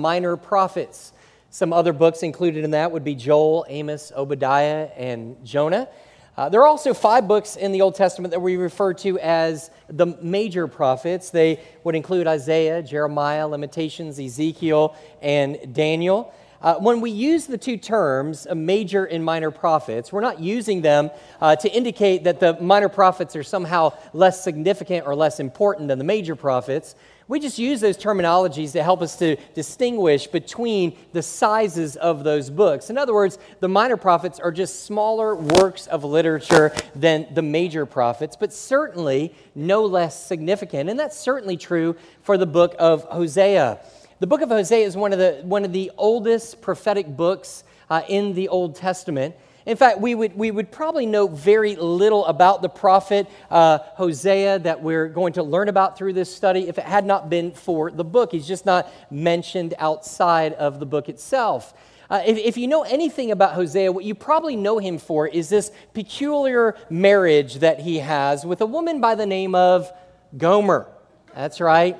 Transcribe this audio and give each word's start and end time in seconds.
minor 0.00 0.36
prophets. 0.36 1.12
Some 1.50 1.72
other 1.72 1.92
books 1.92 2.22
included 2.22 2.62
in 2.62 2.70
that 2.70 2.92
would 2.92 3.02
be 3.02 3.16
Joel, 3.16 3.66
Amos, 3.68 4.12
Obadiah, 4.14 4.90
and 4.96 5.44
Jonah. 5.44 5.88
Uh, 6.36 6.48
there 6.48 6.60
are 6.60 6.68
also 6.68 6.94
five 6.94 7.26
books 7.26 7.56
in 7.56 7.72
the 7.72 7.80
Old 7.80 7.96
Testament 7.96 8.30
that 8.30 8.38
we 8.38 8.56
refer 8.56 8.94
to 8.94 9.18
as 9.18 9.72
the 9.88 10.06
major 10.22 10.68
prophets. 10.68 11.30
They 11.30 11.60
would 11.82 11.96
include 11.96 12.28
Isaiah, 12.28 12.80
Jeremiah, 12.80 13.48
Lamentations, 13.48 14.20
Ezekiel, 14.20 14.94
and 15.20 15.74
Daniel. 15.74 16.32
Uh, 16.62 16.76
when 16.76 17.00
we 17.00 17.10
use 17.10 17.46
the 17.46 17.58
two 17.58 17.76
terms, 17.76 18.46
major 18.54 19.04
and 19.04 19.24
minor 19.24 19.50
prophets, 19.50 20.12
we're 20.12 20.20
not 20.20 20.38
using 20.38 20.80
them 20.80 21.10
uh, 21.40 21.56
to 21.56 21.68
indicate 21.72 22.22
that 22.22 22.38
the 22.38 22.56
minor 22.60 22.88
prophets 22.88 23.34
are 23.34 23.42
somehow 23.42 23.92
less 24.12 24.44
significant 24.44 25.08
or 25.08 25.16
less 25.16 25.40
important 25.40 25.88
than 25.88 25.98
the 25.98 26.04
major 26.04 26.36
prophets. 26.36 26.94
We 27.28 27.40
just 27.40 27.58
use 27.58 27.82
those 27.82 27.98
terminologies 27.98 28.72
to 28.72 28.82
help 28.82 29.02
us 29.02 29.16
to 29.16 29.36
distinguish 29.52 30.26
between 30.26 30.96
the 31.12 31.22
sizes 31.22 31.94
of 31.96 32.24
those 32.24 32.48
books. 32.48 32.88
In 32.88 32.96
other 32.96 33.12
words, 33.12 33.38
the 33.60 33.68
minor 33.68 33.98
prophets 33.98 34.40
are 34.40 34.50
just 34.50 34.86
smaller 34.86 35.34
works 35.34 35.86
of 35.88 36.04
literature 36.04 36.72
than 36.94 37.26
the 37.34 37.42
major 37.42 37.84
prophets, 37.84 38.34
but 38.34 38.50
certainly 38.50 39.34
no 39.54 39.84
less 39.84 40.26
significant. 40.26 40.88
And 40.88 40.98
that's 40.98 41.18
certainly 41.18 41.58
true 41.58 41.96
for 42.22 42.38
the 42.38 42.46
book 42.46 42.74
of 42.78 43.04
Hosea. 43.04 43.78
The 44.20 44.26
book 44.26 44.40
of 44.40 44.48
Hosea 44.48 44.86
is 44.86 44.96
one 44.96 45.12
of 45.12 45.18
the, 45.18 45.42
one 45.42 45.66
of 45.66 45.72
the 45.74 45.92
oldest 45.98 46.62
prophetic 46.62 47.14
books 47.14 47.62
uh, 47.90 48.02
in 48.08 48.32
the 48.32 48.48
Old 48.48 48.74
Testament. 48.74 49.36
In 49.68 49.76
fact, 49.76 50.00
we 50.00 50.14
would, 50.14 50.34
we 50.34 50.50
would 50.50 50.72
probably 50.72 51.04
know 51.04 51.28
very 51.28 51.76
little 51.76 52.24
about 52.24 52.62
the 52.62 52.70
prophet 52.70 53.26
uh, 53.50 53.80
Hosea 53.96 54.60
that 54.60 54.82
we're 54.82 55.08
going 55.08 55.34
to 55.34 55.42
learn 55.42 55.68
about 55.68 55.98
through 55.98 56.14
this 56.14 56.34
study 56.34 56.68
if 56.68 56.78
it 56.78 56.84
had 56.84 57.04
not 57.04 57.28
been 57.28 57.52
for 57.52 57.90
the 57.90 58.02
book. 58.02 58.32
He's 58.32 58.48
just 58.48 58.64
not 58.64 58.90
mentioned 59.10 59.74
outside 59.78 60.54
of 60.54 60.80
the 60.80 60.86
book 60.86 61.10
itself. 61.10 61.74
Uh, 62.08 62.22
if, 62.24 62.38
if, 62.38 62.56
you 62.56 62.66
know 62.66 62.80
anything 62.84 63.30
about 63.30 63.52
Hosea, 63.52 63.92
what 63.92 64.04
you 64.04 64.14
probably 64.14 64.56
know 64.56 64.78
him 64.78 64.96
for 64.96 65.28
is 65.28 65.50
this 65.50 65.70
peculiar 65.92 66.74
marriage 66.88 67.56
that 67.56 67.80
he 67.80 67.98
has 67.98 68.46
with 68.46 68.62
a 68.62 68.66
woman 68.66 69.02
by 69.02 69.14
the 69.16 69.26
name 69.26 69.54
of 69.54 69.92
Gomer. 70.34 70.88
That's 71.34 71.60
right. 71.60 71.94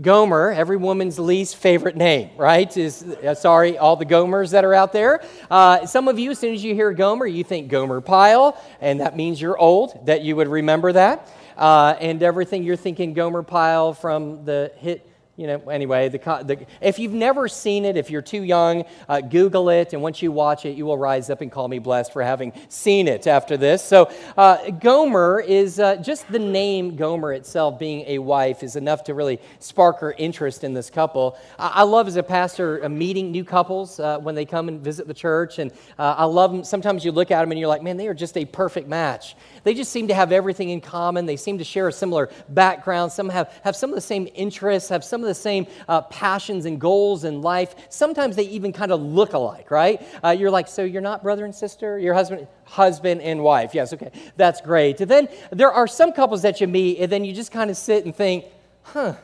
Gomer, 0.00 0.52
every 0.52 0.76
woman's 0.76 1.18
least 1.18 1.56
favorite 1.56 1.96
name, 1.96 2.30
right? 2.36 2.74
Is 2.76 3.02
uh, 3.02 3.34
sorry, 3.34 3.76
all 3.76 3.96
the 3.96 4.06
Gomers 4.06 4.52
that 4.52 4.64
are 4.64 4.72
out 4.72 4.92
there. 4.92 5.22
Uh, 5.50 5.84
some 5.86 6.08
of 6.08 6.18
you, 6.18 6.30
as 6.30 6.38
soon 6.38 6.54
as 6.54 6.64
you 6.64 6.74
hear 6.74 6.92
Gomer, 6.92 7.26
you 7.26 7.44
think 7.44 7.68
Gomer 7.68 8.00
Pyle, 8.00 8.60
and 8.80 9.00
that 9.00 9.16
means 9.16 9.40
you're 9.40 9.58
old. 9.58 10.06
That 10.06 10.22
you 10.22 10.36
would 10.36 10.48
remember 10.48 10.92
that, 10.92 11.30
uh, 11.56 11.94
and 12.00 12.22
everything 12.22 12.62
you're 12.62 12.76
thinking 12.76 13.12
Gomer 13.12 13.42
Pyle 13.42 13.92
from 13.92 14.44
the 14.44 14.72
hit 14.76 15.06
you 15.36 15.46
know, 15.46 15.58
anyway, 15.70 16.10
the, 16.10 16.18
the, 16.18 16.66
if 16.82 16.98
you've 16.98 17.14
never 17.14 17.48
seen 17.48 17.86
it, 17.86 17.96
if 17.96 18.10
you're 18.10 18.20
too 18.20 18.42
young, 18.42 18.84
uh, 19.08 19.22
Google 19.22 19.70
it, 19.70 19.94
and 19.94 20.02
once 20.02 20.20
you 20.20 20.30
watch 20.30 20.66
it, 20.66 20.76
you 20.76 20.84
will 20.84 20.98
rise 20.98 21.30
up 21.30 21.40
and 21.40 21.50
call 21.50 21.68
me 21.68 21.78
blessed 21.78 22.12
for 22.12 22.22
having 22.22 22.52
seen 22.68 23.08
it 23.08 23.26
after 23.26 23.56
this. 23.56 23.82
So, 23.82 24.12
uh, 24.36 24.70
Gomer 24.70 25.40
is 25.40 25.80
uh, 25.80 25.96
just 25.96 26.30
the 26.30 26.38
name 26.38 26.96
Gomer 26.96 27.32
itself, 27.32 27.78
being 27.78 28.04
a 28.08 28.18
wife, 28.18 28.62
is 28.62 28.76
enough 28.76 29.04
to 29.04 29.14
really 29.14 29.40
spark 29.58 30.00
her 30.00 30.12
interest 30.12 30.64
in 30.64 30.74
this 30.74 30.90
couple. 30.90 31.38
I, 31.58 31.68
I 31.76 31.82
love 31.84 32.08
as 32.08 32.16
a 32.16 32.22
pastor 32.22 32.84
uh, 32.84 32.90
meeting 32.90 33.32
new 33.32 33.44
couples 33.44 33.98
uh, 33.98 34.18
when 34.18 34.34
they 34.34 34.44
come 34.44 34.68
and 34.68 34.82
visit 34.82 35.06
the 35.06 35.14
church, 35.14 35.58
and 35.58 35.72
uh, 35.98 36.14
I 36.18 36.24
love 36.24 36.52
them. 36.52 36.62
Sometimes 36.62 37.06
you 37.06 37.12
look 37.12 37.30
at 37.30 37.40
them 37.40 37.50
and 37.52 37.58
you're 37.58 37.70
like, 37.70 37.82
man, 37.82 37.96
they 37.96 38.08
are 38.08 38.14
just 38.14 38.36
a 38.36 38.44
perfect 38.44 38.86
match. 38.86 39.34
They 39.64 39.74
just 39.74 39.92
seem 39.92 40.08
to 40.08 40.14
have 40.14 40.32
everything 40.32 40.70
in 40.70 40.80
common. 40.80 41.26
They 41.26 41.36
seem 41.36 41.58
to 41.58 41.64
share 41.64 41.88
a 41.88 41.92
similar 41.92 42.30
background. 42.48 43.12
Some 43.12 43.28
have, 43.28 43.52
have 43.64 43.76
some 43.76 43.90
of 43.90 43.94
the 43.94 44.00
same 44.00 44.28
interests, 44.34 44.88
have 44.88 45.04
some 45.04 45.20
of 45.22 45.28
the 45.28 45.34
same 45.34 45.66
uh, 45.88 46.02
passions 46.02 46.64
and 46.64 46.80
goals 46.80 47.24
in 47.24 47.42
life. 47.42 47.74
Sometimes 47.88 48.36
they 48.36 48.44
even 48.44 48.72
kind 48.72 48.92
of 48.92 49.00
look 49.00 49.32
alike, 49.32 49.70
right? 49.70 50.06
Uh, 50.22 50.30
you're 50.30 50.50
like, 50.50 50.68
so 50.68 50.82
you're 50.82 51.02
not 51.02 51.22
brother 51.22 51.44
and 51.44 51.54
sister? 51.54 51.98
Your 51.98 52.14
husband, 52.14 52.46
husband 52.64 53.22
and 53.22 53.42
wife. 53.42 53.74
Yes, 53.74 53.92
okay, 53.92 54.10
that's 54.36 54.60
great. 54.60 55.00
And 55.00 55.10
then 55.10 55.28
there 55.50 55.72
are 55.72 55.86
some 55.86 56.12
couples 56.12 56.42
that 56.42 56.60
you 56.60 56.66
meet, 56.66 56.98
and 56.98 57.10
then 57.10 57.24
you 57.24 57.32
just 57.32 57.52
kind 57.52 57.70
of 57.70 57.76
sit 57.76 58.04
and 58.04 58.14
think, 58.14 58.46
huh 58.82 59.14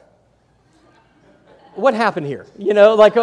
what 1.79 1.95
happened 1.95 2.27
here? 2.27 2.47
You 2.59 2.75
know, 2.75 2.95
like, 2.95 3.15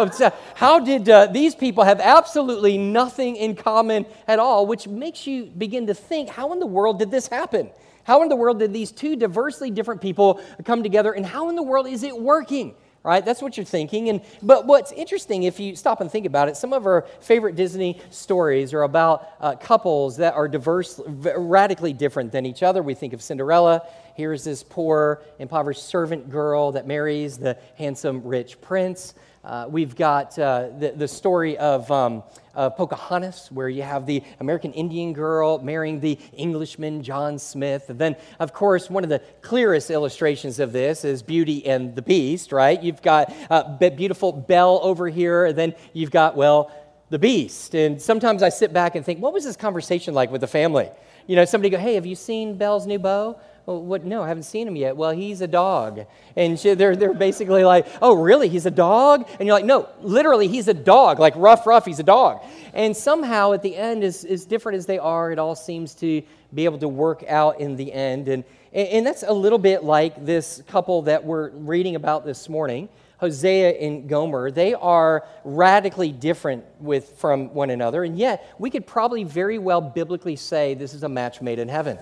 how 0.54 0.80
did 0.80 1.08
uh, 1.08 1.26
these 1.26 1.54
people 1.54 1.84
have 1.84 2.00
absolutely 2.00 2.78
nothing 2.78 3.36
in 3.36 3.54
common 3.54 4.06
at 4.26 4.38
all, 4.38 4.66
which 4.66 4.88
makes 4.88 5.26
you 5.26 5.46
begin 5.46 5.86
to 5.88 5.94
think, 5.94 6.28
how 6.28 6.52
in 6.52 6.58
the 6.58 6.66
world 6.66 6.98
did 6.98 7.10
this 7.10 7.28
happen? 7.28 7.70
How 8.04 8.22
in 8.22 8.28
the 8.28 8.36
world 8.36 8.58
did 8.58 8.72
these 8.72 8.92
two 8.92 9.16
diversely 9.16 9.70
different 9.70 10.00
people 10.00 10.40
come 10.64 10.82
together, 10.82 11.12
and 11.12 11.26
how 11.26 11.48
in 11.48 11.56
the 11.56 11.62
world 11.62 11.86
is 11.86 12.02
it 12.02 12.16
working? 12.16 12.74
right? 13.06 13.24
That's 13.24 13.40
what 13.40 13.56
you're 13.56 13.64
thinking. 13.64 14.08
And 14.08 14.20
but 14.42 14.66
what's 14.66 14.90
interesting, 14.90 15.44
if 15.44 15.60
you 15.60 15.76
stop 15.76 16.00
and 16.00 16.10
think 16.10 16.26
about 16.26 16.48
it, 16.48 16.56
some 16.56 16.72
of 16.72 16.86
our 16.86 17.06
favorite 17.20 17.54
Disney 17.54 18.00
stories 18.10 18.74
are 18.74 18.82
about 18.82 19.28
uh, 19.40 19.54
couples 19.54 20.16
that 20.16 20.34
are 20.34 20.48
diverse, 20.48 21.00
radically 21.06 21.92
different 21.92 22.32
than 22.32 22.44
each 22.44 22.64
other. 22.64 22.82
We 22.82 22.94
think 22.94 23.12
of 23.12 23.22
Cinderella. 23.22 23.86
Here's 24.16 24.44
this 24.44 24.62
poor, 24.62 25.20
impoverished 25.38 25.84
servant 25.84 26.30
girl 26.30 26.72
that 26.72 26.86
marries 26.86 27.36
the 27.36 27.58
handsome, 27.76 28.22
rich 28.24 28.58
prince. 28.62 29.12
Uh, 29.44 29.66
we've 29.68 29.94
got 29.94 30.38
uh, 30.38 30.70
the, 30.78 30.92
the 30.96 31.06
story 31.06 31.58
of 31.58 31.90
um, 31.90 32.22
Pocahontas, 32.54 33.52
where 33.52 33.68
you 33.68 33.82
have 33.82 34.06
the 34.06 34.22
American 34.40 34.72
Indian 34.72 35.12
girl 35.12 35.58
marrying 35.58 36.00
the 36.00 36.18
Englishman 36.32 37.02
John 37.02 37.38
Smith. 37.38 37.90
And 37.90 37.98
then, 37.98 38.16
of 38.40 38.54
course, 38.54 38.88
one 38.88 39.04
of 39.04 39.10
the 39.10 39.18
clearest 39.42 39.90
illustrations 39.90 40.60
of 40.60 40.72
this 40.72 41.04
is 41.04 41.22
Beauty 41.22 41.66
and 41.66 41.94
the 41.94 42.00
Beast, 42.00 42.52
right? 42.52 42.82
You've 42.82 43.02
got 43.02 43.30
uh, 43.50 43.76
beautiful 43.90 44.32
Belle 44.32 44.80
over 44.82 45.10
here, 45.10 45.44
and 45.44 45.58
then 45.58 45.74
you've 45.92 46.10
got, 46.10 46.36
well, 46.36 46.72
the 47.10 47.18
Beast. 47.18 47.74
And 47.74 48.00
sometimes 48.00 48.42
I 48.42 48.48
sit 48.48 48.72
back 48.72 48.94
and 48.94 49.04
think, 49.04 49.20
what 49.20 49.34
was 49.34 49.44
this 49.44 49.56
conversation 49.56 50.14
like 50.14 50.30
with 50.30 50.40
the 50.40 50.46
family? 50.46 50.88
You 51.26 51.36
know, 51.36 51.44
somebody 51.44 51.68
go, 51.68 51.78
hey, 51.78 51.96
have 51.96 52.06
you 52.06 52.14
seen 52.14 52.56
Belle's 52.56 52.86
new 52.86 52.98
beau? 52.98 53.38
Well, 53.66 53.82
what? 53.82 54.04
No, 54.04 54.22
I 54.22 54.28
haven't 54.28 54.44
seen 54.44 54.68
him 54.68 54.76
yet. 54.76 54.96
Well, 54.96 55.10
he's 55.10 55.40
a 55.40 55.48
dog. 55.48 56.06
And 56.36 56.58
she, 56.58 56.74
they're, 56.74 56.94
they're 56.94 57.12
basically 57.12 57.64
like, 57.64 57.88
oh, 58.00 58.14
really? 58.14 58.48
He's 58.48 58.64
a 58.64 58.70
dog? 58.70 59.28
And 59.40 59.46
you're 59.46 59.56
like, 59.56 59.64
no, 59.64 59.88
literally, 60.02 60.46
he's 60.46 60.68
a 60.68 60.74
dog. 60.74 61.18
Like, 61.18 61.34
rough, 61.36 61.66
rough, 61.66 61.84
he's 61.84 61.98
a 61.98 62.04
dog. 62.04 62.44
And 62.74 62.96
somehow, 62.96 63.54
at 63.54 63.62
the 63.62 63.74
end, 63.74 64.04
as, 64.04 64.24
as 64.24 64.44
different 64.44 64.78
as 64.78 64.86
they 64.86 65.00
are, 65.00 65.32
it 65.32 65.40
all 65.40 65.56
seems 65.56 65.94
to 65.96 66.22
be 66.54 66.64
able 66.64 66.78
to 66.78 66.88
work 66.88 67.24
out 67.26 67.58
in 67.58 67.74
the 67.74 67.92
end. 67.92 68.28
And, 68.28 68.44
and 68.72 69.04
that's 69.04 69.24
a 69.24 69.32
little 69.32 69.58
bit 69.58 69.82
like 69.82 70.24
this 70.24 70.62
couple 70.68 71.02
that 71.02 71.24
we're 71.24 71.50
reading 71.50 71.96
about 71.96 72.24
this 72.24 72.48
morning. 72.48 72.88
Hosea 73.18 73.70
and 73.70 74.08
Gomer, 74.08 74.50
they 74.50 74.74
are 74.74 75.24
radically 75.42 76.12
different 76.12 76.64
with, 76.78 77.18
from 77.18 77.52
one 77.54 77.70
another, 77.70 78.04
and 78.04 78.18
yet 78.18 78.54
we 78.58 78.70
could 78.70 78.86
probably 78.86 79.24
very 79.24 79.58
well 79.58 79.80
biblically 79.80 80.36
say 80.36 80.74
this 80.74 80.92
is 80.92 81.02
a 81.02 81.08
match 81.08 81.40
made 81.40 81.58
in 81.58 81.68
heaven. 81.68 81.98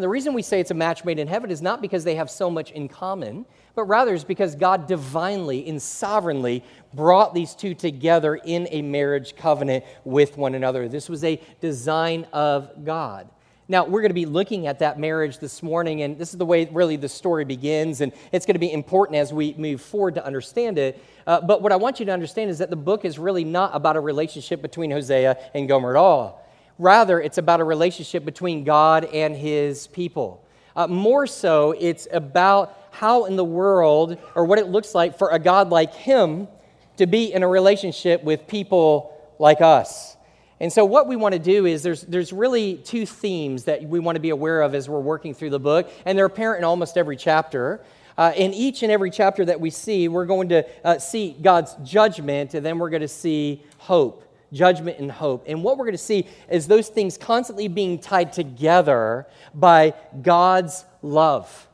And 0.00 0.04
the 0.06 0.08
reason 0.08 0.32
we 0.32 0.40
say 0.40 0.60
it's 0.60 0.70
a 0.70 0.74
match 0.74 1.04
made 1.04 1.18
in 1.18 1.28
heaven 1.28 1.50
is 1.50 1.60
not 1.60 1.82
because 1.82 2.04
they 2.04 2.14
have 2.14 2.30
so 2.30 2.48
much 2.48 2.70
in 2.70 2.88
common, 2.88 3.44
but 3.74 3.84
rather 3.84 4.14
is 4.14 4.24
because 4.24 4.54
God 4.54 4.86
divinely 4.86 5.68
and 5.68 5.82
sovereignly 5.82 6.64
brought 6.94 7.34
these 7.34 7.54
two 7.54 7.74
together 7.74 8.36
in 8.36 8.66
a 8.70 8.80
marriage 8.80 9.36
covenant 9.36 9.84
with 10.06 10.38
one 10.38 10.54
another. 10.54 10.88
This 10.88 11.10
was 11.10 11.22
a 11.22 11.38
design 11.60 12.26
of 12.32 12.82
God. 12.82 13.28
Now, 13.68 13.84
we're 13.84 14.00
going 14.00 14.08
to 14.08 14.14
be 14.14 14.24
looking 14.24 14.66
at 14.68 14.78
that 14.78 14.98
marriage 14.98 15.38
this 15.38 15.62
morning, 15.62 16.00
and 16.00 16.16
this 16.16 16.30
is 16.30 16.38
the 16.38 16.46
way 16.46 16.66
really 16.72 16.96
the 16.96 17.06
story 17.06 17.44
begins, 17.44 18.00
and 18.00 18.10
it's 18.32 18.46
going 18.46 18.54
to 18.54 18.58
be 18.58 18.72
important 18.72 19.16
as 19.18 19.34
we 19.34 19.52
move 19.58 19.82
forward 19.82 20.14
to 20.14 20.24
understand 20.24 20.78
it. 20.78 21.04
Uh, 21.26 21.42
but 21.42 21.60
what 21.60 21.72
I 21.72 21.76
want 21.76 22.00
you 22.00 22.06
to 22.06 22.12
understand 22.12 22.50
is 22.50 22.56
that 22.56 22.70
the 22.70 22.76
book 22.76 23.04
is 23.04 23.18
really 23.18 23.44
not 23.44 23.76
about 23.76 23.96
a 23.96 24.00
relationship 24.00 24.62
between 24.62 24.90
Hosea 24.90 25.36
and 25.52 25.68
Gomer 25.68 25.90
at 25.90 25.96
all. 25.96 26.42
Rather, 26.80 27.20
it's 27.20 27.36
about 27.36 27.60
a 27.60 27.64
relationship 27.64 28.24
between 28.24 28.64
God 28.64 29.04
and 29.04 29.36
his 29.36 29.86
people. 29.88 30.42
Uh, 30.74 30.86
more 30.86 31.26
so, 31.26 31.72
it's 31.78 32.08
about 32.10 32.74
how 32.90 33.26
in 33.26 33.36
the 33.36 33.44
world, 33.44 34.16
or 34.34 34.46
what 34.46 34.58
it 34.58 34.68
looks 34.68 34.94
like 34.94 35.18
for 35.18 35.28
a 35.28 35.38
God 35.38 35.68
like 35.68 35.92
him 35.92 36.48
to 36.96 37.06
be 37.06 37.34
in 37.34 37.42
a 37.42 37.48
relationship 37.48 38.24
with 38.24 38.46
people 38.46 39.14
like 39.38 39.60
us. 39.60 40.16
And 40.58 40.72
so, 40.72 40.86
what 40.86 41.06
we 41.06 41.16
want 41.16 41.34
to 41.34 41.38
do 41.38 41.66
is 41.66 41.82
there's, 41.82 42.00
there's 42.00 42.32
really 42.32 42.76
two 42.76 43.04
themes 43.04 43.64
that 43.64 43.82
we 43.82 44.00
want 44.00 44.16
to 44.16 44.20
be 44.20 44.30
aware 44.30 44.62
of 44.62 44.74
as 44.74 44.88
we're 44.88 45.00
working 45.00 45.34
through 45.34 45.50
the 45.50 45.60
book, 45.60 45.90
and 46.06 46.16
they're 46.16 46.24
apparent 46.24 46.60
in 46.60 46.64
almost 46.64 46.96
every 46.96 47.18
chapter. 47.18 47.82
Uh, 48.16 48.32
in 48.34 48.54
each 48.54 48.82
and 48.82 48.90
every 48.90 49.10
chapter 49.10 49.44
that 49.44 49.60
we 49.60 49.68
see, 49.68 50.08
we're 50.08 50.24
going 50.24 50.48
to 50.48 50.66
uh, 50.82 50.98
see 50.98 51.36
God's 51.42 51.74
judgment, 51.84 52.54
and 52.54 52.64
then 52.64 52.78
we're 52.78 52.90
going 52.90 53.02
to 53.02 53.08
see 53.08 53.62
hope 53.76 54.24
judgment, 54.52 54.98
and 54.98 55.10
hope. 55.10 55.44
And 55.46 55.62
what 55.62 55.78
we're 55.78 55.84
going 55.84 55.92
to 55.92 55.98
see 55.98 56.26
is 56.50 56.66
those 56.66 56.88
things 56.88 57.16
constantly 57.16 57.68
being 57.68 57.98
tied 57.98 58.32
together 58.32 59.26
by 59.54 59.94
God's 60.22 60.84
love, 61.02 61.68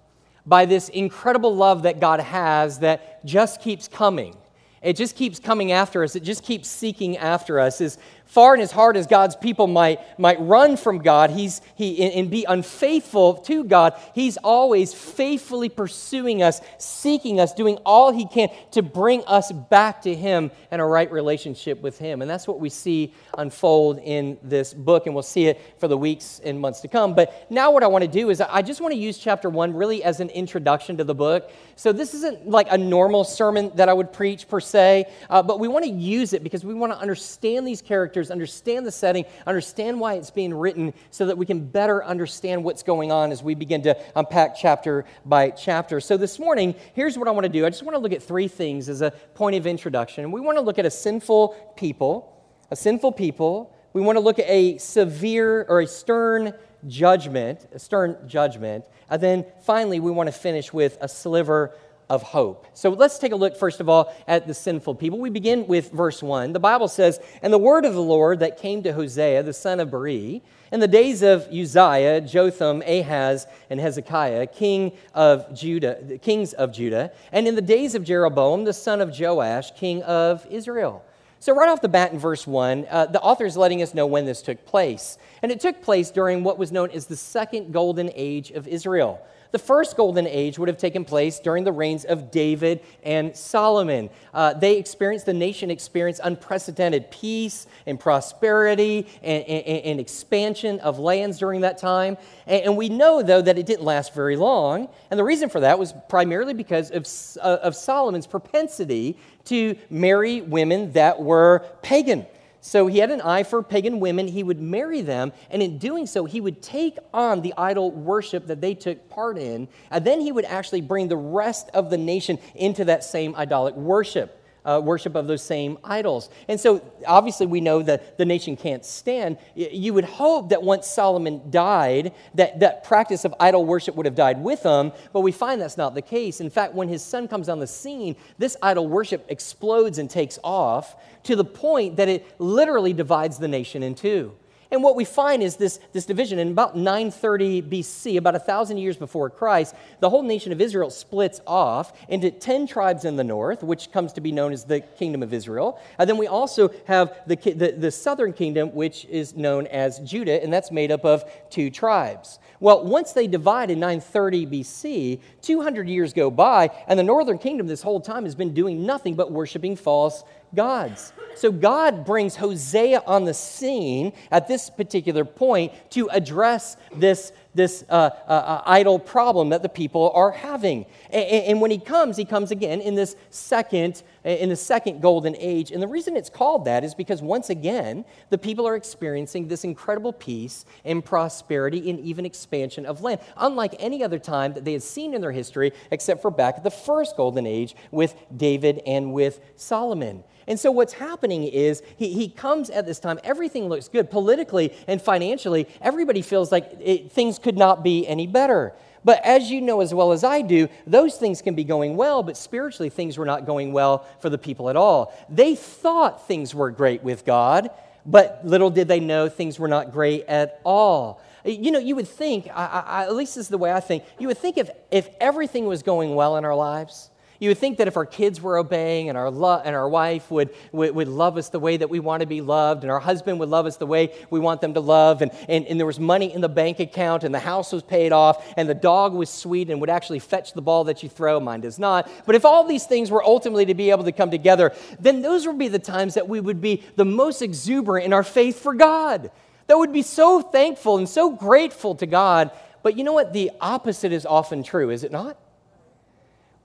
by 0.44 0.67
this 0.67 0.88
incredible 0.88 1.55
love 1.55 1.82
that 1.82 2.00
God 2.00 2.20
has 2.20 2.81
that 2.81 3.25
just 3.25 3.61
keeps 3.61 3.88
coming. 3.88 4.37
It 4.86 4.94
just 4.94 5.16
keeps 5.16 5.40
coming 5.40 5.72
after 5.72 6.04
us. 6.04 6.14
It 6.14 6.22
just 6.22 6.44
keeps 6.44 6.68
seeking 6.68 7.16
after 7.16 7.58
us. 7.58 7.80
As 7.80 7.98
far 8.26 8.54
and 8.54 8.62
as 8.62 8.70
hard 8.70 8.96
as 8.96 9.06
God's 9.06 9.34
people 9.34 9.66
might, 9.66 10.00
might 10.18 10.40
run 10.40 10.76
from 10.76 10.98
God 10.98 11.30
he's, 11.30 11.60
he, 11.74 12.12
and, 12.12 12.30
be 12.30 12.44
unfaithful 12.44 13.34
to 13.34 13.64
God, 13.64 13.94
He's 14.14 14.36
always 14.36 14.92
faithfully 14.92 15.68
pursuing 15.68 16.42
us, 16.42 16.60
seeking 16.78 17.40
us, 17.40 17.54
doing 17.54 17.78
all 17.86 18.12
He 18.12 18.26
can 18.26 18.48
to 18.72 18.82
bring 18.82 19.24
us 19.26 19.52
back 19.52 20.02
to 20.02 20.14
Him 20.14 20.50
and 20.70 20.82
a 20.82 20.84
right 20.84 21.10
relationship 21.10 21.80
with 21.80 21.98
Him. 21.98 22.20
And 22.20 22.30
that's 22.30 22.46
what 22.48 22.60
we 22.60 22.68
see 22.68 23.14
unfold 23.38 24.00
in 24.02 24.38
this 24.42 24.74
book, 24.74 25.06
and 25.06 25.14
we'll 25.14 25.22
see 25.22 25.46
it 25.46 25.60
for 25.78 25.88
the 25.88 25.96
weeks 25.96 26.40
and 26.44 26.60
months 26.60 26.80
to 26.80 26.88
come. 26.88 27.14
But 27.14 27.50
now, 27.50 27.70
what 27.70 27.82
I 27.82 27.86
want 27.86 28.02
to 28.02 28.10
do 28.10 28.30
is 28.30 28.40
I 28.40 28.62
just 28.62 28.80
want 28.80 28.92
to 28.92 28.98
use 28.98 29.18
chapter 29.18 29.48
one 29.48 29.74
really 29.74 30.02
as 30.02 30.20
an 30.20 30.30
introduction 30.30 30.96
to 30.98 31.04
the 31.04 31.14
book. 31.14 31.50
So, 31.76 31.92
this 31.92 32.12
isn't 32.14 32.48
like 32.48 32.66
a 32.70 32.78
normal 32.78 33.24
sermon 33.24 33.70
that 33.76 33.88
I 33.88 33.92
would 33.92 34.12
preach 34.12 34.48
per 34.48 34.60
se, 34.60 34.75
uh, 34.76 35.43
but 35.43 35.58
we 35.58 35.69
want 35.69 35.84
to 35.84 35.90
use 35.90 36.32
it 36.32 36.43
because 36.43 36.64
we 36.64 36.75
want 36.75 36.93
to 36.93 36.99
understand 36.99 37.67
these 37.67 37.82
characters, 37.82 38.31
understand 38.31 38.87
the 38.87 38.93
setting, 38.93 39.25
understand 39.46 39.99
why 39.99 40.14
it's 40.14 40.31
being 40.31 40.52
written, 40.52 40.93
so 41.11 41.26
that 41.26 41.38
we 41.38 41.46
can 41.46 41.67
better 41.67 42.05
understand 42.05 42.62
what's 42.62 42.82
going 42.82 43.11
on 43.11 43.32
as 43.32 43.43
we 43.43 43.55
begin 43.55 43.82
to 43.82 43.96
unpack 44.14 44.56
chapter 44.56 45.05
by 45.25 45.50
chapter. 45.50 46.00
So, 46.00 46.17
this 46.17 46.38
morning, 46.38 46.75
here's 46.94 47.19
what 47.19 47.28
I 47.28 47.31
want 47.31 47.44
to 47.44 47.49
do 47.49 47.64
I 47.64 47.70
just 47.70 47.82
want 47.82 47.94
to 47.94 48.00
look 48.00 48.12
at 48.12 48.23
three 48.23 48.49
things 48.49 48.88
as 48.88 49.02
a 49.02 49.11
point 49.34 49.56
of 49.56 49.67
introduction. 49.67 50.31
We 50.31 50.40
want 50.40 50.58
to 50.58 50.62
look 50.62 50.78
at 50.78 50.87
a 50.87 50.90
sinful 50.90 51.75
people, 51.76 52.44
a 52.70 52.76
sinful 52.76 53.12
people. 53.12 53.73
We 53.93 54.02
want 54.02 54.17
to 54.17 54.20
look 54.20 54.38
at 54.38 54.49
a 54.49 54.76
severe 54.78 55.64
or 55.69 55.81
a 55.81 55.87
stern 55.87 56.52
judgment, 56.87 57.67
a 57.73 57.78
stern 57.78 58.17
judgment. 58.26 58.84
And 59.08 59.23
then 59.23 59.46
finally, 59.62 60.00
we 60.00 60.11
want 60.11 60.26
to 60.26 60.32
finish 60.32 60.73
with 60.73 60.99
a 61.00 61.08
sliver 61.08 61.75
of 62.08 62.22
hope. 62.22 62.66
So 62.74 62.90
let's 62.90 63.18
take 63.18 63.32
a 63.32 63.36
look, 63.36 63.56
first 63.56 63.80
of 63.80 63.88
all, 63.88 64.14
at 64.28 64.46
the 64.46 64.54
sinful 64.54 64.94
people. 64.94 65.18
We 65.18 65.30
begin 65.30 65.66
with 65.66 65.90
verse 65.90 66.22
1. 66.22 66.52
The 66.52 66.60
Bible 66.60 66.88
says, 66.88 67.20
And 67.42 67.52
the 67.52 67.58
word 67.58 67.84
of 67.84 67.94
the 67.94 68.02
Lord 68.02 68.40
that 68.40 68.58
came 68.58 68.82
to 68.84 68.92
Hosea, 68.92 69.42
the 69.42 69.52
son 69.52 69.80
of 69.80 69.90
Beeri, 69.90 70.42
in 70.70 70.80
the 70.80 70.88
days 70.88 71.22
of 71.22 71.48
Uzziah, 71.48 72.20
Jotham, 72.20 72.82
Ahaz, 72.82 73.46
and 73.70 73.80
Hezekiah, 73.80 74.46
king 74.48 74.92
of 75.14 75.52
Judah, 75.54 76.18
kings 76.22 76.52
of 76.52 76.72
Judah, 76.72 77.12
and 77.32 77.48
in 77.48 77.54
the 77.54 77.62
days 77.62 77.94
of 77.94 78.04
Jeroboam, 78.04 78.64
the 78.64 78.72
son 78.72 79.00
of 79.00 79.18
Joash, 79.18 79.72
king 79.72 80.02
of 80.04 80.46
Israel. 80.50 81.04
So, 81.38 81.54
right 81.54 81.68
off 81.68 81.80
the 81.80 81.88
bat 81.88 82.12
in 82.12 82.18
verse 82.18 82.46
1, 82.46 82.86
uh, 82.90 83.06
the 83.06 83.20
author 83.20 83.44
is 83.44 83.56
letting 83.56 83.82
us 83.82 83.94
know 83.94 84.06
when 84.06 84.24
this 84.24 84.42
took 84.42 84.64
place. 84.64 85.18
And 85.42 85.52
it 85.52 85.60
took 85.60 85.82
place 85.82 86.10
during 86.10 86.42
what 86.42 86.58
was 86.58 86.72
known 86.72 86.90
as 86.90 87.06
the 87.06 87.16
second 87.16 87.72
golden 87.72 88.10
age 88.14 88.50
of 88.50 88.66
Israel. 88.66 89.20
The 89.56 89.62
first 89.62 89.96
golden 89.96 90.26
age 90.26 90.58
would 90.58 90.68
have 90.68 90.76
taken 90.76 91.06
place 91.06 91.40
during 91.40 91.64
the 91.64 91.72
reigns 91.72 92.04
of 92.04 92.30
David 92.30 92.82
and 93.02 93.34
Solomon. 93.34 94.10
Uh, 94.34 94.52
they 94.52 94.76
experienced, 94.76 95.24
the 95.24 95.32
nation 95.32 95.70
experienced 95.70 96.20
unprecedented 96.22 97.10
peace 97.10 97.66
and 97.86 97.98
prosperity 97.98 99.06
and, 99.22 99.42
and, 99.44 99.66
and 99.66 99.98
expansion 99.98 100.78
of 100.80 100.98
lands 100.98 101.38
during 101.38 101.62
that 101.62 101.78
time. 101.78 102.18
And, 102.46 102.64
and, 102.64 102.76
we 102.76 102.90
know, 102.90 103.22
though, 103.22 103.40
that 103.40 103.56
it 103.56 103.64
didn't 103.64 103.86
last 103.86 104.12
very 104.12 104.36
long. 104.36 104.90
And 105.10 105.18
the 105.18 105.24
reason 105.24 105.48
for 105.48 105.60
that 105.60 105.78
was 105.78 105.94
primarily 106.10 106.52
because 106.52 106.90
of, 106.90 107.06
uh, 107.42 107.56
of 107.62 107.74
Solomon's 107.74 108.26
propensity 108.26 109.16
to 109.46 109.74
marry 109.88 110.42
women 110.42 110.92
that 110.92 111.22
were 111.22 111.64
pagan. 111.80 112.26
So 112.66 112.88
he 112.88 112.98
had 112.98 113.12
an 113.12 113.20
eye 113.20 113.44
for 113.44 113.62
pagan 113.62 114.00
women. 114.00 114.26
He 114.26 114.42
would 114.42 114.60
marry 114.60 115.00
them, 115.00 115.32
and 115.50 115.62
in 115.62 115.78
doing 115.78 116.04
so, 116.04 116.24
he 116.24 116.40
would 116.40 116.60
take 116.60 116.98
on 117.14 117.40
the 117.42 117.54
idol 117.56 117.92
worship 117.92 118.48
that 118.48 118.60
they 118.60 118.74
took 118.74 119.08
part 119.08 119.38
in, 119.38 119.68
and 119.88 120.04
then 120.04 120.20
he 120.20 120.32
would 120.32 120.44
actually 120.44 120.80
bring 120.80 121.06
the 121.06 121.16
rest 121.16 121.70
of 121.74 121.90
the 121.90 121.96
nation 121.96 122.40
into 122.56 122.84
that 122.86 123.04
same 123.04 123.36
idolic 123.36 123.76
worship 123.76 124.42
uh, 124.66 124.80
worship 124.82 125.14
of 125.14 125.26
those 125.26 125.42
same 125.42 125.78
idols. 125.84 126.28
And 126.48 126.60
so, 126.60 126.82
obviously, 127.06 127.46
we 127.46 127.60
know 127.60 127.82
that 127.82 128.18
the 128.18 128.24
nation 128.24 128.56
can't 128.56 128.84
stand. 128.84 129.38
You 129.54 129.94
would 129.94 130.04
hope 130.04 130.50
that 130.50 130.62
once 130.62 130.86
Solomon 130.86 131.50
died, 131.50 132.12
that 132.34 132.60
that 132.60 132.84
practice 132.84 133.24
of 133.24 133.34
idol 133.40 133.64
worship 133.64 133.94
would 133.94 134.06
have 134.06 134.14
died 134.16 134.42
with 134.42 134.62
him, 134.62 134.92
but 135.12 135.20
we 135.20 135.32
find 135.32 135.60
that's 135.60 135.76
not 135.76 135.94
the 135.94 136.02
case. 136.02 136.40
In 136.40 136.50
fact, 136.50 136.74
when 136.74 136.88
his 136.88 137.02
son 137.02 137.28
comes 137.28 137.48
on 137.48 137.60
the 137.60 137.66
scene, 137.66 138.16
this 138.38 138.56
idol 138.60 138.88
worship 138.88 139.24
explodes 139.28 139.98
and 139.98 140.10
takes 140.10 140.38
off 140.42 140.96
to 141.22 141.36
the 141.36 141.44
point 141.44 141.96
that 141.96 142.08
it 142.08 142.26
literally 142.38 142.92
divides 142.92 143.38
the 143.38 143.48
nation 143.48 143.82
in 143.82 143.94
two. 143.94 144.34
And 144.70 144.82
what 144.82 144.96
we 144.96 145.04
find 145.04 145.42
is 145.42 145.56
this, 145.56 145.78
this 145.92 146.06
division. 146.06 146.38
In 146.38 146.50
about 146.50 146.76
930 146.76 147.62
BC, 147.62 148.16
about 148.16 148.34
a 148.34 148.40
thousand 148.40 148.78
years 148.78 148.96
before 148.96 149.30
Christ, 149.30 149.74
the 150.00 150.10
whole 150.10 150.22
nation 150.22 150.52
of 150.52 150.60
Israel 150.60 150.90
splits 150.90 151.40
off 151.46 151.92
into 152.08 152.30
10 152.30 152.66
tribes 152.66 153.04
in 153.04 153.16
the 153.16 153.24
north, 153.24 153.62
which 153.62 153.92
comes 153.92 154.12
to 154.14 154.20
be 154.20 154.32
known 154.32 154.52
as 154.52 154.64
the 154.64 154.80
kingdom 154.80 155.22
of 155.22 155.32
Israel. 155.32 155.80
And 155.98 156.08
then 156.08 156.16
we 156.16 156.26
also 156.26 156.70
have 156.86 157.16
the, 157.26 157.36
the, 157.36 157.74
the 157.78 157.90
southern 157.90 158.32
kingdom, 158.32 158.74
which 158.74 159.04
is 159.06 159.36
known 159.36 159.66
as 159.68 160.00
Judah, 160.00 160.42
and 160.42 160.52
that's 160.52 160.70
made 160.70 160.90
up 160.90 161.04
of 161.04 161.24
two 161.50 161.70
tribes. 161.70 162.38
Well, 162.58 162.84
once 162.84 163.12
they 163.12 163.26
divide 163.26 163.70
in 163.70 163.80
930 163.80 164.46
BC, 164.46 165.20
200 165.42 165.88
years 165.88 166.12
go 166.12 166.30
by, 166.30 166.70
and 166.88 166.98
the 166.98 167.02
northern 167.02 167.38
kingdom 167.38 167.66
this 167.66 167.82
whole 167.82 168.00
time 168.00 168.24
has 168.24 168.34
been 168.34 168.54
doing 168.54 168.86
nothing 168.86 169.14
but 169.14 169.30
worshiping 169.30 169.76
false 169.76 170.24
gods. 170.56 171.12
So 171.36 171.52
God 171.52 172.06
brings 172.06 172.34
Hosea 172.34 173.02
on 173.06 173.24
the 173.24 173.34
scene 173.34 174.14
at 174.30 174.48
this 174.48 174.70
particular 174.70 175.24
point 175.24 175.72
to 175.90 176.08
address 176.08 176.78
this, 176.94 177.30
this 177.54 177.84
uh, 177.90 178.10
uh, 178.26 178.30
uh, 178.30 178.62
idol 178.64 178.98
problem 178.98 179.50
that 179.50 179.62
the 179.62 179.68
people 179.68 180.10
are 180.14 180.30
having. 180.30 180.86
And, 181.10 181.24
and, 181.24 181.60
when 181.60 181.70
he 181.70 181.78
comes, 181.78 182.16
he 182.16 182.24
comes 182.24 182.50
again 182.50 182.80
in 182.80 182.94
this 182.94 183.16
second, 183.28 184.02
in 184.26 184.49
the 184.49 184.56
second 184.56 185.00
golden 185.00 185.37
age. 185.38 185.70
And 185.70 185.81
the 185.81 185.87
reason 185.87 186.17
it's 186.17 186.28
called 186.28 186.64
that 186.64 186.82
is 186.82 186.94
because 186.94 187.23
once 187.23 187.49
again, 187.49 188.05
the 188.31 188.38
people 188.38 188.67
are 188.67 188.75
experiencing 188.75 189.46
this 189.46 189.62
incredible 189.62 190.12
peace 190.12 190.64
and 190.84 191.05
prosperity 191.05 191.88
and 191.90 192.00
even 192.00 192.26
expansion 192.26 192.84
of 192.87 193.02
land, 193.02 193.20
unlike 193.37 193.76
any 193.78 194.02
other 194.02 194.19
time 194.19 194.52
that 194.55 194.64
they 194.64 194.73
had 194.73 194.82
seen 194.82 195.14
in 195.14 195.20
their 195.20 195.32
history, 195.32 195.73
except 195.90 196.23
for 196.23 196.31
back 196.31 196.56
at 196.56 196.64
the 196.64 196.70
first 196.70 197.17
golden 197.17 197.46
age 197.46 197.76
with 197.93 198.17
David 198.37 198.82
and 198.84 199.12
with 199.12 199.40
Solomon. 199.55 200.25
And 200.49 200.58
so 200.58 200.70
what's 200.70 200.93
happening 200.93 201.44
is 201.44 201.82
he, 201.96 202.12
he 202.12 202.28
comes 202.28 202.70
at 202.70 202.87
this 202.87 203.00
time, 203.00 203.19
everything 203.25 203.69
looks 203.69 203.88
good 203.88 204.11
politically 204.11 204.73
and 204.87 205.00
financially. 205.00 205.69
Everybody 205.81 206.23
feels 206.23 206.52
like 206.52 206.70
it, 206.81 207.12
things 207.12 207.38
could 207.38 207.56
not 207.56 207.82
be 207.82 208.06
any 208.06 208.26
better. 208.26 208.75
But 209.06 209.24
as 209.24 209.52
you 209.52 209.60
know 209.60 209.82
as 209.82 209.94
well 209.94 210.10
as 210.10 210.24
I 210.24 210.42
do, 210.42 210.68
those 210.84 211.14
things 211.14 211.40
can 211.40 211.54
be 211.54 211.62
going 211.62 211.96
well, 211.96 212.24
but 212.24 212.36
spiritually 212.36 212.90
things 212.90 213.16
were 213.16 213.24
not 213.24 213.46
going 213.46 213.72
well 213.72 214.04
for 214.18 214.28
the 214.28 214.36
people 214.36 214.68
at 214.68 214.74
all. 214.74 215.14
They 215.28 215.54
thought 215.54 216.26
things 216.26 216.52
were 216.52 216.72
great 216.72 217.04
with 217.04 217.24
God, 217.24 217.70
but 218.04 218.40
little 218.42 218.68
did 218.68 218.88
they 218.88 218.98
know 218.98 219.28
things 219.28 219.60
were 219.60 219.68
not 219.68 219.92
great 219.92 220.24
at 220.24 220.60
all. 220.64 221.22
You 221.44 221.70
know, 221.70 221.78
you 221.78 221.94
would 221.94 222.08
think, 222.08 222.48
I, 222.52 222.82
I, 222.84 223.02
at 223.04 223.14
least 223.14 223.36
this 223.36 223.44
is 223.44 223.48
the 223.48 223.58
way 223.58 223.70
I 223.70 223.78
think, 223.78 224.02
you 224.18 224.26
would 224.26 224.38
think 224.38 224.58
if, 224.58 224.70
if 224.90 225.08
everything 225.20 225.66
was 225.66 225.84
going 225.84 226.16
well 226.16 226.36
in 226.36 226.44
our 226.44 226.56
lives, 226.56 227.08
you 227.40 227.50
would 227.50 227.58
think 227.58 227.78
that 227.78 227.88
if 227.88 227.96
our 227.96 228.06
kids 228.06 228.40
were 228.40 228.58
obeying 228.58 229.08
and 229.08 229.18
our, 229.18 229.30
lo- 229.30 229.60
and 229.64 229.74
our 229.74 229.88
wife 229.88 230.30
would, 230.30 230.50
would, 230.72 230.94
would, 230.94 231.08
love 231.08 231.37
us 231.37 231.49
the 231.49 231.58
way 231.58 231.76
that 231.76 231.90
we 231.90 232.00
want 232.00 232.20
to 232.20 232.26
be 232.26 232.40
loved 232.40 232.82
and 232.82 232.90
our 232.90 233.00
husband 233.00 233.38
would 233.40 233.49
love 233.49 233.66
us 233.66 233.76
the 233.76 233.87
way 233.87 234.12
we 234.30 234.40
want 234.40 234.61
them 234.61 234.75
to 234.75 234.80
love 234.80 235.22
and, 235.22 235.30
and, 235.49 235.66
and 235.66 235.78
there 235.78 235.87
was 235.87 236.00
money 236.00 236.32
in 236.32 236.40
the 236.40 236.49
bank 236.49 236.80
account 236.80 237.25
and 237.25 237.34
the 237.34 237.40
house 237.40 237.72
was 237.72 237.82
paid 237.82 238.12
off 238.12 238.44
and 238.56 238.68
the 238.68 238.75
dog 238.75 239.12
was 239.12 239.30
sweet 239.30 239.70
and 239.70 239.80
would 239.80 239.90
actually 239.90 240.18
fetch 240.18 240.52
the 240.52 240.62
ball 240.62 240.84
that 240.84 241.02
you 241.02 241.08
throw, 241.08 241.38
mine 241.40 241.61
does 241.61 241.78
not. 241.78 242.11
But 242.26 242.34
if 242.34 242.44
all 242.44 242.66
these 242.66 242.87
things 242.87 243.11
were 243.11 243.25
ultimately 243.25 243.66
to 243.66 243.75
be 243.75 243.90
able 243.90 244.04
to 244.04 244.12
come 244.12 244.30
together, 244.30 244.72
then 244.99 245.22
those 245.22 245.46
would 245.46 245.58
be 245.58 245.68
the 245.68 245.78
times 245.78 246.14
that 246.14 246.28
we 246.28 246.40
would 246.40 246.61
be 246.61 246.82
the 246.96 247.04
most 247.04 247.42
exuberant 247.42 248.04
in 248.04 248.12
our 248.12 248.22
faith 248.22 248.61
for 248.61 248.75
God. 248.75 249.30
That 249.66 249.78
would 249.78 249.92
be 249.92 250.02
so 250.02 250.42
thankful 250.42 250.99
and 250.99 251.08
so 251.08 251.30
grateful 251.30 251.94
to 251.96 252.06
God. 252.06 252.50
But 252.82 252.96
you 252.96 253.04
know 253.04 253.12
what? 253.12 253.32
The 253.32 253.50
opposite 253.61 254.12
is 254.12 254.25
often 254.25 254.62
true, 254.62 254.90
is 254.90 255.02
it 255.02 255.11
not? 255.11 255.37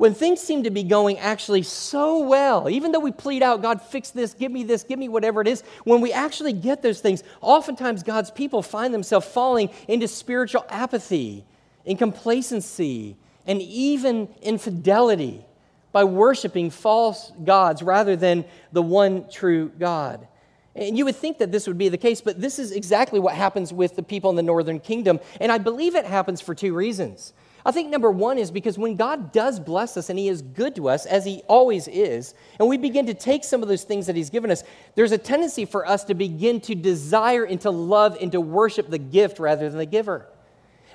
When 0.02 0.16
things 0.16 0.42
seem 0.42 0.64
to 0.64 0.72
be 0.72 0.82
going 0.82 1.20
actually 1.20 1.62
so 1.62 2.18
well, 2.18 2.68
even 2.68 2.92
though 2.92 3.00
we 3.00 3.12
plead 3.12 3.44
out, 3.44 3.62
God, 3.62 3.80
fix 3.80 4.10
this, 4.10 4.34
give 4.34 4.52
me 4.52 4.64
this, 4.64 4.84
give 4.84 4.98
me 4.98 5.08
whatever 5.08 5.42
it 5.42 5.48
is, 5.48 5.62
when 5.84 6.02
we 6.02 6.12
actually 6.12 6.54
get 6.54 6.82
those 6.82 7.02
things, 7.02 7.22
oftentimes 7.40 8.02
God's 8.02 8.32
people 8.32 8.64
find 8.64 8.96
themselves 8.96 9.28
falling 9.28 9.70
into 9.88 10.08
spiritual 10.08 10.66
apathy, 10.70 11.46
in 11.86 11.98
complacency, 11.98 13.16
and 13.46 13.62
even 13.62 14.28
infidelity 14.42 15.46
by 15.92 16.04
worshiping 16.04 16.72
false 16.72 17.32
gods 17.44 17.84
rather 17.84 18.16
than 18.16 18.44
the 18.72 18.82
one 18.82 19.30
true 19.30 19.72
God. 19.78 20.28
And 20.76 20.98
you 20.98 21.06
would 21.06 21.16
think 21.16 21.38
that 21.38 21.52
this 21.52 21.68
would 21.68 21.78
be 21.78 21.90
the 21.90 21.98
case, 22.00 22.22
but 22.22 22.42
this 22.42 22.58
is 22.58 22.72
exactly 22.72 23.20
what 23.20 23.36
happens 23.36 23.72
with 23.72 23.96
the 23.96 24.02
people 24.02 24.32
in 24.32 24.36
the 24.36 24.42
northern 24.42 24.80
kingdom. 24.80 25.20
And 25.40 25.52
I 25.52 25.60
believe 25.60 25.94
it 25.94 26.06
happens 26.06 26.42
for 26.42 26.56
two 26.56 26.74
reasons. 26.74 27.34
I 27.66 27.72
think 27.72 27.90
number 27.90 28.10
one 28.10 28.38
is 28.38 28.52
because 28.52 28.78
when 28.78 28.96
God 28.96 29.32
does 29.32 29.60
bless 29.60 29.98
us 29.98 30.10
and 30.10 30.18
He 30.18 30.28
is 30.28 30.42
good 30.42 30.76
to 30.76 30.90
us, 30.90 31.06
as 31.06 31.26
He 31.26 31.44
always 31.48 31.88
is, 31.88 32.34
and 32.60 32.68
we 32.68 32.78
begin 32.78 33.06
to 33.06 33.14
take 33.14 33.44
some 33.44 33.62
of 33.62 33.70
those 33.70 33.84
things 33.84 34.08
that 34.08 34.16
He's 34.16 34.30
given 34.30 34.50
us, 34.50 34.64
there's 34.96 35.12
a 35.12 35.18
tendency 35.18 35.66
for 35.66 35.88
us 35.88 36.04
to 36.06 36.14
begin 36.14 36.60
to 36.62 36.76
desire 36.76 37.44
and 37.44 37.62
to 37.62 37.72
love 37.72 38.18
and 38.20 38.32
to 38.32 38.42
worship 38.42 38.90
the 38.90 38.98
gift 38.98 39.40
rather 39.40 39.70
than 39.70 39.78
the 39.78 39.86
giver. 39.86 40.28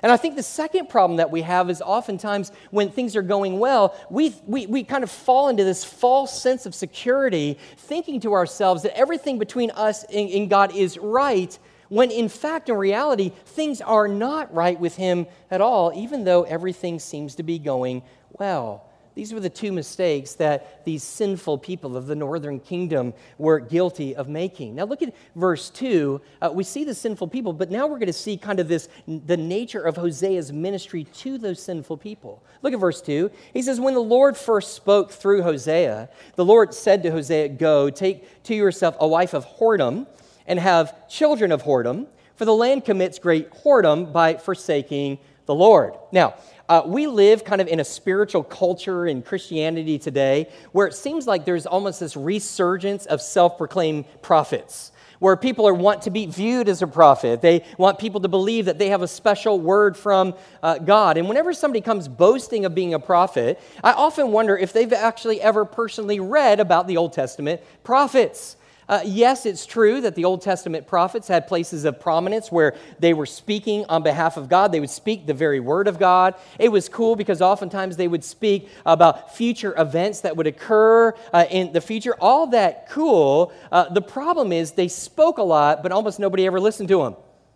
And 0.03 0.11
I 0.11 0.17
think 0.17 0.35
the 0.35 0.43
second 0.43 0.89
problem 0.89 1.17
that 1.17 1.31
we 1.31 1.41
have 1.41 1.69
is 1.69 1.81
oftentimes 1.81 2.51
when 2.69 2.91
things 2.91 3.15
are 3.15 3.23
going 3.23 3.57
well, 3.57 3.95
we, 4.09 4.35
we, 4.45 4.67
we 4.67 4.83
kind 4.83 5.03
of 5.03 5.09
fall 5.09 5.49
into 5.49 5.63
this 5.63 5.83
false 5.83 6.39
sense 6.39 6.65
of 6.65 6.75
security, 6.75 7.57
thinking 7.77 8.19
to 8.21 8.33
ourselves 8.33 8.83
that 8.83 8.95
everything 8.95 9.39
between 9.39 9.71
us 9.71 10.03
and, 10.03 10.29
and 10.29 10.49
God 10.49 10.75
is 10.75 10.97
right, 10.97 11.57
when 11.89 12.11
in 12.11 12.29
fact, 12.29 12.69
in 12.69 12.75
reality, 12.75 13.31
things 13.45 13.81
are 13.81 14.07
not 14.07 14.53
right 14.53 14.79
with 14.79 14.95
Him 14.95 15.27
at 15.49 15.61
all, 15.61 15.91
even 15.95 16.23
though 16.23 16.43
everything 16.43 16.99
seems 16.99 17.35
to 17.35 17.43
be 17.43 17.59
going 17.59 18.03
well. 18.31 18.87
These 19.17 19.33
were 19.33 19.39
the 19.39 19.49
two 19.49 19.71
mistakes 19.71 20.33
that 20.33 20.85
these 20.85 21.01
sinful 21.01 21.57
people 21.57 21.97
of 21.97 22.05
the 22.05 22.13
northern 22.13 22.59
kingdom 22.59 23.15
were 23.39 23.59
guilty 23.59 24.15
of 24.15 24.29
making. 24.29 24.75
Now, 24.75 24.83
look 24.83 25.01
at 25.01 25.11
verse 25.35 25.71
2. 25.71 26.21
Uh, 26.39 26.51
we 26.53 26.63
see 26.63 26.83
the 26.83 26.93
sinful 26.93 27.29
people, 27.29 27.51
but 27.51 27.71
now 27.71 27.87
we're 27.87 27.97
going 27.97 28.05
to 28.05 28.13
see 28.13 28.37
kind 28.37 28.59
of 28.59 28.67
this 28.67 28.89
the 29.07 29.35
nature 29.35 29.81
of 29.81 29.95
Hosea's 29.95 30.53
ministry 30.53 31.05
to 31.05 31.39
those 31.39 31.59
sinful 31.59 31.97
people. 31.97 32.43
Look 32.61 32.73
at 32.73 32.79
verse 32.79 33.01
2. 33.01 33.31
He 33.53 33.63
says, 33.63 33.79
When 33.79 33.95
the 33.95 33.99
Lord 34.01 34.37
first 34.37 34.75
spoke 34.75 35.11
through 35.11 35.41
Hosea, 35.41 36.09
the 36.35 36.45
Lord 36.45 36.75
said 36.75 37.01
to 37.01 37.09
Hosea, 37.09 37.49
Go, 37.49 37.89
take 37.89 38.43
to 38.43 38.53
yourself 38.53 38.97
a 38.99 39.07
wife 39.07 39.33
of 39.33 39.47
whoredom 39.47 40.05
and 40.47 40.59
have 40.59 41.07
children 41.07 41.51
of 41.51 41.63
whoredom, 41.63 42.07
for 42.35 42.45
the 42.45 42.53
land 42.53 42.85
commits 42.85 43.19
great 43.19 43.51
whoredom 43.51 44.11
by 44.11 44.35
forsaking 44.35 45.19
the 45.45 45.55
Lord. 45.55 45.95
Now, 46.11 46.35
uh, 46.69 46.83
we 46.85 47.07
live 47.07 47.45
kind 47.45 47.61
of 47.61 47.67
in 47.67 47.79
a 47.79 47.85
spiritual 47.85 48.43
culture 48.43 49.07
in 49.07 49.21
Christianity 49.21 49.97
today 49.97 50.49
where 50.73 50.87
it 50.87 50.93
seems 50.93 51.25
like 51.25 51.45
there's 51.45 51.65
almost 51.65 51.99
this 51.99 52.17
resurgence 52.17 53.05
of 53.05 53.21
self 53.21 53.57
proclaimed 53.57 54.05
prophets 54.21 54.91
where 55.19 55.35
people 55.35 55.67
are, 55.67 55.73
want 55.73 56.03
to 56.03 56.11
be 56.11 56.25
viewed 56.25 56.69
as 56.69 56.81
a 56.81 56.87
prophet. 56.87 57.41
They 57.41 57.63
want 57.77 57.99
people 57.99 58.21
to 58.21 58.27
believe 58.27 58.65
that 58.65 58.77
they 58.77 58.89
have 58.89 59.01
a 59.01 59.07
special 59.07 59.59
word 59.59 59.97
from 59.97 60.35
uh, 60.61 60.77
God. 60.77 61.17
And 61.17 61.27
whenever 61.27 61.53
somebody 61.53 61.81
comes 61.81 62.07
boasting 62.07 62.65
of 62.65 62.75
being 62.75 62.93
a 62.93 62.99
prophet, 62.99 63.59
I 63.83 63.93
often 63.93 64.31
wonder 64.31 64.57
if 64.57 64.73
they've 64.73 64.93
actually 64.93 65.41
ever 65.41 65.65
personally 65.65 66.19
read 66.19 66.59
about 66.59 66.87
the 66.87 66.97
Old 66.97 67.13
Testament 67.13 67.61
prophets. 67.83 68.57
Uh, 68.89 69.01
yes, 69.05 69.45
it's 69.45 69.65
true 69.65 69.99
that 70.01 70.15
the 70.15 70.23
Old 70.23 70.41
Testament 70.41 70.87
prophets 70.87 71.27
had 71.27 71.47
places 71.47 71.83
of 71.83 71.99
prominence 71.99 72.51
where 72.51 72.75
they 72.99 73.13
were 73.13 73.25
speaking 73.25 73.85
on 73.89 74.01
behalf 74.01 74.37
of 74.37 74.47
God. 74.47 74.71
They 74.71 74.79
would 74.79 74.89
speak 74.89 75.25
the 75.25 75.33
very 75.33 75.59
word 75.59 75.87
of 75.87 75.99
God. 75.99 76.35
It 76.57 76.69
was 76.69 76.87
cool 76.87 77.17
because 77.17 77.41
oftentimes 77.41 77.97
they 77.97 78.07
would 78.07 78.23
speak 78.23 78.69
about 78.85 79.35
future 79.35 79.73
events 79.77 80.21
that 80.21 80.37
would 80.37 80.47
occur 80.47 81.13
uh, 81.33 81.45
in 81.49 81.73
the 81.73 81.81
future. 81.81 82.15
All 82.19 82.47
that 82.47 82.89
cool. 82.89 83.51
Uh, 83.71 83.89
the 83.89 84.01
problem 84.01 84.53
is 84.53 84.71
they 84.71 84.87
spoke 84.87 85.37
a 85.37 85.43
lot, 85.43 85.83
but 85.83 85.91
almost 85.91 86.19
nobody 86.19 86.45
ever 86.45 86.59
listened 86.59 86.87
to 86.89 86.99
them. 86.99 87.15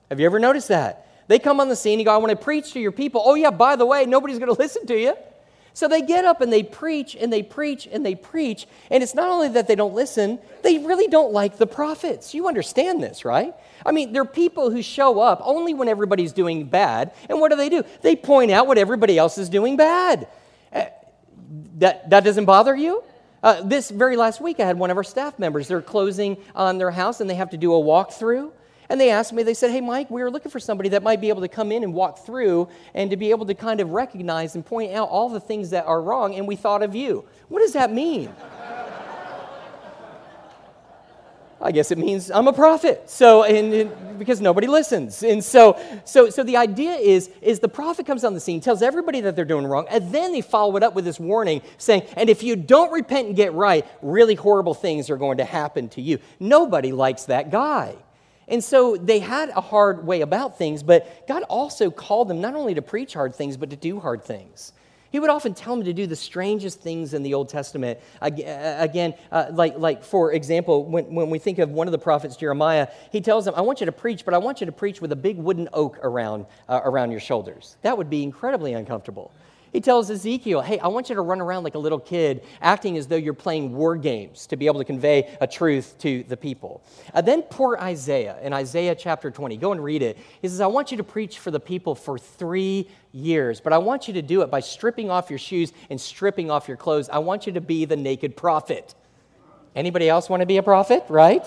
Have 0.09 0.19
you 0.19 0.25
ever 0.25 0.39
noticed 0.39 0.67
that? 0.67 1.07
They 1.27 1.39
come 1.39 1.61
on 1.61 1.69
the 1.69 1.77
scene, 1.77 1.97
you 1.97 2.03
go, 2.03 2.13
I 2.13 2.17
want 2.17 2.31
to 2.31 2.35
preach 2.35 2.73
to 2.73 2.79
your 2.81 2.91
people. 2.91 3.21
Oh, 3.23 3.35
yeah, 3.35 3.51
by 3.51 3.77
the 3.77 3.85
way, 3.85 4.05
nobody's 4.05 4.37
going 4.37 4.53
to 4.53 4.61
listen 4.61 4.85
to 4.87 4.99
you. 4.99 5.13
So 5.73 5.87
they 5.87 6.01
get 6.01 6.25
up 6.25 6.41
and 6.41 6.51
they 6.51 6.63
preach 6.63 7.15
and 7.15 7.31
they 7.31 7.43
preach 7.43 7.87
and 7.91 8.05
they 8.05 8.15
preach. 8.15 8.67
And 8.89 9.01
it's 9.01 9.15
not 9.15 9.29
only 9.29 9.49
that 9.49 9.67
they 9.67 9.75
don't 9.75 9.93
listen, 9.93 10.39
they 10.63 10.79
really 10.79 11.07
don't 11.07 11.31
like 11.31 11.57
the 11.57 11.67
prophets. 11.67 12.33
You 12.33 12.47
understand 12.47 13.01
this, 13.01 13.23
right? 13.23 13.53
I 13.85 13.91
mean, 13.91 14.13
there 14.13 14.21
are 14.21 14.25
people 14.25 14.69
who 14.69 14.81
show 14.81 15.21
up 15.21 15.41
only 15.43 15.73
when 15.73 15.87
everybody's 15.87 16.33
doing 16.33 16.65
bad. 16.65 17.13
And 17.29 17.39
what 17.39 17.51
do 17.51 17.57
they 17.57 17.69
do? 17.69 17.83
They 18.01 18.15
point 18.15 18.51
out 18.51 18.67
what 18.67 18.77
everybody 18.77 19.17
else 19.17 19.37
is 19.37 19.49
doing 19.49 19.77
bad. 19.77 20.27
Uh, 20.73 20.85
that, 21.77 22.09
that 22.09 22.23
doesn't 22.23 22.45
bother 22.45 22.75
you? 22.75 23.03
Uh, 23.43 23.61
this 23.63 23.89
very 23.89 24.17
last 24.17 24.39
week, 24.39 24.59
I 24.59 24.65
had 24.65 24.77
one 24.77 24.91
of 24.91 24.97
our 24.97 25.03
staff 25.03 25.39
members. 25.39 25.67
They're 25.67 25.81
closing 25.81 26.37
on 26.53 26.77
their 26.77 26.91
house 26.91 27.21
and 27.21 27.29
they 27.29 27.35
have 27.35 27.49
to 27.51 27.57
do 27.57 27.73
a 27.73 27.79
walkthrough. 27.79 28.51
And 28.91 28.99
they 28.99 29.09
asked 29.09 29.31
me, 29.31 29.41
they 29.43 29.53
said, 29.53 29.71
Hey, 29.71 29.79
Mike, 29.79 30.11
we 30.11 30.21
were 30.21 30.29
looking 30.29 30.51
for 30.51 30.59
somebody 30.59 30.89
that 30.89 31.01
might 31.01 31.21
be 31.21 31.29
able 31.29 31.39
to 31.39 31.47
come 31.47 31.71
in 31.71 31.81
and 31.85 31.93
walk 31.93 32.25
through 32.25 32.67
and 32.93 33.09
to 33.09 33.15
be 33.15 33.29
able 33.29 33.45
to 33.45 33.53
kind 33.53 33.79
of 33.79 33.91
recognize 33.91 34.55
and 34.55 34.65
point 34.65 34.91
out 34.91 35.07
all 35.07 35.29
the 35.29 35.39
things 35.39 35.69
that 35.69 35.85
are 35.85 36.01
wrong, 36.01 36.35
and 36.35 36.45
we 36.45 36.57
thought 36.57 36.83
of 36.83 36.93
you. 36.93 37.23
What 37.47 37.61
does 37.61 37.71
that 37.71 37.89
mean? 37.89 38.35
I 41.61 41.71
guess 41.71 41.89
it 41.91 41.99
means 41.99 42.29
I'm 42.31 42.49
a 42.49 42.53
prophet. 42.53 43.09
So, 43.09 43.45
and, 43.45 43.73
and, 43.73 44.19
because 44.19 44.41
nobody 44.41 44.67
listens. 44.67 45.23
And 45.23 45.41
so, 45.41 45.79
so, 46.03 46.29
so 46.29 46.43
the 46.43 46.57
idea 46.57 46.95
is, 46.95 47.29
is 47.41 47.59
the 47.59 47.69
prophet 47.69 48.05
comes 48.05 48.25
on 48.25 48.33
the 48.33 48.41
scene, 48.41 48.59
tells 48.59 48.81
everybody 48.81 49.21
that 49.21 49.37
they're 49.37 49.45
doing 49.45 49.67
wrong, 49.67 49.85
and 49.89 50.11
then 50.13 50.33
they 50.33 50.41
follow 50.41 50.75
it 50.75 50.83
up 50.83 50.95
with 50.95 51.05
this 51.05 51.17
warning 51.17 51.61
saying, 51.77 52.03
and 52.17 52.29
if 52.29 52.43
you 52.43 52.57
don't 52.57 52.91
repent 52.91 53.27
and 53.27 53.37
get 53.37 53.53
right, 53.53 53.87
really 54.01 54.35
horrible 54.35 54.73
things 54.73 55.09
are 55.09 55.17
going 55.17 55.37
to 55.37 55.45
happen 55.45 55.87
to 55.89 56.01
you. 56.01 56.19
Nobody 56.41 56.91
likes 56.91 57.23
that 57.25 57.51
guy. 57.51 57.95
And 58.47 58.63
so 58.63 58.97
they 58.97 59.19
had 59.19 59.49
a 59.49 59.61
hard 59.61 60.05
way 60.05 60.21
about 60.21 60.57
things, 60.57 60.83
but 60.83 61.27
God 61.27 61.43
also 61.43 61.89
called 61.89 62.27
them 62.27 62.41
not 62.41 62.55
only 62.55 62.73
to 62.73 62.81
preach 62.81 63.13
hard 63.13 63.33
things, 63.35 63.57
but 63.57 63.69
to 63.69 63.75
do 63.75 63.99
hard 63.99 64.23
things. 64.23 64.73
He 65.11 65.19
would 65.19 65.29
often 65.29 65.53
tell 65.53 65.75
them 65.75 65.85
to 65.85 65.93
do 65.93 66.07
the 66.07 66.15
strangest 66.15 66.79
things 66.79 67.13
in 67.13 67.21
the 67.21 67.33
Old 67.33 67.49
Testament. 67.49 67.99
Again, 68.21 69.13
uh, 69.31 69.47
like, 69.51 69.77
like 69.77 70.03
for 70.05 70.31
example, 70.31 70.85
when, 70.85 71.13
when 71.13 71.29
we 71.29 71.37
think 71.37 71.59
of 71.59 71.69
one 71.69 71.87
of 71.87 71.91
the 71.91 71.97
prophets, 71.97 72.37
Jeremiah, 72.37 72.87
he 73.11 73.19
tells 73.19 73.43
them, 73.43 73.53
I 73.55 73.61
want 73.61 73.81
you 73.81 73.85
to 73.87 73.91
preach, 73.91 74.23
but 74.23 74.33
I 74.33 74.37
want 74.37 74.61
you 74.61 74.65
to 74.67 74.71
preach 74.71 75.01
with 75.01 75.11
a 75.11 75.17
big 75.17 75.37
wooden 75.37 75.67
oak 75.73 75.99
around, 76.01 76.45
uh, 76.69 76.79
around 76.83 77.11
your 77.11 77.19
shoulders. 77.19 77.75
That 77.81 77.97
would 77.97 78.09
be 78.09 78.23
incredibly 78.23 78.71
uncomfortable. 78.73 79.33
He 79.71 79.79
tells 79.79 80.11
Ezekiel, 80.11 80.61
hey, 80.61 80.79
I 80.79 80.87
want 80.89 81.07
you 81.09 81.15
to 81.15 81.21
run 81.21 81.39
around 81.39 81.63
like 81.63 81.75
a 81.75 81.79
little 81.79 81.99
kid, 81.99 82.43
acting 82.61 82.97
as 82.97 83.07
though 83.07 83.15
you're 83.15 83.33
playing 83.33 83.73
war 83.73 83.95
games 83.95 84.45
to 84.47 84.57
be 84.57 84.65
able 84.65 84.79
to 84.79 84.85
convey 84.85 85.35
a 85.39 85.47
truth 85.47 85.95
to 85.99 86.23
the 86.23 86.35
people. 86.35 86.83
Uh, 87.13 87.21
then 87.21 87.41
poor 87.43 87.77
Isaiah 87.77 88.37
in 88.41 88.51
Isaiah 88.51 88.95
chapter 88.95 89.31
20. 89.31 89.55
Go 89.57 89.71
and 89.71 89.81
read 89.81 90.01
it. 90.01 90.17
He 90.41 90.47
says, 90.49 90.59
I 90.59 90.67
want 90.67 90.91
you 90.91 90.97
to 90.97 91.03
preach 91.03 91.39
for 91.39 91.51
the 91.51 91.59
people 91.59 91.95
for 91.95 92.19
three 92.19 92.89
years, 93.13 93.61
but 93.61 93.71
I 93.71 93.77
want 93.77 94.09
you 94.09 94.13
to 94.15 94.21
do 94.21 94.41
it 94.41 94.51
by 94.51 94.59
stripping 94.59 95.09
off 95.09 95.29
your 95.29 95.39
shoes 95.39 95.71
and 95.89 95.99
stripping 95.99 96.51
off 96.51 96.67
your 96.67 96.77
clothes. 96.77 97.07
I 97.07 97.19
want 97.19 97.47
you 97.47 97.53
to 97.53 97.61
be 97.61 97.85
the 97.85 97.97
naked 97.97 98.35
prophet. 98.35 98.93
Anybody 99.73 100.09
else 100.09 100.29
want 100.29 100.41
to 100.41 100.45
be 100.45 100.57
a 100.57 100.63
prophet, 100.63 101.05
right? 101.07 101.45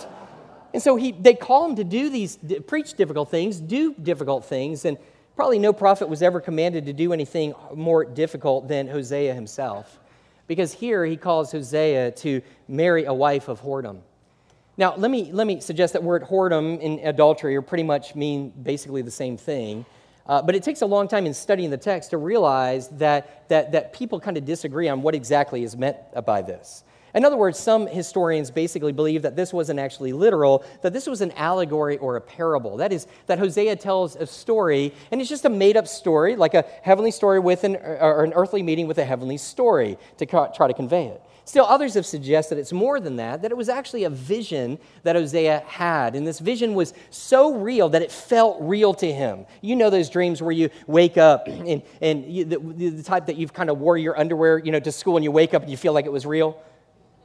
And 0.72 0.82
so 0.82 0.96
he, 0.96 1.12
they 1.12 1.34
call 1.34 1.68
him 1.68 1.76
to 1.76 1.84
do 1.84 2.08
these, 2.08 2.38
preach 2.66 2.94
difficult 2.94 3.30
things, 3.30 3.60
do 3.60 3.94
difficult 3.94 4.44
things, 4.44 4.84
and 4.84 4.96
Probably 5.36 5.58
no 5.58 5.72
prophet 5.72 6.08
was 6.08 6.22
ever 6.22 6.40
commanded 6.40 6.86
to 6.86 6.92
do 6.92 7.12
anything 7.12 7.54
more 7.74 8.04
difficult 8.04 8.68
than 8.68 8.86
Hosea 8.86 9.34
himself, 9.34 9.98
because 10.46 10.72
here 10.72 11.04
he 11.04 11.16
calls 11.16 11.50
Hosea 11.50 12.12
to 12.12 12.40
marry 12.68 13.04
a 13.04 13.12
wife 13.12 13.48
of 13.48 13.60
whoredom. 13.60 13.98
Now, 14.76 14.94
let 14.96 15.10
me, 15.10 15.30
let 15.32 15.46
me 15.46 15.60
suggest 15.60 15.92
that 15.92 16.02
word 16.02 16.24
whoredom 16.24 16.84
and 16.84 17.00
adultery 17.00 17.54
are 17.56 17.62
pretty 17.62 17.84
much 17.84 18.14
mean 18.14 18.52
basically 18.62 19.02
the 19.02 19.10
same 19.10 19.36
thing. 19.36 19.84
Uh, 20.26 20.40
but 20.40 20.54
it 20.54 20.62
takes 20.62 20.82
a 20.82 20.86
long 20.86 21.06
time 21.06 21.26
in 21.26 21.34
studying 21.34 21.70
the 21.70 21.76
text 21.76 22.10
to 22.10 22.16
realize 22.16 22.88
that, 22.88 23.48
that, 23.48 23.72
that 23.72 23.92
people 23.92 24.18
kind 24.18 24.36
of 24.36 24.44
disagree 24.44 24.88
on 24.88 25.02
what 25.02 25.14
exactly 25.14 25.62
is 25.62 25.76
meant 25.76 25.96
by 26.24 26.42
this. 26.42 26.82
In 27.14 27.24
other 27.24 27.36
words, 27.36 27.58
some 27.58 27.86
historians 27.86 28.50
basically 28.50 28.92
believe 28.92 29.22
that 29.22 29.36
this 29.36 29.52
wasn't 29.52 29.78
actually 29.78 30.12
literal, 30.12 30.64
that 30.82 30.92
this 30.92 31.06
was 31.06 31.20
an 31.20 31.30
allegory 31.32 31.96
or 31.98 32.16
a 32.16 32.20
parable. 32.20 32.76
That 32.76 32.92
is, 32.92 33.06
that 33.26 33.38
Hosea 33.38 33.76
tells 33.76 34.16
a 34.16 34.26
story, 34.26 34.92
and 35.12 35.20
it's 35.20 35.30
just 35.30 35.44
a 35.44 35.50
made 35.50 35.76
up 35.76 35.86
story, 35.86 36.34
like 36.34 36.54
a 36.54 36.64
heavenly 36.82 37.12
story 37.12 37.38
with 37.38 37.62
an, 37.62 37.76
or 37.76 38.24
an 38.24 38.32
earthly 38.34 38.62
meeting 38.62 38.88
with 38.88 38.98
a 38.98 39.04
heavenly 39.04 39.36
story 39.36 39.96
to 40.18 40.26
try 40.26 40.66
to 40.66 40.74
convey 40.74 41.06
it. 41.06 41.22
Still, 41.46 41.66
others 41.66 41.92
have 41.94 42.06
suggested 42.06 42.56
it's 42.56 42.72
more 42.72 42.98
than 42.98 43.16
that, 43.16 43.42
that 43.42 43.50
it 43.50 43.56
was 43.56 43.68
actually 43.68 44.04
a 44.04 44.10
vision 44.10 44.78
that 45.02 45.14
Hosea 45.14 45.62
had. 45.66 46.16
And 46.16 46.26
this 46.26 46.38
vision 46.38 46.74
was 46.74 46.94
so 47.10 47.54
real 47.54 47.90
that 47.90 48.00
it 48.00 48.10
felt 48.10 48.56
real 48.62 48.94
to 48.94 49.12
him. 49.12 49.44
You 49.60 49.76
know 49.76 49.90
those 49.90 50.08
dreams 50.08 50.40
where 50.40 50.52
you 50.52 50.70
wake 50.86 51.18
up 51.18 51.46
and, 51.46 51.82
and 52.00 52.24
you, 52.24 52.46
the, 52.46 52.58
the 52.58 53.02
type 53.02 53.26
that 53.26 53.36
you've 53.36 53.52
kind 53.52 53.68
of 53.68 53.78
wore 53.78 53.98
your 53.98 54.18
underwear 54.18 54.58
you 54.58 54.72
know, 54.72 54.80
to 54.80 54.90
school 54.90 55.16
and 55.16 55.24
you 55.24 55.30
wake 55.30 55.52
up 55.52 55.60
and 55.60 55.70
you 55.70 55.76
feel 55.76 55.92
like 55.92 56.06
it 56.06 56.12
was 56.12 56.24
real? 56.24 56.58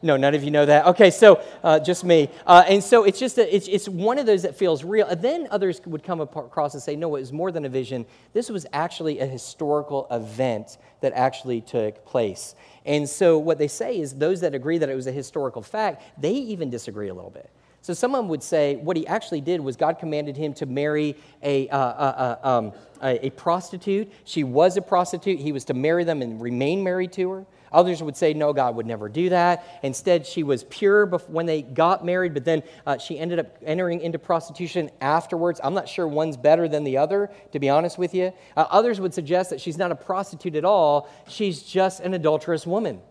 No, 0.01 0.15
none 0.15 0.34
of 0.34 0.44
you 0.44 0.51
know 0.51 0.65
that. 0.65 0.86
Okay, 0.88 1.12
so 1.12 1.44
uh, 1.63 1.79
just 1.79 2.06
me. 2.06 2.29
Uh, 2.48 2.63
and 2.68 2.82
so 2.82 3.03
it's 3.03 3.20
just 3.20 3.38
a, 3.38 3.56
it's, 3.56 3.68
it's 3.68 3.89
one 3.89 4.18
of 4.18 4.25
those 4.25 4.44
that 4.44 4.56
feels 4.56 4.84
real. 4.84 5.06
And 5.08 5.22
then 5.22 5.48
others 5.51 5.82
would 5.86 6.03
come 6.03 6.22
across 6.22 6.74
and 6.74 6.82
say, 6.82 6.96
no, 6.96 7.15
it 7.15 7.20
was 7.20 7.34
more 7.34 7.51
than 7.51 7.65
a 7.65 7.70
vision. 7.70 8.06
This 8.34 8.50
was 8.50 8.65
actually 8.72 9.20
a 9.20 9.25
historical 9.25 10.08
event 10.10 10.77
that 11.01 11.12
actually 11.13 11.60
took 11.62 12.06
place. 12.06 12.56
And 12.86 13.10
so 13.10 13.38
what 13.38 13.58
they 13.58 13.68
say 13.68 14.00
is 14.00 14.13
those 14.13 14.41
that 14.41 14.56
agree 14.56 14.77
that 14.77 14.89
it 14.89 14.96
was 14.96 15.08
a 15.08 15.12
historical 15.12 15.62
fact, 15.62 16.03
they 16.22 16.32
even 16.34 16.70
disagree 16.70 17.10
a 17.10 17.13
little 17.13 17.29
bit. 17.29 17.50
So 17.82 17.94
someone 17.94 18.27
would 18.27 18.44
say 18.44 18.75
what 18.77 18.98
he 18.98 19.08
actually 19.08 19.41
did 19.41 19.62
was 19.62 19.75
God 19.75 20.00
commanded 20.00 20.36
him 20.36 20.53
to 20.56 20.65
marry 20.65 21.15
a, 21.41 21.70
uh, 21.70 21.77
uh, 21.77 22.38
uh 22.44 22.48
um, 22.48 22.74
a, 23.01 23.27
a 23.27 23.29
prostitute. 23.32 24.12
She 24.25 24.44
was 24.44 24.77
a 24.77 24.82
prostitute. 24.82 25.39
He 25.39 25.51
was 25.51 25.65
to 25.65 25.74
marry 25.74 26.03
them 26.03 26.22
and 26.22 26.41
remain 26.41 26.84
married 26.84 27.13
to 27.13 27.29
her. 27.32 27.46
Others 27.71 28.03
would 28.03 28.17
say, 28.17 28.33
no, 28.33 28.53
God 28.53 28.75
would 28.75 28.85
never 28.85 29.09
do 29.09 29.29
that. 29.29 29.79
Instead, 29.83 30.25
she 30.25 30.43
was 30.43 30.63
pure 30.65 31.05
when 31.05 31.45
they 31.45 31.61
got 31.61 32.05
married, 32.05 32.33
but 32.33 32.45
then 32.45 32.63
uh, 32.85 32.97
she 32.97 33.19
ended 33.19 33.39
up 33.39 33.47
entering 33.65 34.01
into 34.01 34.19
prostitution 34.19 34.89
afterwards. 35.01 35.59
I'm 35.63 35.73
not 35.73 35.88
sure 35.88 36.07
one's 36.07 36.38
better 36.38 36.67
than 36.67 36.83
the 36.83 36.97
other, 36.97 37.31
to 37.51 37.59
be 37.59 37.69
honest 37.69 37.97
with 37.97 38.13
you. 38.13 38.33
Uh, 38.55 38.65
others 38.69 38.99
would 38.99 39.13
suggest 39.13 39.49
that 39.49 39.61
she's 39.61 39.77
not 39.77 39.91
a 39.91 39.95
prostitute 39.95 40.55
at 40.55 40.65
all, 40.65 41.09
she's 41.27 41.63
just 41.63 41.99
an 41.99 42.13
adulterous 42.13 42.65
woman. 42.65 43.01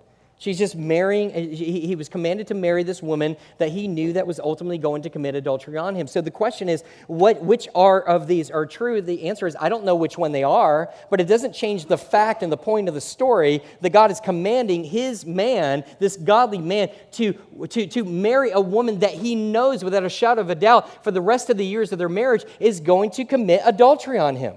She's 0.40 0.57
just 0.57 0.76
marrying, 0.76 1.33
uh, 1.33 1.54
he, 1.57 1.97
was 1.97 2.09
commanded 2.09 2.47
to 2.47 2.54
marry 2.54 2.85
this 2.85 3.02
woman 3.02 3.37
that 3.59 3.71
he 3.71 3.88
knew 3.88 4.12
that 4.12 4.25
was 4.25 4.38
ultimately 4.38 4.78
going 4.78 5.02
to 5.02 5.11
commit 5.11 5.35
adultery 5.35 5.76
on 5.76 5.97
him. 5.97 6.07
So 6.07 6.21
the 6.21 6.30
question 6.30 6.68
is, 6.68 6.85
what, 7.09 7.42
which 7.42 7.68
are 7.75 8.00
of 8.00 8.28
these 8.28 8.49
are 8.49 8.64
true? 8.64 9.02
The 9.02 9.28
answer 9.28 9.49
is, 9.49 9.57
I 9.59 9.68
don't 9.68 9.85
know 9.85 9.97
which 9.97 10.16
one 10.16 10.30
they 10.30 10.45
are, 10.45 10.90
but 11.11 11.21
it 11.21 11.25
doesn't 11.25 11.54
change 11.54 11.87
the 11.87 11.99
fact 11.99 12.45
and 12.45 12.52
the 12.52 12.57
point 12.57 12.87
of 12.87 12.95
the 12.95 13.00
story 13.00 13.62
that 13.80 13.90
God 13.90 14.12
is 14.12 14.21
commanding 14.21 14.85
his 14.85 15.26
man, 15.26 15.83
this 15.99 16.16
godly 16.16 16.59
man, 16.59 16.90
to, 17.12 17.33
to, 17.71 17.88
to 17.88 18.04
marry 18.04 18.52
a 18.52 18.61
woman 18.61 19.00
that 19.00 19.14
he 19.14 19.35
knows 19.35 19.83
without 19.83 20.04
a 20.04 20.09
shadow 20.09 20.40
of 20.40 20.50
a 20.50 20.54
doubt 20.54 21.02
for 21.02 21.11
the 21.11 21.21
rest 21.21 21.50
of 21.50 21.57
the 21.57 21.66
years 21.66 21.90
of 21.90 21.99
their 21.99 22.09
marriage 22.09 22.45
is 22.61 22.78
going 22.78 23.11
to 23.11 23.25
commit 23.25 23.61
adultery 23.64 24.21
on 24.21 24.37
him. 24.37 24.54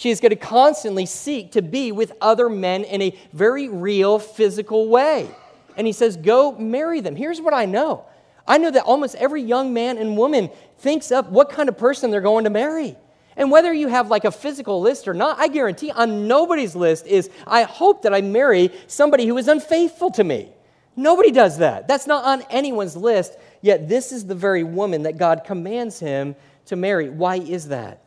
She 0.00 0.08
is 0.08 0.18
going 0.18 0.30
to 0.30 0.36
constantly 0.36 1.04
seek 1.04 1.52
to 1.52 1.60
be 1.60 1.92
with 1.92 2.14
other 2.22 2.48
men 2.48 2.84
in 2.84 3.02
a 3.02 3.14
very 3.34 3.68
real 3.68 4.18
physical 4.18 4.88
way. 4.88 5.28
And 5.76 5.86
he 5.86 5.92
says, 5.92 6.16
Go 6.16 6.52
marry 6.52 7.02
them. 7.02 7.14
Here's 7.14 7.38
what 7.38 7.52
I 7.52 7.66
know 7.66 8.06
I 8.48 8.56
know 8.56 8.70
that 8.70 8.84
almost 8.84 9.14
every 9.16 9.42
young 9.42 9.74
man 9.74 9.98
and 9.98 10.16
woman 10.16 10.48
thinks 10.78 11.12
up 11.12 11.28
what 11.28 11.50
kind 11.50 11.68
of 11.68 11.76
person 11.76 12.10
they're 12.10 12.22
going 12.22 12.44
to 12.44 12.50
marry. 12.50 12.96
And 13.36 13.50
whether 13.50 13.74
you 13.74 13.88
have 13.88 14.08
like 14.08 14.24
a 14.24 14.30
physical 14.30 14.80
list 14.80 15.06
or 15.06 15.12
not, 15.12 15.38
I 15.38 15.48
guarantee 15.48 15.90
on 15.90 16.26
nobody's 16.26 16.74
list 16.74 17.06
is, 17.06 17.28
I 17.46 17.64
hope 17.64 18.00
that 18.04 18.14
I 18.14 18.22
marry 18.22 18.70
somebody 18.86 19.26
who 19.26 19.36
is 19.36 19.48
unfaithful 19.48 20.12
to 20.12 20.24
me. 20.24 20.48
Nobody 20.96 21.30
does 21.30 21.58
that. 21.58 21.88
That's 21.88 22.06
not 22.06 22.24
on 22.24 22.40
anyone's 22.48 22.96
list. 22.96 23.36
Yet 23.60 23.86
this 23.86 24.12
is 24.12 24.24
the 24.24 24.34
very 24.34 24.64
woman 24.64 25.02
that 25.02 25.18
God 25.18 25.42
commands 25.44 26.00
him 26.00 26.36
to 26.64 26.76
marry. 26.76 27.10
Why 27.10 27.36
is 27.36 27.68
that? 27.68 28.00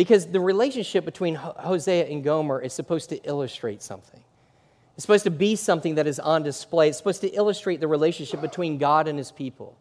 Because 0.00 0.24
the 0.24 0.40
relationship 0.40 1.04
between 1.04 1.34
Hosea 1.34 2.06
and 2.06 2.24
Gomer 2.24 2.58
is 2.58 2.72
supposed 2.72 3.10
to 3.10 3.16
illustrate 3.22 3.82
something. 3.82 4.24
It's 4.94 5.02
supposed 5.02 5.24
to 5.24 5.30
be 5.30 5.56
something 5.56 5.96
that 5.96 6.06
is 6.06 6.18
on 6.18 6.42
display. 6.42 6.88
It's 6.88 6.96
supposed 6.96 7.20
to 7.20 7.28
illustrate 7.28 7.80
the 7.80 7.86
relationship 7.86 8.40
between 8.40 8.78
God 8.78 9.08
and 9.08 9.18
his 9.18 9.30
people. 9.30 9.76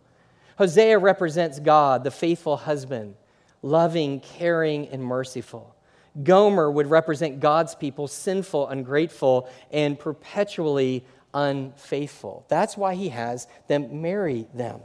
Hosea 0.57 0.99
represents 0.99 1.61
God, 1.61 2.03
the 2.03 2.11
faithful 2.11 2.57
husband, 2.57 3.15
loving, 3.61 4.19
caring, 4.19 4.89
and 4.89 5.01
merciful. 5.01 5.73
Gomer 6.21 6.69
would 6.69 6.87
represent 6.87 7.39
God's 7.39 7.73
people, 7.73 8.09
sinful, 8.09 8.67
ungrateful, 8.67 9.49
and 9.71 9.97
perpetually 9.97 11.05
unfaithful. 11.33 12.45
That's 12.49 12.75
why 12.75 12.95
he 12.95 13.07
has 13.07 13.47
them 13.69 14.01
marry 14.01 14.47
them. 14.53 14.81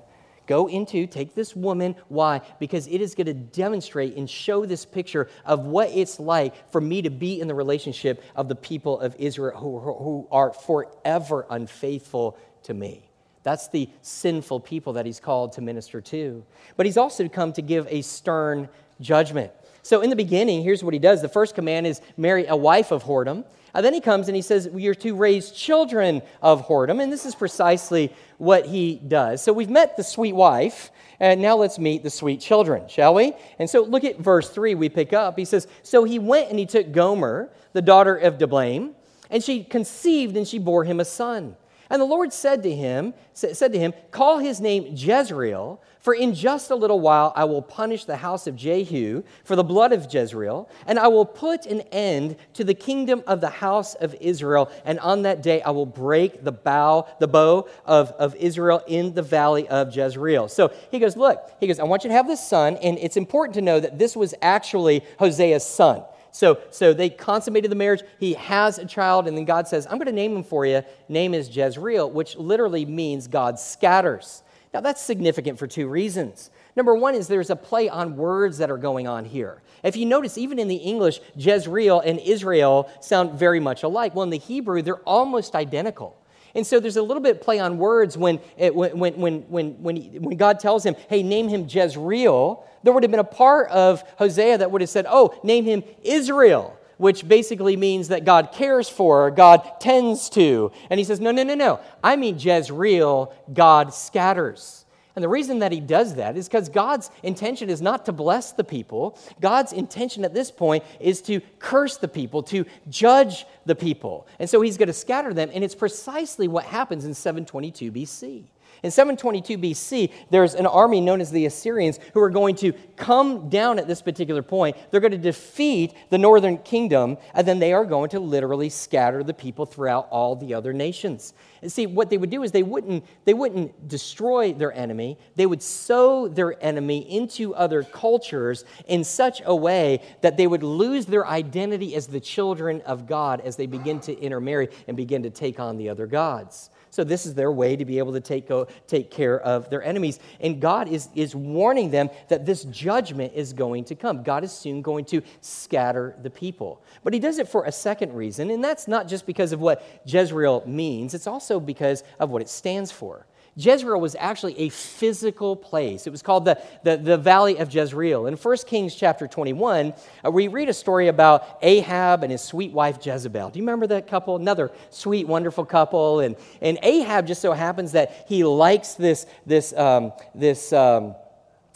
Go 0.47 0.69
into, 0.69 1.07
take 1.07 1.35
this 1.35 1.57
woman. 1.57 1.97
Why? 2.09 2.43
Because 2.59 2.87
it 2.87 3.01
is 3.01 3.15
going 3.15 3.27
to 3.27 3.35
demonstrate 3.35 4.17
and 4.17 4.29
show 4.29 4.67
this 4.67 4.85
picture 4.85 5.29
of 5.45 5.61
what 5.61 5.91
it's 5.91 6.21
like 6.21 6.71
for 6.71 6.81
me 6.81 7.03
to 7.03 7.11
be 7.11 7.41
in 7.41 7.49
the 7.49 7.55
relationship 7.55 8.23
of 8.37 8.49
the 8.49 8.55
people 8.55 9.01
of 9.01 9.17
Israel 9.19 9.59
who, 9.59 9.79
who 9.79 10.29
are 10.31 10.53
forever 10.53 11.47
unfaithful 11.49 12.37
to 12.65 12.75
me. 12.75 13.09
That's 13.43 13.69
the 13.69 13.89
sinful 14.03 14.61
people 14.61 14.95
that 14.95 15.07
he's 15.07 15.21
called 15.21 15.53
to 15.53 15.61
minister 15.61 16.01
to. 16.01 16.45
But 16.77 16.87
he's 16.87 16.97
also 16.97 17.29
come 17.29 17.53
to 17.53 17.63
give 17.63 17.87
a 17.91 18.03
stern 18.03 18.69
judgment. 19.01 19.53
So, 19.83 20.01
in 20.01 20.09
the 20.09 20.17
beginning, 20.17 20.63
here's 20.63 20.83
what 20.83 20.95
he 20.95 20.99
does. 20.99 21.21
The 21.21 21.29
first 21.29 21.55
command 21.55 21.87
is 21.87 22.01
marry 22.17 22.47
a 22.47 22.57
wife 22.57 22.91
of 22.91 23.05
whoredom. 23.05 23.45
And 23.75 23.85
then 23.85 23.93
he 23.93 24.01
comes 24.01 24.29
and 24.29 24.37
he 24.37 24.43
says, 24.43 24.69
You're 24.75 24.95
to 24.97 25.15
raise 25.15 25.51
children 25.51 26.23
of 26.41 26.67
whoredom. 26.67 27.03
And 27.03 27.13
this 27.13 27.27
is 27.27 27.35
precisely 27.35 28.13
what 28.39 28.67
he 28.67 28.97
does. 28.97 29.43
So 29.43 29.53
we've 29.53 29.71
met 29.71 29.97
the 29.97 30.05
sweet 30.05 30.35
wife, 30.35 30.91
and 31.19 31.43
now 31.43 31.57
let's 31.57 31.79
meet 31.79 32.03
the 32.03 32.11
sweet 32.11 32.41
children, 32.41 32.89
shall 32.89 33.15
we? 33.15 33.33
And 33.59 33.69
so 33.69 33.83
look 33.83 34.05
at 34.05 34.19
verse 34.19 34.49
3, 34.51 34.75
we 34.77 34.89
pick 34.89 35.13
up. 35.13 35.39
He 35.39 35.45
says, 35.45 35.67
So 35.83 36.05
he 36.05 36.19
went 36.19 36.51
and 36.51 36.59
he 36.59 36.67
took 36.67 36.93
Gomer, 36.93 37.51
the 37.73 37.83
daughter 37.83 38.17
of 38.17 38.39
Diblaim, 38.39 38.95
and 39.31 39.43
she 39.43 39.65
conceived 39.65 40.37
and 40.37 40.47
she 40.47 40.59
bore 40.59 40.85
him 40.85 41.01
a 41.01 41.05
son. 41.05 41.57
And 41.95 42.01
the 42.01 42.07
Lord 42.07 42.33
said 42.33 42.65
to 42.65 42.75
him, 42.75 43.15
said 43.35 43.73
to 43.73 43.79
him, 43.79 43.95
Call 44.11 44.41
his 44.41 44.61
name 44.61 44.97
Jezreel, 44.97 45.81
for 46.01 46.13
in 46.13 46.35
just 46.35 46.73
a 46.73 46.75
little 46.75 46.99
while 46.99 47.33
I 47.37 47.45
will 47.45 47.63
punish 47.63 48.05
the 48.05 48.17
house 48.17 48.49
of 48.49 48.57
Jehu 48.57 49.23
for 49.45 49.55
the 49.55 49.63
blood 49.63 49.93
of 49.93 50.13
Jezreel, 50.13 50.69
and 50.89 50.99
I 50.99 51.07
will 51.07 51.25
put 51.25 51.67
an 51.67 51.83
end 51.93 52.35
to 52.55 52.65
the 52.65 52.75
kingdom 52.75 53.23
of 53.29 53.41
the 53.41 53.49
house 53.49 53.95
of 53.95 54.13
Israel. 54.17 54.73
And 54.85 54.99
on 54.99 55.23
that 55.23 55.41
day 55.41 55.63
I 55.63 55.71
will 55.71 55.87
break 55.87 56.43
the 56.43 56.51
bow, 56.51 57.07
the 57.21 57.29
bow 57.29 57.69
of, 57.85 58.11
of 58.19 58.35
Israel 58.35 58.83
in 58.89 59.15
the 59.15 59.23
valley 59.23 59.69
of 59.69 59.95
Jezreel. 59.95 60.49
So 60.49 60.73
he 60.91 60.99
goes, 60.99 61.17
Look, 61.17 61.49
he 61.61 61.69
goes, 61.69 61.79
I 61.79 61.85
want 61.85 62.03
you 62.03 62.09
to 62.09 62.17
have 62.17 62.27
this 62.27 62.45
son, 62.45 62.77
and 62.79 62.99
it's 62.99 63.17
important 63.17 63.55
to 63.55 63.63
know 63.63 63.79
that 63.79 64.01
this 64.01 64.17
was 64.17 64.35
actually 64.43 65.05
Hosea's 65.21 65.65
son. 65.65 66.03
So, 66.35 66.59
so 66.71 66.93
they 66.93 67.11
consummated 67.11 67.71
the 67.71 67.77
marriage. 67.77 68.03
He 68.19 68.33
has 68.35 68.79
a 68.79 68.85
child, 68.85 69.29
and 69.29 69.37
then 69.39 69.45
God 69.45 69.69
says, 69.69 69.87
I'm 69.87 69.99
going 69.99 70.07
to 70.07 70.13
name 70.13 70.35
him 70.35 70.43
for 70.43 70.67
you. 70.67 70.83
Name 71.09 71.33
is 71.33 71.57
Jezreel, 71.57 72.11
which 72.11 72.35
literally 72.37 72.85
means 72.85 73.29
God 73.29 73.57
scatters. 73.57 74.43
Now, 74.75 74.81
that's 74.81 75.01
significant 75.01 75.61
for 75.61 75.69
two 75.69 75.87
reasons. 75.87 76.51
Number 76.75 76.97
one 76.97 77.15
is 77.15 77.29
there's 77.29 77.51
a 77.51 77.57
play 77.57 77.89
on 77.89 78.17
words 78.17 78.59
that 78.59 78.69
are 78.69 78.77
going 78.77 79.07
on 79.07 79.25
here. 79.25 79.63
If 79.85 79.97
you 79.97 80.07
notice, 80.07 80.37
even 80.37 80.59
in 80.59 80.67
the 80.67 80.75
English, 80.75 81.21
Jezreel 81.37 82.01
and 82.01 82.19
Israel 82.19 82.91
sound 83.01 83.39
very 83.39 83.61
much 83.61 83.85
alike. 83.85 84.17
Well, 84.17 84.25
in 84.25 84.31
the 84.31 84.39
Hebrew, 84.39 84.83
they're 84.83 84.97
almost 85.07 85.55
identical. 85.55 86.17
And 86.55 86.67
so 86.67 86.79
there's 86.79 86.97
a 86.97 87.03
little 87.03 87.23
bit 87.23 87.41
play 87.41 87.59
on 87.59 87.79
words 87.79 88.17
when, 88.17 88.41
it, 88.57 88.75
when, 88.75 88.97
when, 88.99 89.15
when, 89.49 89.83
when, 89.83 89.97
he, 89.97 90.19
when 90.19 90.37
God 90.37 90.61
tells 90.61 90.85
him, 90.85 90.95
hey, 91.09 91.23
name 91.23 91.49
him 91.49 91.67
Jezreel. 91.69 92.65
There 92.83 92.93
would 92.93 93.03
have 93.03 93.11
been 93.11 93.21
a 93.21 93.25
part 93.25 93.71
of 93.71 94.03
Hosea 94.19 94.59
that 94.59 94.71
would 94.71 94.81
have 94.81 94.91
said, 94.91 95.07
oh, 95.09 95.39
name 95.43 95.65
him 95.65 95.83
Israel, 96.03 96.79
which 96.99 97.27
basically 97.27 97.77
means 97.77 98.09
that 98.09 98.25
God 98.25 98.53
cares 98.53 98.89
for, 98.89 99.31
God 99.31 99.81
tends 99.81 100.29
to. 100.31 100.71
And 100.91 100.99
he 100.99 101.05
says, 101.05 101.19
no, 101.19 101.33
no, 101.33 101.43
no, 101.43 101.55
no. 101.55 101.81
I 102.03 102.17
mean 102.17 102.39
Jezreel, 102.39 103.35
God 103.53 103.93
scatters. 103.93 104.84
And 105.17 105.23
the 105.23 105.29
reason 105.29 105.61
that 105.61 105.71
he 105.71 105.81
does 105.81 106.17
that 106.17 106.37
is 106.37 106.49
because 106.49 106.69
God's 106.69 107.11
intention 107.23 107.71
is 107.71 107.81
not 107.81 108.05
to 108.07 108.13
bless 108.13 108.53
the 108.53 108.65
people. 108.65 109.17
God's 109.41 109.73
intention 109.73 110.25
at 110.25 110.35
this 110.35 110.51
point 110.51 110.83
is 110.99 111.23
to 111.23 111.41
curse 111.61 111.97
the 111.99 112.09
people, 112.09 112.43
to 112.45 112.65
judge 112.89 113.47
the 113.65 113.77
people. 113.77 114.27
And 114.39 114.51
so 114.51 114.61
he's 114.61 114.77
going 114.77 114.89
to 114.89 114.93
scatter 114.93 115.33
them. 115.33 115.51
And 115.55 115.63
it's 115.63 115.75
precisely 115.75 116.49
what 116.49 116.65
happens 116.65 117.05
in 117.05 117.15
722 117.15 117.93
BC. 117.93 118.45
In 118.85 118.91
722 118.91 119.57
BC, 119.57 120.13
there's 120.29 120.55
an 120.55 120.67
army 120.67 121.01
known 121.01 121.23
as 121.23 121.31
the 121.31 121.47
Assyrians 121.47 121.99
who 122.13 122.21
are 122.21 122.29
going 122.29 122.55
to 122.57 122.75
come 122.97 123.49
down 123.49 123.79
at 123.79 123.89
this 123.89 124.03
particular 124.03 124.43
point. 124.43 124.77
They're 124.91 125.01
going 125.01 125.13
to 125.13 125.17
defeat 125.17 125.95
the 126.11 126.19
northern 126.19 126.59
kingdom, 126.59 127.17
and 127.33 127.49
then 127.49 127.61
they 127.61 127.73
are 127.73 127.87
going 127.87 128.11
to 128.11 128.21
literally 128.21 128.69
scatter 128.69 129.25
the 129.25 129.33
people 129.33 129.65
throughout 129.65 130.09
all 130.11 130.37
the 130.37 130.53
other 130.53 130.75
nations. 130.75 131.33
And 131.63 131.73
see, 131.73 131.87
what 131.87 132.11
they 132.11 132.19
would 132.19 132.29
do 132.29 132.43
is 132.43 132.53
they 132.53 132.63
wouldn't, 132.63 133.07
they 133.25 133.33
wouldn't 133.33 133.89
destroy 133.89 134.53
their 134.53 134.75
enemy, 134.75 135.17
they 135.35 135.47
would 135.47 135.63
sow 135.63 136.29
their 136.29 136.63
enemy 136.63 137.11
into 137.11 137.55
other 137.55 137.85
cultures 137.85 138.67
in 138.87 139.03
such 139.03 139.41
a 139.47 139.57
way 139.57 140.03
that 140.21 140.37
they 140.37 140.47
would 140.47 140.63
lose 140.63 141.07
their 141.07 141.27
identity 141.27 141.97
as 141.97 142.07
the 142.07 142.21
children 142.21 142.83
of 142.83 143.07
God 143.07 143.41
as 143.41 143.57
they 143.57 143.65
begin 143.65 143.99
to 144.01 144.13
intermarry 144.19 144.69
and 144.87 144.95
begin 144.95 145.23
to 145.23 145.31
take 145.31 145.59
on 145.59 145.79
the 145.79 145.89
other 145.89 146.07
gods. 146.07 146.69
So 146.95 147.03
this 147.03 147.27
is 147.27 147.35
their 147.35 147.51
way 147.51 147.75
to 147.75 147.85
be 147.85 147.99
able 147.99 148.13
to 148.13 148.21
take, 148.21 148.47
go, 148.47 148.69
take 148.87 149.11
care 149.11 149.41
of 149.41 149.69
their 149.69 149.83
enemies. 149.83 150.21
And 150.39 150.61
God 150.61 150.87
is, 150.87 151.09
is 151.17 151.35
warning 151.35 151.91
them 151.91 152.09
that 152.29 152.47
this 152.47 152.63
judgment 152.67 153.33
is 153.35 153.53
going 153.53 153.87
to 153.87 153.97
come. 153.97 154.23
God 154.23 154.45
is 154.45 154.53
soon 154.53 154.81
going 154.81 155.05
to 155.07 155.21
scatter 155.41 156.15
the 156.23 156.31
people. 156.31 156.85
But 157.03 157.13
he 157.13 157.19
does 157.19 157.39
it 157.41 157.49
for 157.49 157.65
a 157.65 157.73
second 157.73 158.13
reason, 158.13 158.49
and 158.49 158.63
that's 158.63 158.87
not 158.87 159.09
just 159.09 159.27
because 159.27 159.51
of 159.51 159.59
what 159.59 159.85
Jezreel 160.07 160.63
means, 160.67 161.15
it's 161.15 161.27
also 161.27 161.59
because 161.59 162.05
of 162.21 162.31
what 162.31 162.43
it 162.43 162.49
stands 162.49 162.93
for. 162.93 163.27
Jezreel 163.57 164.01
was 164.01 164.17
actually 164.19 164.59
a 164.59 164.69
physical 164.69 165.55
place. 165.55 166.07
It 166.07 166.11
was 166.11 166.23
called 166.23 166.45
the, 166.45 166.61
the, 166.83 166.97
the 166.97 167.17
Valley 167.17 167.59
of 167.59 167.73
Jezreel. 167.73 168.27
In 168.27 168.35
1 168.35 168.57
Kings 168.67 168.95
chapter 168.95 169.29
21, 169.29 169.95
uh, 170.25 170.31
we 170.31 170.49
read 170.49 170.69
a 170.69 170.73
story 170.73 171.07
about 171.07 171.59
Ahab 171.63 172.25
and 172.25 172.33
his 172.33 172.43
sweet 172.43 172.73
wife 172.73 173.05
Jezebel. 173.05 173.51
Do 173.51 173.59
you 173.59 173.63
remember 173.63 173.87
that 173.89 174.09
couple? 174.09 174.35
Another 174.37 174.73
sweet, 174.91 175.29
wonderful 175.29 175.65
couple. 175.65 176.21
And, 176.21 176.37
and 176.61 176.79
Ahab 176.83 177.29
just 177.29 177.41
so 177.41 177.53
happens 177.53 177.93
that 177.93 178.25
he 178.29 178.43
likes 178.43 178.95
this, 178.95 179.27
this, 179.47 179.73
um, 179.75 180.13
this 180.35 180.73
um, 180.73 181.15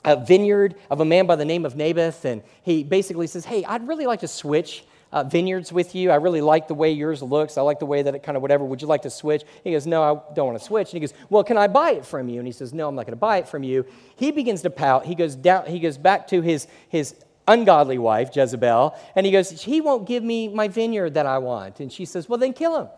vineyard 0.04 0.74
of 0.90 1.00
a 1.00 1.04
man 1.04 1.26
by 1.26 1.36
the 1.36 1.44
name 1.44 1.64
of 1.64 1.76
Naboth. 1.76 2.24
And 2.24 2.42
he 2.62 2.82
basically 2.82 3.28
says, 3.28 3.44
Hey, 3.44 3.64
I'd 3.64 3.86
really 3.86 4.06
like 4.06 4.20
to 4.20 4.28
switch 4.28 4.84
uh, 5.12 5.24
vineyards 5.24 5.72
with 5.72 5.94
you. 5.94 6.10
I 6.10 6.16
really 6.16 6.40
like 6.40 6.68
the 6.68 6.74
way 6.74 6.92
yours 6.92 7.22
looks. 7.22 7.56
I 7.56 7.62
like 7.62 7.78
the 7.78 7.86
way 7.86 8.02
that 8.02 8.14
it 8.14 8.22
kind 8.22 8.36
of 8.36 8.42
whatever. 8.42 8.64
Would 8.64 8.82
you 8.82 8.88
like 8.88 9.02
to 9.02 9.10
switch? 9.10 9.44
He 9.64 9.72
goes, 9.72 9.86
No, 9.86 10.02
I 10.02 10.34
don't 10.34 10.46
want 10.46 10.58
to 10.58 10.64
switch. 10.64 10.92
And 10.92 10.94
he 10.94 11.00
goes, 11.00 11.14
Well, 11.30 11.44
can 11.44 11.56
I 11.56 11.66
buy 11.66 11.92
it 11.92 12.06
from 12.06 12.28
you? 12.28 12.38
And 12.38 12.46
he 12.46 12.52
says, 12.52 12.72
No, 12.72 12.88
I'm 12.88 12.94
not 12.94 13.06
going 13.06 13.12
to 13.12 13.16
buy 13.16 13.38
it 13.38 13.48
from 13.48 13.62
you. 13.62 13.86
He 14.16 14.30
begins 14.30 14.62
to 14.62 14.70
pout. 14.70 15.06
He 15.06 15.14
goes 15.14 15.34
down. 15.34 15.66
He 15.66 15.80
goes 15.80 15.98
back 15.98 16.28
to 16.28 16.40
his 16.42 16.66
his 16.88 17.14
ungodly 17.46 17.98
wife 17.98 18.30
Jezebel, 18.34 18.94
and 19.16 19.24
he 19.24 19.32
goes, 19.32 19.62
He 19.62 19.80
won't 19.80 20.06
give 20.06 20.22
me 20.22 20.48
my 20.48 20.68
vineyard 20.68 21.14
that 21.14 21.26
I 21.26 21.38
want. 21.38 21.80
And 21.80 21.92
she 21.92 22.04
says, 22.04 22.28
Well, 22.28 22.38
then 22.38 22.52
kill 22.52 22.78
him. 22.78 22.88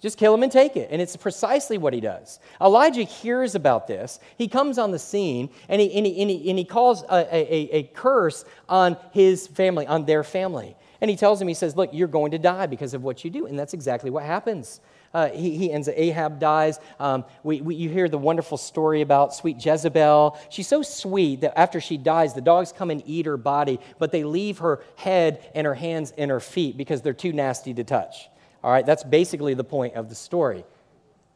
Just 0.00 0.16
kill 0.16 0.32
him 0.32 0.44
and 0.44 0.52
take 0.52 0.76
it. 0.76 0.88
And 0.92 1.02
it's 1.02 1.16
precisely 1.16 1.76
what 1.76 1.92
he 1.92 2.00
does. 2.00 2.38
Elijah 2.60 3.02
hears 3.02 3.56
about 3.56 3.88
this. 3.88 4.20
He 4.36 4.46
comes 4.46 4.78
on 4.78 4.92
the 4.92 4.98
scene 4.98 5.50
and 5.68 5.80
he, 5.80 5.92
and 5.92 6.06
he, 6.06 6.22
and 6.22 6.30
he, 6.30 6.50
and 6.50 6.58
he 6.58 6.64
calls 6.64 7.02
a, 7.02 7.26
a, 7.34 7.68
a 7.78 7.82
curse 7.94 8.44
on 8.68 8.96
his 9.10 9.48
family, 9.48 9.88
on 9.88 10.04
their 10.06 10.22
family. 10.22 10.76
And 11.00 11.10
he 11.10 11.16
tells 11.16 11.40
him, 11.40 11.48
he 11.48 11.54
says, 11.54 11.76
Look, 11.76 11.90
you're 11.92 12.08
going 12.08 12.32
to 12.32 12.38
die 12.38 12.66
because 12.66 12.94
of 12.94 13.02
what 13.02 13.24
you 13.24 13.30
do. 13.30 13.46
And 13.46 13.58
that's 13.58 13.74
exactly 13.74 14.10
what 14.10 14.24
happens. 14.24 14.80
Uh, 15.14 15.28
he, 15.30 15.56
he 15.56 15.72
ends 15.72 15.88
up, 15.88 15.94
Ahab 15.96 16.38
dies. 16.38 16.78
Um, 17.00 17.24
we, 17.42 17.60
we, 17.60 17.74
you 17.74 17.88
hear 17.88 18.08
the 18.08 18.18
wonderful 18.18 18.58
story 18.58 19.00
about 19.00 19.34
sweet 19.34 19.64
Jezebel. 19.64 20.38
She's 20.50 20.68
so 20.68 20.82
sweet 20.82 21.40
that 21.40 21.58
after 21.58 21.80
she 21.80 21.96
dies, 21.96 22.34
the 22.34 22.40
dogs 22.40 22.72
come 22.72 22.90
and 22.90 23.02
eat 23.06 23.26
her 23.26 23.36
body, 23.36 23.80
but 23.98 24.12
they 24.12 24.24
leave 24.24 24.58
her 24.58 24.82
head 24.96 25.42
and 25.54 25.66
her 25.66 25.74
hands 25.74 26.12
and 26.18 26.30
her 26.30 26.40
feet 26.40 26.76
because 26.76 27.00
they're 27.00 27.14
too 27.14 27.32
nasty 27.32 27.72
to 27.74 27.84
touch. 27.84 28.28
All 28.62 28.70
right, 28.70 28.84
that's 28.84 29.04
basically 29.04 29.54
the 29.54 29.64
point 29.64 29.94
of 29.94 30.08
the 30.08 30.14
story. 30.14 30.64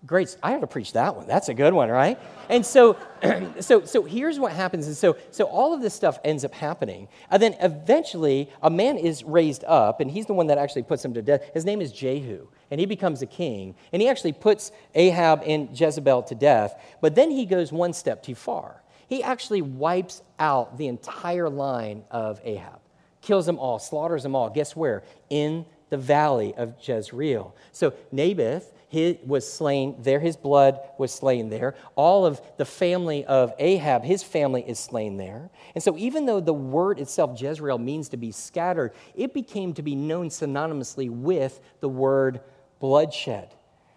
Great. 0.05 0.37
I 0.43 0.55
ought 0.55 0.62
to 0.62 0.67
preach 0.67 0.95
that 0.95 1.15
one. 1.15 1.29
That's 1.29 1.49
a 1.49 1.55
good 1.55 1.73
one, 1.73 1.88
right? 1.88 2.19
And 2.49 2.67
so, 2.67 2.97
so, 3.61 3.85
so 3.85 4.03
here's 4.03 4.41
what 4.41 4.51
happens. 4.51 4.88
And 4.88 4.97
so, 4.97 5.17
so 5.31 5.45
all 5.45 5.73
of 5.73 5.81
this 5.81 5.95
stuff 5.95 6.19
ends 6.25 6.45
up 6.45 6.53
happening. 6.53 7.07
And 7.31 7.41
then 7.41 7.55
eventually, 7.61 8.51
a 8.62 8.69
man 8.69 8.99
is 8.99 9.23
raised 9.23 9.62
up, 9.62 10.01
and 10.01 10.11
he's 10.11 10.27
the 10.27 10.35
one 10.35 10.49
that 10.49 10.59
actually 10.59 10.83
puts 10.83 11.05
him 11.05 11.15
to 11.15 11.23
death. 11.23 11.43
His 11.55 11.65
name 11.65 11.81
is 11.81 11.93
Jehu, 11.93 12.49
and 12.73 12.81
he 12.81 12.87
becomes 12.87 13.23
a 13.23 13.27
king. 13.27 13.77
And 13.93 14.03
he 14.03 14.09
actually 14.09 14.33
puts 14.33 14.73
Ahab 14.97 15.45
and 15.47 15.69
Jezebel 15.79 16.25
to 16.25 16.35
death. 16.35 16.75
But 17.01 17.15
then 17.15 17.31
he 17.31 17.47
goes 17.47 17.71
one 17.71 17.93
step 17.93 18.25
too 18.25 18.35
far. 18.35 18.83
He 19.07 19.23
actually 19.23 19.62
wipes 19.62 20.23
out 20.41 20.79
the 20.79 20.88
entire 20.88 21.49
line 21.49 22.03
of 22.11 22.41
Ahab, 22.43 22.81
kills 23.21 23.47
them 23.47 23.59
all, 23.59 23.79
slaughters 23.79 24.25
them 24.25 24.35
all. 24.35 24.51
Guess 24.51 24.75
where? 24.75 25.05
In 25.31 25.65
the 25.91 25.99
valley 25.99 26.55
of 26.57 26.75
Jezreel. 26.83 27.55
So 27.71 27.93
Naboth 28.11 28.73
he 28.92 29.18
was 29.24 29.50
slain 29.50 29.96
there. 30.00 30.20
His 30.20 30.37
blood 30.37 30.78
was 30.98 31.14
slain 31.14 31.48
there. 31.48 31.74
All 31.96 32.26
of 32.26 32.42
the 32.59 32.66
family 32.66 33.24
of 33.24 33.55
Ahab, 33.59 34.05
his 34.05 34.22
family 34.22 34.62
is 34.68 34.78
slain 34.78 35.16
there. 35.16 35.48
And 35.74 35.83
so, 35.83 35.96
even 35.96 36.26
though 36.26 36.40
the 36.40 36.52
word 36.52 36.98
itself, 36.98 37.40
Jezreel, 37.40 37.78
means 37.78 38.11
to 38.11 38.18
be 38.18 38.33
scattered, 38.33 38.92
it 39.14 39.33
became 39.33 39.72
to 39.74 39.83
be 39.83 39.94
known 39.94 40.28
synonymously 40.28 41.09
with 41.09 41.59
the 41.81 41.88
word 41.88 42.42
bloodshed. 42.81 43.55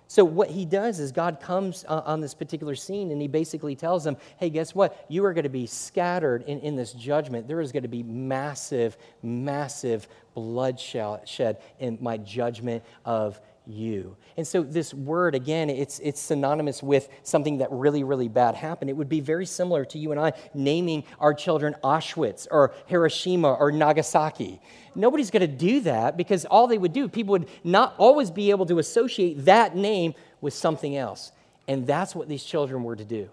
So, 0.07 0.23
what 0.23 0.49
he 0.49 0.63
does 0.63 1.01
is 1.01 1.11
God 1.11 1.41
comes 1.41 1.83
uh, 1.89 2.01
on 2.05 2.21
this 2.21 2.33
particular 2.33 2.75
scene 2.75 3.11
and 3.11 3.21
he 3.21 3.27
basically 3.27 3.75
tells 3.75 4.05
them, 4.05 4.15
hey, 4.37 4.49
guess 4.49 4.73
what? 4.73 5.05
You 5.09 5.25
are 5.25 5.33
going 5.33 5.43
to 5.43 5.49
be 5.49 5.67
scattered 5.67 6.43
in, 6.43 6.61
in 6.61 6.77
this 6.77 6.93
judgment. 6.93 7.49
There 7.49 7.59
is 7.59 7.73
going 7.73 7.83
to 7.83 7.89
be 7.89 8.03
massive, 8.03 8.95
massive 9.21 10.07
bloodshed 10.35 11.57
in 11.79 11.97
my 11.99 12.15
judgment 12.15 12.85
of 13.03 13.41
you. 13.67 14.15
And 14.37 14.45
so 14.45 14.63
this 14.63 14.93
word, 14.93 15.35
again, 15.35 15.69
it's, 15.69 15.99
it's 15.99 16.19
synonymous 16.19 16.83
with 16.83 17.09
something 17.23 17.59
that 17.59 17.71
really, 17.71 18.03
really 18.03 18.27
bad 18.27 18.55
happened. 18.55 18.89
It 18.89 18.93
would 18.93 19.09
be 19.09 19.21
very 19.21 19.45
similar 19.45 19.85
to 19.85 19.97
you 19.97 20.11
and 20.11 20.19
I 20.19 20.33
naming 20.53 21.03
our 21.19 21.33
children 21.33 21.75
Auschwitz 21.83 22.47
or 22.51 22.73
Hiroshima 22.87 23.53
or 23.53 23.71
Nagasaki. 23.71 24.61
Nobody's 24.95 25.31
going 25.31 25.41
to 25.41 25.47
do 25.47 25.81
that 25.81 26.17
because 26.17 26.45
all 26.45 26.67
they 26.67 26.77
would 26.77 26.93
do, 26.93 27.07
people 27.07 27.33
would 27.33 27.49
not 27.63 27.95
always 27.97 28.31
be 28.31 28.51
able 28.51 28.65
to 28.67 28.79
associate 28.79 29.45
that 29.45 29.75
name 29.75 30.13
with 30.41 30.53
something 30.53 30.95
else. 30.95 31.31
And 31.67 31.87
that's 31.87 32.15
what 32.15 32.27
these 32.29 32.43
children 32.43 32.83
were 32.83 32.95
to 32.95 33.05
do, 33.05 33.29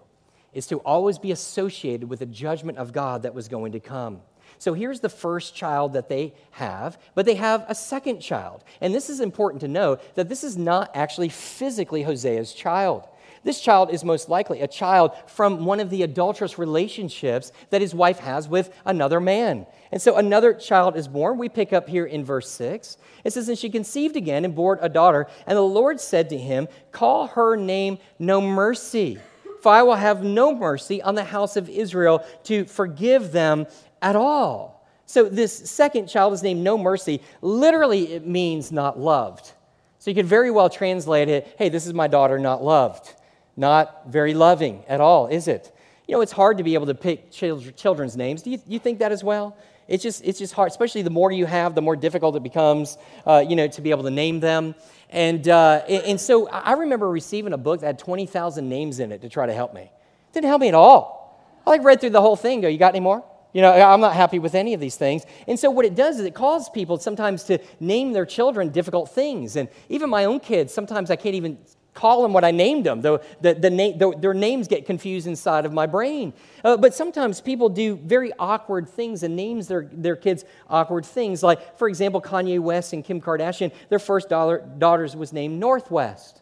is 0.53 0.67
to 0.67 0.79
always 0.79 1.19
be 1.19 1.31
associated 1.31 2.09
with 2.09 2.19
the 2.19 2.25
judgment 2.25 2.77
of 2.77 2.91
God 2.91 3.23
that 3.23 3.33
was 3.33 3.47
going 3.47 3.73
to 3.73 3.79
come. 3.79 4.21
So 4.63 4.73
here's 4.73 5.01
the 5.01 5.09
first 5.09 5.53
child 5.53 5.91
that 5.91 6.07
they 6.07 6.33
have, 6.51 6.97
but 7.15 7.25
they 7.25 7.35
have 7.35 7.65
a 7.67 7.75
second 7.75 8.21
child. 8.21 8.63
And 8.79 8.95
this 8.95 9.09
is 9.09 9.19
important 9.19 9.59
to 9.59 9.67
note 9.67 10.15
that 10.15 10.29
this 10.29 10.41
is 10.41 10.55
not 10.55 10.89
actually 10.95 11.27
physically 11.27 12.01
Hosea's 12.01 12.53
child. 12.53 13.05
This 13.43 13.59
child 13.59 13.89
is 13.91 14.05
most 14.05 14.29
likely 14.29 14.61
a 14.61 14.67
child 14.69 15.11
from 15.27 15.65
one 15.65 15.81
of 15.81 15.89
the 15.89 16.03
adulterous 16.03 16.57
relationships 16.57 17.51
that 17.71 17.81
his 17.81 17.93
wife 17.93 18.19
has 18.19 18.47
with 18.47 18.73
another 18.85 19.19
man. 19.19 19.65
And 19.91 20.01
so 20.01 20.15
another 20.15 20.53
child 20.53 20.95
is 20.95 21.09
born. 21.09 21.37
We 21.37 21.49
pick 21.49 21.73
up 21.73 21.89
here 21.89 22.05
in 22.05 22.23
verse 22.23 22.49
6. 22.51 22.95
It 23.25 23.33
says, 23.33 23.49
And 23.49 23.57
she 23.57 23.69
conceived 23.69 24.15
again 24.15 24.45
and 24.45 24.55
bore 24.55 24.79
a 24.81 24.87
daughter. 24.87 25.27
And 25.45 25.57
the 25.57 25.61
Lord 25.61 25.99
said 25.99 26.29
to 26.29 26.37
him, 26.37 26.69
Call 26.93 27.27
her 27.27 27.57
name 27.57 27.97
No 28.17 28.39
Mercy, 28.39 29.19
for 29.61 29.73
I 29.73 29.83
will 29.83 29.95
have 29.95 30.23
no 30.23 30.55
mercy 30.55 31.01
on 31.01 31.15
the 31.15 31.25
house 31.25 31.57
of 31.57 31.69
Israel 31.69 32.25
to 32.43 32.63
forgive 32.63 33.33
them 33.33 33.67
at 34.03 34.15
all. 34.15 34.85
So 35.05 35.25
this 35.25 35.53
second 35.69 36.07
child 36.07 36.33
is 36.33 36.43
named 36.43 36.63
No 36.63 36.77
Mercy. 36.77 37.21
Literally, 37.41 38.13
it 38.13 38.27
means 38.27 38.71
not 38.71 38.99
loved. 38.99 39.51
So 39.99 40.11
you 40.11 40.15
could 40.15 40.25
very 40.25 40.51
well 40.51 40.69
translate 40.69 41.29
it 41.29 41.55
hey, 41.57 41.69
this 41.69 41.87
is 41.87 41.93
my 41.93 42.07
daughter 42.07 42.37
not 42.37 42.63
loved. 42.63 43.13
Not 43.55 44.07
very 44.07 44.33
loving 44.33 44.83
at 44.87 44.99
all, 44.99 45.27
is 45.27 45.47
it? 45.47 45.71
You 46.07 46.15
know, 46.15 46.21
it's 46.21 46.31
hard 46.31 46.57
to 46.57 46.63
be 46.63 46.73
able 46.73 46.87
to 46.87 46.95
pick 46.95 47.31
children's 47.31 48.17
names. 48.17 48.41
Do 48.41 48.49
you, 48.49 48.59
you 48.67 48.79
think 48.79 48.99
that 48.99 49.11
as 49.11 49.23
well? 49.23 49.55
It's 49.87 50.01
just, 50.01 50.23
it's 50.23 50.39
just 50.39 50.53
hard, 50.53 50.71
especially 50.71 51.01
the 51.01 51.09
more 51.09 51.31
you 51.31 51.45
have, 51.45 51.75
the 51.75 51.81
more 51.81 51.95
difficult 51.95 52.35
it 52.35 52.43
becomes, 52.43 52.97
uh, 53.25 53.43
you 53.47 53.55
know, 53.55 53.67
to 53.67 53.81
be 53.81 53.91
able 53.91 54.03
to 54.03 54.11
name 54.11 54.39
them. 54.39 54.75
And, 55.09 55.47
uh, 55.47 55.83
and 55.87 56.19
so 56.19 56.49
I 56.49 56.73
remember 56.73 57.09
receiving 57.09 57.53
a 57.53 57.57
book 57.57 57.81
that 57.81 57.85
had 57.85 57.99
20,000 57.99 58.67
names 58.67 58.99
in 58.99 59.11
it 59.11 59.21
to 59.21 59.29
try 59.29 59.45
to 59.45 59.53
help 59.53 59.73
me. 59.73 59.81
It 59.81 60.33
didn't 60.33 60.47
help 60.47 60.61
me 60.61 60.69
at 60.69 60.73
all. 60.73 61.39
I 61.65 61.69
like 61.69 61.83
read 61.83 62.01
through 62.01 62.09
the 62.09 62.21
whole 62.21 62.35
thing, 62.35 62.61
go, 62.61 62.67
you 62.67 62.77
got 62.77 62.95
any 62.95 62.99
more? 62.99 63.23
You 63.53 63.61
know, 63.61 63.71
I'm 63.71 64.01
not 64.01 64.15
happy 64.15 64.39
with 64.39 64.55
any 64.55 64.73
of 64.73 64.79
these 64.79 64.95
things. 64.95 65.23
And 65.47 65.59
so, 65.59 65.69
what 65.69 65.85
it 65.85 65.95
does 65.95 66.19
is 66.19 66.25
it 66.25 66.33
causes 66.33 66.69
people 66.69 66.97
sometimes 66.97 67.43
to 67.43 67.59
name 67.79 68.11
their 68.11 68.25
children 68.25 68.69
difficult 68.69 69.11
things. 69.11 69.55
And 69.55 69.69
even 69.89 70.09
my 70.09 70.25
own 70.25 70.39
kids, 70.39 70.73
sometimes 70.73 71.11
I 71.11 71.15
can't 71.15 71.35
even 71.35 71.59
call 71.93 72.23
them 72.23 72.33
what 72.33 72.43
I 72.43 72.51
named 72.51 72.85
them. 72.85 73.01
The, 73.01 73.21
the, 73.41 73.69
na- 73.69 73.95
the 73.95 74.17
their 74.17 74.33
names 74.33 74.67
get 74.67 74.85
confused 74.85 75.27
inside 75.27 75.65
of 75.65 75.73
my 75.73 75.85
brain. 75.85 76.33
Uh, 76.63 76.77
but 76.77 76.95
sometimes 76.95 77.41
people 77.41 77.69
do 77.69 77.95
very 77.95 78.31
awkward 78.39 78.89
things 78.89 79.23
and 79.23 79.35
names 79.35 79.67
their, 79.67 79.89
their 79.91 80.15
kids 80.15 80.45
awkward 80.69 81.05
things. 81.05 81.43
Like, 81.43 81.77
for 81.77 81.87
example, 81.87 82.21
Kanye 82.21 82.59
West 82.59 82.93
and 82.93 83.03
Kim 83.05 83.21
Kardashian, 83.21 83.71
their 83.89 83.99
first 83.99 84.29
daughter, 84.29 84.67
daughters 84.79 85.15
was 85.15 85.31
named 85.31 85.59
Northwest. 85.59 86.41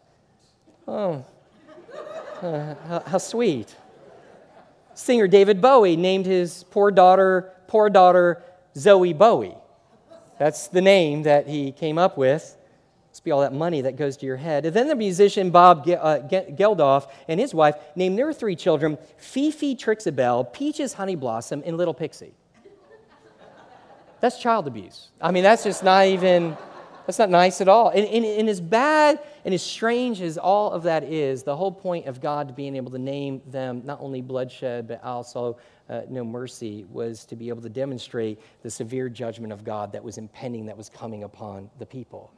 Oh, 0.88 1.24
uh, 2.40 2.74
how, 2.88 3.00
how 3.06 3.18
sweet. 3.18 3.76
Singer 5.02 5.26
David 5.26 5.60
Bowie 5.60 5.96
named 5.96 6.26
his 6.26 6.64
poor 6.70 6.90
daughter, 6.90 7.52
poor 7.66 7.90
daughter 7.90 8.42
Zowie 8.76 9.16
Bowie. 9.16 9.56
That's 10.38 10.68
the 10.68 10.80
name 10.80 11.24
that 11.24 11.48
he 11.48 11.72
came 11.72 11.98
up 11.98 12.16
with. 12.16 12.56
Must 13.10 13.24
be 13.24 13.30
all 13.30 13.40
that 13.40 13.52
money 13.52 13.82
that 13.82 13.96
goes 13.96 14.16
to 14.18 14.26
your 14.26 14.36
head. 14.36 14.64
And 14.64 14.74
then 14.74 14.88
the 14.88 14.94
musician 14.94 15.50
Bob 15.50 15.80
uh, 15.88 16.20
Geldof 16.20 17.10
and 17.28 17.38
his 17.38 17.52
wife 17.52 17.74
named 17.96 18.16
their 18.16 18.32
three 18.32 18.56
children 18.56 18.96
Fifi 19.18 19.76
Trixabelle, 19.76 20.50
Peaches 20.52 20.94
Honey 20.94 21.16
Blossom, 21.16 21.62
and 21.66 21.76
Little 21.76 21.94
Pixie. 21.94 22.32
That's 24.20 24.38
child 24.38 24.68
abuse. 24.68 25.10
I 25.20 25.32
mean, 25.32 25.42
that's 25.42 25.64
just 25.64 25.82
not 25.82 26.06
even. 26.06 26.56
That's 27.06 27.18
not 27.18 27.30
nice 27.30 27.60
at 27.60 27.68
all. 27.68 27.88
And, 27.88 28.06
and, 28.06 28.24
and, 28.24 28.48
as 28.48 28.60
bad 28.60 29.20
and 29.44 29.52
as 29.52 29.62
strange 29.62 30.20
as 30.20 30.38
all 30.38 30.70
of 30.70 30.84
that 30.84 31.02
is, 31.02 31.42
the 31.42 31.56
whole 31.56 31.72
point 31.72 32.06
of 32.06 32.20
God 32.20 32.54
being 32.54 32.76
able 32.76 32.90
to 32.92 32.98
name 32.98 33.42
them 33.48 33.82
not 33.84 34.00
only 34.00 34.20
bloodshed, 34.20 34.86
but 34.86 35.02
also 35.02 35.58
uh, 35.88 36.02
no 36.08 36.24
mercy 36.24 36.86
was 36.90 37.24
to 37.26 37.36
be 37.36 37.48
able 37.48 37.62
to 37.62 37.68
demonstrate 37.68 38.40
the 38.62 38.70
severe 38.70 39.08
judgment 39.08 39.52
of 39.52 39.64
God 39.64 39.92
that 39.92 40.02
was 40.02 40.16
impending, 40.16 40.66
that 40.66 40.76
was 40.76 40.88
coming 40.88 41.24
upon 41.24 41.68
the 41.78 41.86
people. 41.86 42.32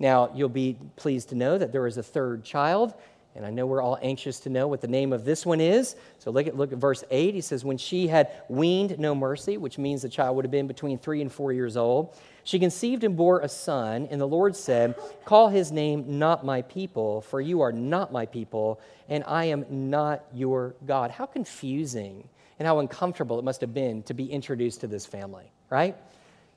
Now, 0.00 0.30
you'll 0.34 0.48
be 0.48 0.76
pleased 0.96 1.28
to 1.30 1.34
know 1.34 1.58
that 1.58 1.72
there 1.72 1.86
is 1.86 1.96
a 1.96 2.02
third 2.02 2.44
child. 2.44 2.94
And 3.38 3.46
I 3.46 3.50
know 3.50 3.66
we're 3.66 3.80
all 3.80 3.96
anxious 4.02 4.40
to 4.40 4.50
know 4.50 4.66
what 4.66 4.80
the 4.80 4.88
name 4.88 5.12
of 5.12 5.24
this 5.24 5.46
one 5.46 5.60
is. 5.60 5.94
So 6.18 6.32
look 6.32 6.48
at, 6.48 6.56
look 6.56 6.72
at 6.72 6.78
verse 6.78 7.04
8. 7.08 7.34
He 7.34 7.40
says, 7.40 7.64
When 7.64 7.78
she 7.78 8.08
had 8.08 8.32
weaned 8.48 8.98
no 8.98 9.14
mercy, 9.14 9.56
which 9.56 9.78
means 9.78 10.02
the 10.02 10.08
child 10.08 10.34
would 10.34 10.44
have 10.44 10.50
been 10.50 10.66
between 10.66 10.98
three 10.98 11.22
and 11.22 11.30
four 11.30 11.52
years 11.52 11.76
old, 11.76 12.16
she 12.42 12.58
conceived 12.58 13.04
and 13.04 13.16
bore 13.16 13.38
a 13.38 13.48
son, 13.48 14.08
and 14.10 14.20
the 14.20 14.26
Lord 14.26 14.56
said, 14.56 14.96
Call 15.24 15.50
his 15.50 15.70
name 15.70 16.18
not 16.18 16.44
my 16.44 16.62
people, 16.62 17.20
for 17.20 17.40
you 17.40 17.60
are 17.60 17.70
not 17.70 18.12
my 18.12 18.26
people, 18.26 18.80
and 19.08 19.22
I 19.24 19.44
am 19.44 19.64
not 19.70 20.24
your 20.34 20.74
God. 20.84 21.12
How 21.12 21.24
confusing 21.24 22.28
and 22.58 22.66
how 22.66 22.80
uncomfortable 22.80 23.38
it 23.38 23.44
must 23.44 23.60
have 23.60 23.72
been 23.72 24.02
to 24.02 24.14
be 24.14 24.26
introduced 24.26 24.80
to 24.80 24.88
this 24.88 25.06
family, 25.06 25.52
right? 25.70 25.96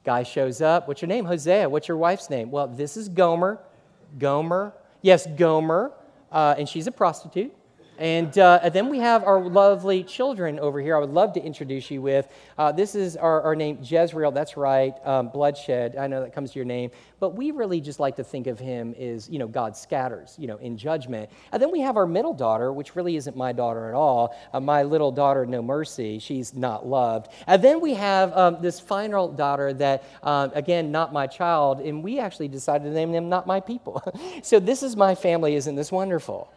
Guy 0.04 0.24
shows 0.24 0.62
up. 0.62 0.88
What's 0.88 1.04
your 1.04 1.10
name? 1.10 1.26
Hosea. 1.26 1.70
What's 1.70 1.88
your 1.88 1.98
wife's 1.98 2.28
name? 2.32 2.50
Well, 2.50 2.68
this 2.68 2.98
is 2.98 3.08
Gomer. 3.08 3.60
Gomer. 4.18 4.74
Yes, 5.04 5.28
Gomer. 5.28 5.92
Uh, 6.32 6.56
and 6.58 6.68
she's 6.68 6.88
a 6.88 6.92
prostitute. 6.92 7.54
And, 8.02 8.36
uh, 8.40 8.62
and, 8.64 8.74
then 8.74 8.90
we 8.90 8.98
have 8.98 9.24
our 9.26 9.40
lovely 9.40 10.04
children 10.04 10.58
over 10.58 10.82
here. 10.82 10.98
I 10.98 11.00
would 11.00 11.12
love 11.12 11.34
to 11.34 11.40
introduce 11.40 11.92
you 11.92 12.02
with. 12.02 12.28
Uh, 12.58 12.72
this 12.72 12.96
is 12.96 13.16
our, 13.16 13.44
our, 13.44 13.56
name, 13.56 13.78
Jezreel. 13.84 14.32
That's 14.32 14.58
right. 14.58 14.96
Um, 15.06 15.30
bloodshed. 15.30 15.96
I 15.96 16.08
know 16.08 16.20
that 16.22 16.34
comes 16.34 16.54
to 16.54 16.56
your 16.58 16.66
name. 16.66 16.90
But 17.20 17.36
we 17.36 17.52
really 17.52 17.80
just 17.80 18.00
like 18.00 18.16
to 18.16 18.24
think 18.24 18.48
of 18.48 18.58
him 18.58 18.96
as, 19.00 19.30
you 19.30 19.38
know, 19.38 19.48
God 19.48 19.78
scatters, 19.78 20.36
you 20.40 20.48
know, 20.48 20.58
in 20.58 20.78
judgment. 20.78 21.30
And 21.52 21.62
then 21.62 21.72
we 21.72 21.80
have 21.82 21.96
our 21.96 22.08
middle 22.08 22.34
daughter, 22.34 22.74
which 22.74 22.96
really 22.96 23.18
isn't 23.18 23.38
my 23.38 23.52
daughter 23.52 23.88
at 23.88 23.94
all. 23.94 24.36
Uh, 24.52 24.60
my 24.60 24.82
little 24.82 25.12
daughter, 25.12 25.46
No 25.46 25.62
Mercy. 25.62 26.18
She's 26.18 26.56
not 26.56 26.88
loved. 26.88 27.32
And 27.46 27.64
then 27.64 27.82
we 27.82 27.94
have 27.94 28.36
um, 28.36 28.58
this 28.62 28.80
final 28.80 29.28
daughter 29.28 29.74
that, 29.74 30.06
um, 30.24 30.52
again, 30.56 30.92
not 30.92 31.14
my 31.14 31.28
child. 31.28 31.82
And 31.82 32.04
we 32.04 32.18
actually 32.18 32.48
decided 32.48 32.86
to 32.86 32.90
name 32.96 33.12
them 33.12 33.30
Not 33.30 33.46
My 33.46 33.60
People. 33.60 34.02
so 34.42 34.60
this 34.60 34.82
is 34.82 34.96
my 34.96 35.14
family. 35.14 35.54
Isn't 35.54 35.76
this 35.76 35.92
wonderful? 35.92 36.52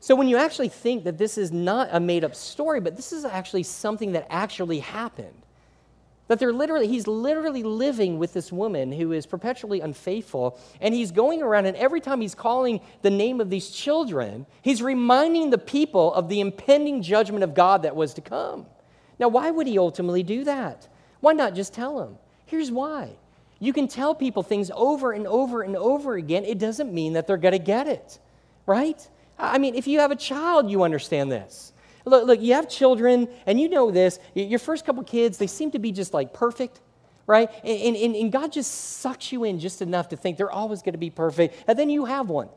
So 0.00 0.14
when 0.14 0.28
you 0.28 0.36
actually 0.36 0.68
think 0.68 1.04
that 1.04 1.18
this 1.18 1.36
is 1.36 1.50
not 1.50 1.88
a 1.90 1.98
made 1.98 2.24
up 2.24 2.34
story, 2.34 2.80
but 2.80 2.96
this 2.96 3.12
is 3.12 3.24
actually 3.24 3.64
something 3.64 4.12
that 4.12 4.26
actually 4.30 4.80
happened, 4.80 5.42
That 6.28 6.40
they're 6.40 6.52
literally, 6.52 6.88
he's 6.88 7.06
literally 7.06 7.62
living 7.62 8.18
with 8.18 8.32
this 8.32 8.50
woman 8.50 8.90
who 8.90 9.12
is 9.12 9.26
perpetually 9.26 9.80
unfaithful. 9.80 10.58
And 10.80 10.92
he's 10.92 11.12
going 11.12 11.40
around, 11.40 11.66
and 11.66 11.76
every 11.76 12.00
time 12.00 12.20
he's 12.20 12.34
calling 12.34 12.80
the 13.02 13.10
name 13.10 13.40
of 13.40 13.48
these 13.48 13.70
children, 13.70 14.46
he's 14.62 14.82
reminding 14.82 15.50
the 15.50 15.58
people 15.58 16.12
of 16.14 16.28
the 16.28 16.40
impending 16.40 17.02
judgment 17.02 17.44
of 17.44 17.54
God 17.54 17.82
that 17.82 17.94
was 17.94 18.14
to 18.14 18.20
come. 18.20 18.66
Now, 19.18 19.28
why 19.28 19.50
would 19.50 19.66
he 19.66 19.78
ultimately 19.78 20.24
do 20.24 20.44
that? 20.44 20.88
Why 21.20 21.32
not 21.32 21.54
just 21.54 21.72
tell 21.72 21.98
them? 21.98 22.18
Here's 22.44 22.70
why. 22.70 23.10
You 23.58 23.72
can 23.72 23.88
tell 23.88 24.14
people 24.14 24.42
things 24.42 24.70
over 24.74 25.12
and 25.12 25.26
over 25.26 25.62
and 25.62 25.76
over 25.76 26.16
again. 26.16 26.44
It 26.44 26.58
doesn't 26.58 26.92
mean 26.92 27.14
that 27.14 27.26
they're 27.26 27.36
going 27.38 27.52
to 27.52 27.58
get 27.58 27.86
it, 27.86 28.18
right? 28.66 29.08
I 29.38 29.58
mean, 29.58 29.74
if 29.74 29.86
you 29.86 30.00
have 30.00 30.10
a 30.10 30.16
child, 30.16 30.70
you 30.70 30.82
understand 30.82 31.30
this. 31.30 31.72
Look, 32.04 32.26
look, 32.26 32.40
you 32.40 32.54
have 32.54 32.68
children, 32.68 33.28
and 33.46 33.60
you 33.60 33.68
know 33.68 33.90
this. 33.90 34.18
Your 34.34 34.60
first 34.60 34.86
couple 34.86 35.02
kids, 35.02 35.38
they 35.38 35.48
seem 35.48 35.72
to 35.72 35.78
be 35.78 35.90
just 35.92 36.14
like 36.14 36.32
perfect, 36.32 36.80
right? 37.26 37.50
And, 37.64 37.96
and, 37.96 38.14
and 38.14 38.32
God 38.32 38.52
just 38.52 38.72
sucks 39.00 39.32
you 39.32 39.44
in 39.44 39.58
just 39.58 39.82
enough 39.82 40.08
to 40.10 40.16
think 40.16 40.36
they're 40.36 40.50
always 40.50 40.82
going 40.82 40.92
to 40.92 40.98
be 40.98 41.10
perfect. 41.10 41.64
And 41.66 41.76
then 41.76 41.90
you 41.90 42.04
have 42.04 42.28
one, 42.28 42.48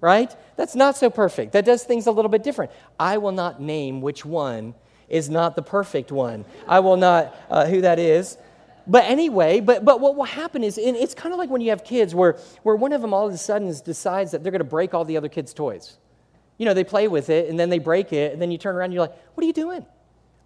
right? 0.00 0.34
That's 0.56 0.74
not 0.74 0.96
so 0.96 1.08
perfect. 1.08 1.52
That 1.52 1.64
does 1.64 1.84
things 1.84 2.06
a 2.06 2.12
little 2.12 2.28
bit 2.28 2.42
different. 2.42 2.70
I 3.00 3.16
will 3.16 3.32
not 3.32 3.62
name 3.62 4.02
which 4.02 4.26
one 4.26 4.74
is 5.08 5.30
not 5.30 5.56
the 5.56 5.62
perfect 5.62 6.12
one. 6.12 6.44
I 6.66 6.80
will 6.80 6.98
not, 6.98 7.34
uh, 7.48 7.66
who 7.66 7.80
that 7.80 7.98
is. 7.98 8.36
But 8.86 9.04
anyway, 9.04 9.60
but, 9.60 9.86
but 9.86 10.00
what 10.00 10.16
will 10.16 10.24
happen 10.24 10.62
is, 10.62 10.76
and 10.76 10.96
it's 10.96 11.14
kind 11.14 11.32
of 11.32 11.38
like 11.38 11.48
when 11.48 11.62
you 11.62 11.70
have 11.70 11.82
kids 11.82 12.14
where, 12.14 12.38
where 12.62 12.76
one 12.76 12.92
of 12.92 13.00
them 13.00 13.14
all 13.14 13.26
of 13.26 13.32
a 13.32 13.38
sudden 13.38 13.74
decides 13.84 14.32
that 14.32 14.42
they're 14.42 14.52
going 14.52 14.60
to 14.60 14.64
break 14.64 14.92
all 14.92 15.04
the 15.06 15.16
other 15.16 15.28
kids' 15.28 15.54
toys. 15.54 15.96
You 16.58 16.66
know, 16.66 16.74
they 16.74 16.84
play 16.84 17.08
with 17.08 17.30
it 17.30 17.48
and 17.48 17.58
then 17.58 17.70
they 17.70 17.78
break 17.78 18.12
it, 18.12 18.32
and 18.32 18.42
then 18.42 18.50
you 18.50 18.58
turn 18.58 18.76
around 18.76 18.86
and 18.86 18.94
you're 18.94 19.02
like, 19.02 19.16
what 19.34 19.42
are 19.44 19.46
you 19.46 19.52
doing? 19.52 19.86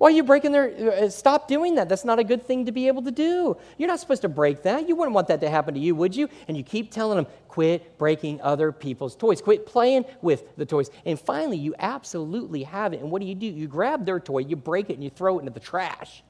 Why 0.02 0.08
are 0.08 0.10
you 0.10 0.24
breaking 0.24 0.50
their. 0.50 1.04
Uh, 1.04 1.08
stop 1.10 1.46
doing 1.46 1.76
that. 1.76 1.88
That's 1.88 2.04
not 2.04 2.18
a 2.18 2.24
good 2.24 2.44
thing 2.44 2.66
to 2.66 2.72
be 2.72 2.88
able 2.88 3.02
to 3.02 3.12
do. 3.12 3.56
You're 3.78 3.86
not 3.86 4.00
supposed 4.00 4.22
to 4.22 4.28
break 4.28 4.64
that. 4.64 4.88
You 4.88 4.96
wouldn't 4.96 5.14
want 5.14 5.28
that 5.28 5.40
to 5.42 5.48
happen 5.48 5.74
to 5.74 5.80
you, 5.80 5.94
would 5.94 6.16
you? 6.16 6.28
And 6.48 6.56
you 6.56 6.64
keep 6.64 6.90
telling 6.90 7.14
them, 7.18 7.26
quit 7.46 7.98
breaking 7.98 8.40
other 8.40 8.72
people's 8.72 9.14
toys, 9.14 9.40
quit 9.40 9.64
playing 9.64 10.04
with 10.20 10.56
the 10.56 10.66
toys. 10.66 10.90
And 11.06 11.20
finally, 11.20 11.56
you 11.56 11.76
absolutely 11.78 12.64
have 12.64 12.94
it. 12.94 13.00
And 13.00 13.12
what 13.12 13.22
do 13.22 13.28
you 13.28 13.36
do? 13.36 13.46
You 13.46 13.68
grab 13.68 14.04
their 14.04 14.18
toy, 14.18 14.40
you 14.40 14.56
break 14.56 14.90
it, 14.90 14.94
and 14.94 15.04
you 15.04 15.10
throw 15.10 15.38
it 15.38 15.42
into 15.42 15.52
the 15.52 15.60
trash. 15.60 16.24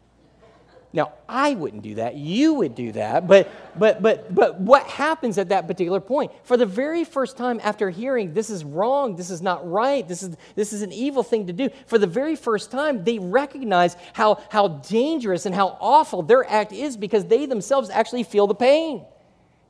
Now, 0.94 1.14
I 1.26 1.55
wouldn't 1.55 1.83
do 1.83 1.94
that. 1.94 2.16
You 2.16 2.55
would 2.55 2.74
do 2.74 2.92
that. 2.92 3.26
But, 3.26 3.50
but, 3.78 4.02
but, 4.02 4.35
but 4.35 4.61
what 4.61 4.87
happens 4.87 5.38
at 5.38 5.48
that 5.48 5.66
particular 5.66 6.00
point? 6.00 6.33
For 6.44 6.59
the 6.59 6.66
very 6.66 7.05
first 7.05 7.38
time 7.38 7.61
after 7.62 7.88
hearing 7.88 8.35
this 8.35 8.50
is 8.50 8.62
wrong, 8.62 9.16
this 9.16 9.31
is 9.31 9.40
not 9.40 9.68
right, 9.68 10.07
this 10.07 10.22
is, 10.22 10.37
this 10.55 10.72
is 10.72 10.83
an 10.83 10.92
evil 10.92 11.22
thing 11.22 11.46
to 11.46 11.52
do, 11.52 11.70
for 11.87 11.98
the 11.98 12.07
very 12.07 12.37
first 12.37 12.70
time, 12.70 13.05
they 13.05 13.18
recognize 13.18 13.96
how, 14.12 14.42
how 14.50 14.68
dangerous 14.68 15.46
and 15.46 15.55
how 15.55 15.78
awful 15.81 16.22
their 16.22 16.48
act 16.50 16.72
is 16.72 16.96
because 16.96 17.24
they 17.24 17.46
themselves 17.46 17.88
actually 17.88 18.24
feel 18.24 18.46
the 18.46 18.55
pain. 18.55 19.05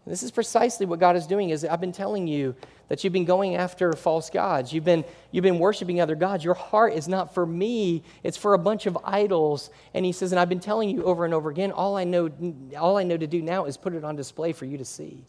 This 0.07 0.25
is 0.25 0.33
precisely 0.33 0.85
what 0.85 0.99
God 0.99 1.15
is 1.15 1.27
doing 1.27 1.51
is 1.51 1.65
I've 1.65 1.81
been 1.81 1.93
telling 1.93 2.27
you 2.27 2.57
that 2.89 3.05
you've 3.05 3.13
been 3.13 3.25
going 3.25 3.55
after 3.55 3.93
false 3.93 4.31
gods. 4.31 4.73
You've 4.73 4.85
been, 4.85 5.05
you've 5.31 5.45
been 5.45 5.61
worshiping 5.61 6.01
other 6.01 6.17
gods. 6.17 6.45
Your 6.45 6.55
heart 6.55 6.95
is 6.95 7.07
not 7.07 7.33
for 7.33 7.47
me, 7.47 8.03
it's 8.25 8.37
for 8.37 8.55
a 8.55 8.59
bunch 8.59 8.87
of 8.87 8.99
idols. 9.05 9.71
And 9.95 10.05
he 10.05 10.11
says, 10.11 10.33
and 10.33 10.41
I've 10.41 10.49
been 10.49 10.61
telling 10.61 10.91
you 10.91 11.05
over 11.05 11.25
and 11.25 11.33
over 11.33 11.51
again, 11.51 11.71
all 11.71 11.97
I 11.97 12.05
know, 12.05 12.31
all 12.77 12.99
I 12.99 13.05
know 13.05 13.17
to 13.17 13.29
do 13.29 13.41
now 13.41 13.67
is 13.67 13.77
put 13.77 13.95
it 13.95 14.03
on 14.03 14.17
display 14.17 14.53
for 14.53 14.65
you 14.65 14.77
to 14.79 14.85
see. 14.85 15.25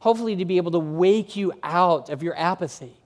Hopefully, 0.00 0.36
to 0.36 0.44
be 0.44 0.58
able 0.58 0.70
to 0.72 0.78
wake 0.78 1.34
you 1.34 1.52
out 1.62 2.08
of 2.08 2.22
your 2.22 2.36
apathy 2.36 2.97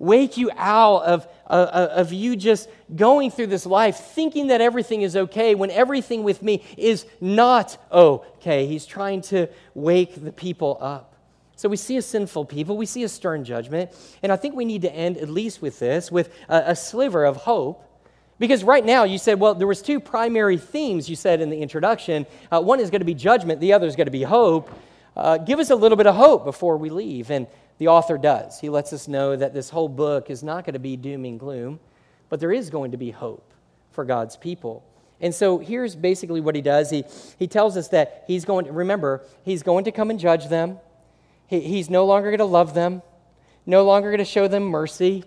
wake 0.00 0.36
you 0.38 0.50
out 0.56 1.02
of, 1.02 1.28
uh, 1.46 1.88
of 1.92 2.12
you 2.12 2.34
just 2.34 2.68
going 2.96 3.30
through 3.30 3.46
this 3.46 3.66
life 3.66 3.96
thinking 3.96 4.48
that 4.48 4.60
everything 4.60 5.02
is 5.02 5.14
okay 5.14 5.54
when 5.54 5.70
everything 5.70 6.24
with 6.24 6.42
me 6.42 6.64
is 6.76 7.06
not 7.20 7.76
okay. 7.92 8.66
He's 8.66 8.86
trying 8.86 9.20
to 9.22 9.46
wake 9.74 10.24
the 10.24 10.32
people 10.32 10.78
up. 10.80 11.14
So 11.54 11.68
we 11.68 11.76
see 11.76 11.98
a 11.98 12.02
sinful 12.02 12.46
people, 12.46 12.78
we 12.78 12.86
see 12.86 13.04
a 13.04 13.08
stern 13.08 13.44
judgment, 13.44 13.90
and 14.22 14.32
I 14.32 14.36
think 14.36 14.56
we 14.56 14.64
need 14.64 14.82
to 14.82 14.92
end 14.92 15.18
at 15.18 15.28
least 15.28 15.60
with 15.60 15.78
this, 15.78 16.10
with 16.10 16.34
a, 16.48 16.62
a 16.68 16.76
sliver 16.76 17.26
of 17.26 17.36
hope. 17.36 17.86
Because 18.38 18.64
right 18.64 18.84
now 18.84 19.04
you 19.04 19.18
said, 19.18 19.38
well, 19.38 19.54
there 19.54 19.66
was 19.66 19.82
two 19.82 20.00
primary 20.00 20.56
themes 20.56 21.10
you 21.10 21.16
said 21.16 21.42
in 21.42 21.50
the 21.50 21.60
introduction. 21.60 22.24
Uh, 22.50 22.62
one 22.62 22.80
is 22.80 22.88
going 22.88 23.02
to 23.02 23.06
be 23.06 23.12
judgment, 23.12 23.60
the 23.60 23.74
other 23.74 23.86
is 23.86 23.94
going 23.94 24.06
to 24.06 24.10
be 24.10 24.22
hope. 24.22 24.70
Uh, 25.14 25.36
give 25.36 25.58
us 25.58 25.68
a 25.68 25.76
little 25.76 25.96
bit 25.96 26.06
of 26.06 26.14
hope 26.14 26.46
before 26.46 26.78
we 26.78 26.88
leave. 26.88 27.30
And 27.30 27.46
the 27.80 27.88
author 27.88 28.18
does. 28.18 28.60
He 28.60 28.68
lets 28.68 28.92
us 28.92 29.08
know 29.08 29.34
that 29.34 29.54
this 29.54 29.70
whole 29.70 29.88
book 29.88 30.28
is 30.28 30.42
not 30.42 30.66
going 30.66 30.74
to 30.74 30.78
be 30.78 30.98
doom 30.98 31.24
and 31.24 31.40
gloom, 31.40 31.80
but 32.28 32.38
there 32.38 32.52
is 32.52 32.68
going 32.68 32.90
to 32.90 32.98
be 32.98 33.10
hope 33.10 33.54
for 33.90 34.04
God's 34.04 34.36
people. 34.36 34.84
And 35.18 35.34
so 35.34 35.56
here's 35.56 35.96
basically 35.96 36.42
what 36.42 36.54
he 36.54 36.60
does. 36.60 36.90
He, 36.90 37.04
he 37.38 37.46
tells 37.46 37.78
us 37.78 37.88
that 37.88 38.24
he's 38.26 38.44
going 38.44 38.66
to, 38.66 38.72
remember, 38.72 39.22
he's 39.44 39.62
going 39.62 39.84
to 39.84 39.92
come 39.92 40.10
and 40.10 40.20
judge 40.20 40.48
them. 40.48 40.78
He, 41.46 41.60
he's 41.60 41.88
no 41.88 42.04
longer 42.04 42.28
going 42.28 42.40
to 42.40 42.44
love 42.44 42.74
them, 42.74 43.00
no 43.64 43.82
longer 43.82 44.10
going 44.10 44.18
to 44.18 44.26
show 44.26 44.46
them 44.46 44.64
mercy. 44.64 45.24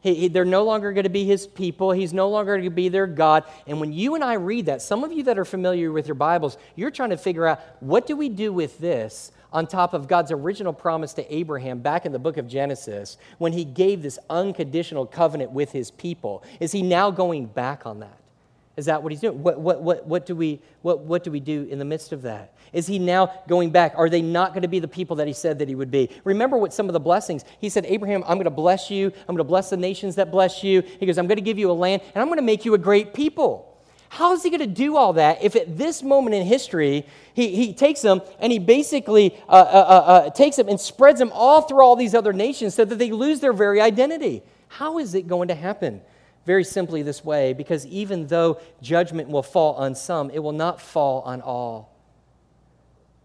He, 0.00 0.14
he, 0.14 0.28
they're 0.28 0.44
no 0.44 0.64
longer 0.64 0.92
going 0.92 1.04
to 1.04 1.08
be 1.08 1.24
his 1.24 1.46
people. 1.46 1.92
He's 1.92 2.12
no 2.12 2.28
longer 2.28 2.54
going 2.54 2.64
to 2.64 2.70
be 2.70 2.88
their 2.88 3.06
God. 3.06 3.44
And 3.64 3.78
when 3.78 3.92
you 3.92 4.16
and 4.16 4.24
I 4.24 4.34
read 4.34 4.66
that, 4.66 4.82
some 4.82 5.04
of 5.04 5.12
you 5.12 5.22
that 5.22 5.38
are 5.38 5.44
familiar 5.44 5.92
with 5.92 6.08
your 6.08 6.16
Bibles, 6.16 6.58
you're 6.74 6.90
trying 6.90 7.10
to 7.10 7.16
figure 7.16 7.46
out 7.46 7.60
what 7.78 8.08
do 8.08 8.16
we 8.16 8.28
do 8.28 8.52
with 8.52 8.80
this 8.80 9.30
on 9.56 9.66
top 9.66 9.94
of 9.94 10.06
God's 10.06 10.30
original 10.30 10.74
promise 10.74 11.14
to 11.14 11.34
Abraham 11.34 11.78
back 11.78 12.04
in 12.04 12.12
the 12.12 12.18
book 12.18 12.36
of 12.36 12.46
Genesis 12.46 13.16
when 13.38 13.54
he 13.54 13.64
gave 13.64 14.02
this 14.02 14.18
unconditional 14.28 15.06
covenant 15.06 15.50
with 15.50 15.72
his 15.72 15.90
people? 15.90 16.44
Is 16.60 16.72
he 16.72 16.82
now 16.82 17.10
going 17.10 17.46
back 17.46 17.86
on 17.86 18.00
that? 18.00 18.18
Is 18.76 18.84
that 18.84 19.02
what 19.02 19.12
he's 19.12 19.22
doing? 19.22 19.42
What, 19.42 19.58
what, 19.58 19.80
what, 19.80 20.06
what, 20.06 20.26
do 20.26 20.36
we, 20.36 20.60
what, 20.82 21.00
what 21.00 21.24
do 21.24 21.30
we 21.30 21.40
do 21.40 21.66
in 21.70 21.78
the 21.78 21.86
midst 21.86 22.12
of 22.12 22.20
that? 22.20 22.52
Is 22.74 22.86
he 22.86 22.98
now 22.98 23.32
going 23.48 23.70
back? 23.70 23.94
Are 23.96 24.10
they 24.10 24.20
not 24.20 24.52
going 24.52 24.60
to 24.60 24.68
be 24.68 24.78
the 24.78 24.88
people 24.88 25.16
that 25.16 25.26
he 25.26 25.32
said 25.32 25.58
that 25.60 25.68
he 25.68 25.74
would 25.74 25.90
be? 25.90 26.10
Remember 26.24 26.58
what 26.58 26.74
some 26.74 26.86
of 26.90 26.92
the 26.92 27.00
blessings. 27.00 27.42
He 27.58 27.70
said, 27.70 27.86
Abraham, 27.86 28.24
I'm 28.24 28.36
going 28.36 28.44
to 28.44 28.50
bless 28.50 28.90
you. 28.90 29.06
I'm 29.06 29.34
going 29.34 29.38
to 29.38 29.44
bless 29.44 29.70
the 29.70 29.78
nations 29.78 30.16
that 30.16 30.30
bless 30.30 30.62
you. 30.62 30.82
He 31.00 31.06
goes, 31.06 31.16
I'm 31.16 31.28
going 31.28 31.38
to 31.38 31.42
give 31.42 31.58
you 31.58 31.70
a 31.70 31.72
land, 31.72 32.02
and 32.14 32.20
I'm 32.20 32.28
going 32.28 32.36
to 32.36 32.42
make 32.42 32.66
you 32.66 32.74
a 32.74 32.78
great 32.78 33.14
people. 33.14 33.75
How 34.08 34.32
is 34.32 34.42
he 34.42 34.50
going 34.50 34.60
to 34.60 34.66
do 34.66 34.96
all 34.96 35.14
that 35.14 35.42
if 35.42 35.56
at 35.56 35.76
this 35.76 36.02
moment 36.02 36.34
in 36.34 36.46
history 36.46 37.06
he, 37.34 37.54
he 37.54 37.72
takes 37.72 38.02
them 38.02 38.22
and 38.38 38.52
he 38.52 38.58
basically 38.58 39.36
uh, 39.48 39.52
uh, 39.52 39.56
uh, 39.56 40.10
uh, 40.26 40.30
takes 40.30 40.56
them 40.56 40.68
and 40.68 40.80
spreads 40.80 41.18
them 41.18 41.30
all 41.32 41.62
through 41.62 41.82
all 41.82 41.96
these 41.96 42.14
other 42.14 42.32
nations 42.32 42.74
so 42.74 42.84
that 42.84 42.98
they 42.98 43.10
lose 43.10 43.40
their 43.40 43.52
very 43.52 43.80
identity? 43.80 44.42
How 44.68 44.98
is 44.98 45.14
it 45.14 45.26
going 45.26 45.48
to 45.48 45.54
happen? 45.54 46.00
Very 46.44 46.64
simply, 46.64 47.02
this 47.02 47.24
way 47.24 47.52
because 47.52 47.84
even 47.86 48.28
though 48.28 48.60
judgment 48.80 49.28
will 49.28 49.42
fall 49.42 49.74
on 49.74 49.94
some, 49.94 50.30
it 50.30 50.38
will 50.38 50.52
not 50.52 50.80
fall 50.80 51.22
on 51.22 51.40
all. 51.40 51.95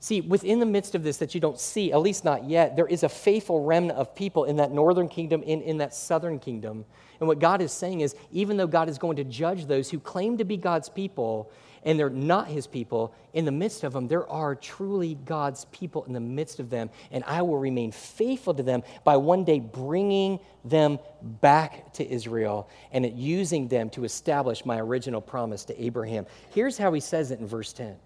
See, 0.04 0.20
within 0.20 0.60
the 0.60 0.66
midst 0.66 0.96
of 0.96 1.04
this 1.04 1.18
that 1.18 1.36
you 1.36 1.40
don't 1.40 1.60
see, 1.60 1.92
at 1.92 2.02
least 2.02 2.26
not 2.26 2.50
yet, 2.50 2.76
there 2.76 2.88
is 2.88 3.04
a 3.04 3.10
faithful 3.10 3.64
remnant 3.64 4.00
of 4.00 4.16
people 4.16 4.46
in 4.46 4.56
that 4.56 4.72
northern 4.72 5.08
kingdom, 5.08 5.44
in, 5.44 5.62
in 5.62 5.78
that 5.78 5.94
southern 5.94 6.40
kingdom. 6.40 6.86
And 7.20 7.28
what 7.28 7.38
God 7.38 7.62
is 7.62 7.72
saying 7.72 8.02
is, 8.02 8.16
even 8.32 8.58
though 8.58 8.66
God 8.66 8.90
is 8.90 8.98
going 8.98 9.18
to 9.18 9.24
judge 9.24 9.68
those 9.68 9.92
who 9.92 10.00
claim 10.00 10.40
to 10.40 10.44
be 10.44 10.58
God's 10.58 10.90
people 10.90 11.52
and 11.84 12.00
they're 12.00 12.10
not 12.10 12.48
his 12.48 12.66
people, 12.66 13.14
in 13.34 13.46
the 13.46 13.52
midst 13.52 13.84
of 13.84 13.94
them, 13.94 14.08
there 14.08 14.28
are 14.28 14.56
truly 14.56 15.20
God's 15.24 15.66
people 15.66 16.04
in 16.06 16.14
the 16.14 16.20
midst 16.20 16.60
of 16.60 16.72
them. 16.72 16.90
And 17.12 17.24
I 17.26 17.44
will 17.44 17.60
remain 17.60 17.92
faithful 17.92 18.56
to 18.56 18.64
them 18.64 18.82
by 19.04 19.18
one 19.18 19.44
day 19.44 19.60
bringing 19.60 20.40
them 20.66 20.98
back 21.22 21.94
to 21.94 22.12
Israel 22.12 22.70
and 22.92 23.06
using 23.16 23.68
them 23.68 23.92
to 23.92 24.04
establish 24.04 24.66
my 24.66 24.80
original 24.80 25.22
promise 25.22 25.64
to 25.66 25.80
Abraham. 25.80 26.26
Here's 26.50 26.80
how 26.80 26.92
he 26.92 27.02
says 27.02 27.30
it 27.30 27.40
in 27.40 27.46
verse 27.46 27.72
10. 27.72 27.98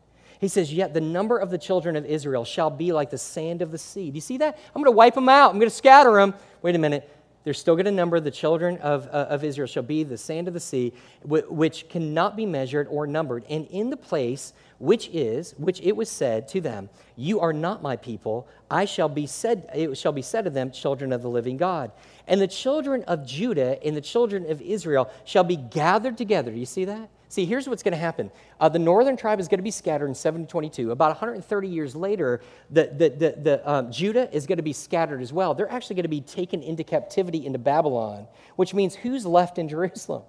He 0.46 0.50
says, 0.50 0.72
Yet 0.72 0.94
the 0.94 1.02
number 1.02 1.40
of 1.40 1.50
the 1.50 1.58
children 1.58 1.96
of 1.96 2.06
Israel 2.06 2.46
shall 2.46 2.70
be 2.70 2.94
like 2.94 3.10
the 3.10 3.18
sand 3.18 3.64
of 3.64 3.72
the 3.72 3.80
sea. 3.80 4.12
Do 4.12 4.16
you 4.16 4.22
see 4.22 4.38
that? 4.38 4.56
I'm 4.76 4.84
going 4.84 4.94
to 4.94 4.96
wipe 4.96 5.16
them 5.16 5.28
out. 5.28 5.50
I'm 5.50 5.58
going 5.58 5.72
to 5.72 5.76
scatter 5.76 6.14
them. 6.14 6.36
Wait 6.62 6.76
a 6.76 6.78
minute. 6.78 7.10
They're 7.44 7.56
still 7.56 7.74
going 7.74 7.86
to 7.86 7.92
number 7.92 8.20
the 8.20 8.30
children 8.30 8.78
of, 8.78 9.08
uh, 9.08 9.26
of 9.32 9.44
Israel 9.44 9.66
shall 9.66 9.82
be 9.82 10.04
the 10.04 10.20
sand 10.20 10.48
of 10.48 10.54
the 10.54 10.60
sea, 10.60 10.94
which 11.24 11.90
cannot 11.90 12.36
be 12.36 12.46
measured 12.46 12.88
or 12.92 13.08
numbered. 13.08 13.44
And 13.50 13.66
in 13.72 13.90
the 13.90 13.98
place 13.98 14.54
which 14.78 15.10
is, 15.12 15.56
which 15.58 15.82
it 15.82 15.98
was 15.98 16.12
said 16.12 16.48
to 16.50 16.62
them, 16.62 16.90
You 17.16 17.40
are 17.40 17.52
not 17.52 17.82
my 17.82 17.96
people, 17.96 18.48
I 18.70 18.86
shall 18.86 19.10
be 19.10 19.26
said, 19.26 19.68
it 19.74 19.98
shall 19.98 20.12
be 20.12 20.22
said 20.22 20.44
to 20.44 20.52
them, 20.52 20.70
children 20.70 21.12
of 21.12 21.24
the 21.24 21.30
living 21.30 21.58
God. 21.58 21.92
And 22.28 22.40
the 22.40 22.48
children 22.48 23.04
of 23.06 23.26
Judah 23.26 23.84
and 23.84 23.98
the 23.98 24.02
children 24.02 24.48
of 24.52 24.62
Israel 24.62 25.10
shall 25.24 25.44
be 25.44 25.56
gathered 25.56 26.20
together. 26.20 26.52
Do 26.52 26.60
you 26.60 26.68
see 26.68 26.86
that? 26.86 27.10
See, 27.30 27.46
here's 27.46 27.68
what's 27.68 27.84
going 27.84 27.94
to 27.94 27.98
happen. 27.98 28.32
Uh, 28.60 28.70
the 28.70 28.80
northern 28.80 29.18
tribe 29.18 29.40
is 29.40 29.48
going 29.48 29.60
to 29.60 29.64
be 29.64 29.72
scattered 29.72 30.08
in 30.08 30.16
722. 30.16 30.92
About 30.92 31.10
130 31.10 31.68
years 31.68 31.96
later, 31.96 32.42
the, 32.70 32.92
the, 32.96 33.10
the, 33.10 33.42
the 33.42 33.70
um, 33.70 33.92
Judah 33.92 34.34
is 34.34 34.46
going 34.46 34.58
to 34.58 34.64
be 34.64 34.74
scattered 34.74 35.22
as 35.22 35.34
well. 35.34 35.54
They're 35.54 35.72
actually 35.72 35.96
going 35.96 36.04
to 36.04 36.10
be 36.10 36.22
taken 36.22 36.62
into 36.62 36.84
captivity 36.84 37.46
into 37.46 37.60
Babylon, 37.60 38.28
which 38.56 38.74
means 38.74 38.96
who's 38.96 39.26
left 39.26 39.58
in 39.58 39.68
Jerusalem? 39.68 40.24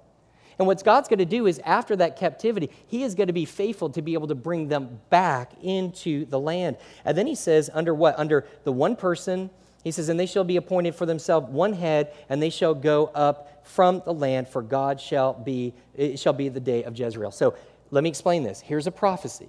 And 0.59 0.67
what 0.67 0.83
God's 0.83 1.09
going 1.09 1.19
to 1.19 1.27
do 1.27 1.47
is, 1.47 1.61
after 1.67 1.97
that 1.97 2.17
captivity, 2.17 2.71
He 2.87 3.03
is 3.03 3.15
going 3.15 3.27
to 3.27 3.35
be 3.35 3.45
faithful 3.45 3.91
to 3.91 4.01
be 4.01 4.15
able 4.15 4.29
to 4.29 4.35
bring 4.35 4.69
them 4.69 5.01
back 5.11 5.53
into 5.63 6.25
the 6.25 6.41
land. 6.41 6.79
And 7.05 7.17
then 7.17 7.27
He 7.27 7.35
says, 7.35 7.69
under 7.75 7.95
what? 7.95 8.19
Under 8.19 8.47
the 8.65 8.73
one 8.73 8.97
person 8.97 9.51
he 9.87 9.93
says, 9.93 10.09
And 10.09 10.19
they 10.19 10.27
shall 10.27 10.43
be 10.43 10.57
appointed 10.57 10.97
for 10.97 11.07
themselves 11.07 11.49
one 11.49 11.73
head, 11.73 12.13
and 12.29 12.43
they 12.43 12.51
shall 12.51 12.75
go 12.75 13.07
up 13.15 13.56
from 13.67 14.01
the 14.05 14.15
land, 14.15 14.49
for 14.49 14.63
God 14.63 15.01
shall 15.01 15.33
be, 15.35 15.75
it 15.95 16.19
shall 16.19 16.33
be 16.33 16.49
the 16.49 16.61
day 16.61 16.85
of 16.85 16.99
Jezreel. 16.99 17.33
So 17.33 17.55
let 17.91 18.05
me 18.05 18.09
explain 18.09 18.43
this. 18.43 18.61
Here's 18.61 18.87
a 18.87 18.93
prophecy. 18.93 19.49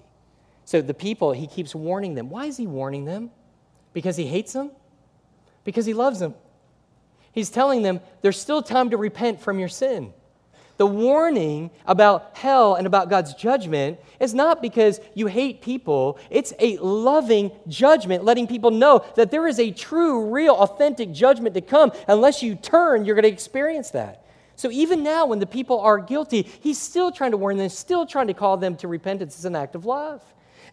So 0.66 0.82
the 0.82 0.94
people, 0.94 1.32
he 1.32 1.48
keeps 1.48 1.74
warning 1.74 2.16
them. 2.16 2.30
Why 2.30 2.46
is 2.46 2.58
he 2.58 2.68
warning 2.68 3.06
them? 3.06 3.32
Because 3.94 4.18
he 4.18 4.26
hates 4.26 4.54
them? 4.54 4.72
Because 5.64 5.86
he 5.86 5.94
loves 5.94 6.20
them. 6.20 6.36
He's 7.32 7.50
telling 7.50 7.84
them 7.84 8.02
there's 8.22 8.40
still 8.40 8.62
time 8.62 8.90
to 8.90 8.98
repent 8.98 9.40
from 9.40 9.60
your 9.60 9.70
sin. 9.70 10.14
The 10.78 10.86
warning 10.86 11.72
about 11.86 12.32
hell 12.38 12.76
and 12.76 12.86
about 12.86 13.10
God's 13.10 13.34
judgment 13.34 14.00
is 14.20 14.34
not 14.34 14.62
because 14.62 15.00
you 15.16 15.26
hate 15.28 15.62
people. 15.62 16.20
It's 16.30 16.54
a 16.60 16.78
loving 16.78 17.52
judgment, 17.68 18.24
letting 18.24 18.48
people 18.48 18.70
know 18.70 19.04
that 19.16 19.32
there 19.32 19.48
is 19.48 19.60
a 19.60 19.72
true, 19.72 20.30
real, 20.30 20.54
authentic 20.54 21.12
judgment 21.12 21.56
to 21.56 21.62
come. 21.62 21.92
Unless 22.08 22.44
you 22.44 22.56
turn, 22.56 23.06
you're 23.06 23.16
going 23.16 23.24
to 23.24 23.30
experience 23.30 23.90
that. 23.92 24.24
So 24.56 24.72
even 24.72 25.04
now, 25.04 25.26
when 25.26 25.40
the 25.40 25.46
people 25.46 25.80
are 25.80 26.00
guilty, 26.00 26.44
he's 26.62 26.80
still 26.80 27.12
trying 27.12 27.32
to 27.32 27.38
warn 27.38 27.58
them, 27.58 27.70
still 27.70 28.06
trying 28.06 28.28
to 28.28 28.34
call 28.34 28.58
them 28.58 28.76
to 28.78 28.88
repentance 28.88 29.38
as 29.38 29.46
an 29.46 29.56
act 29.56 29.76
of 29.76 29.86
love. 29.86 30.22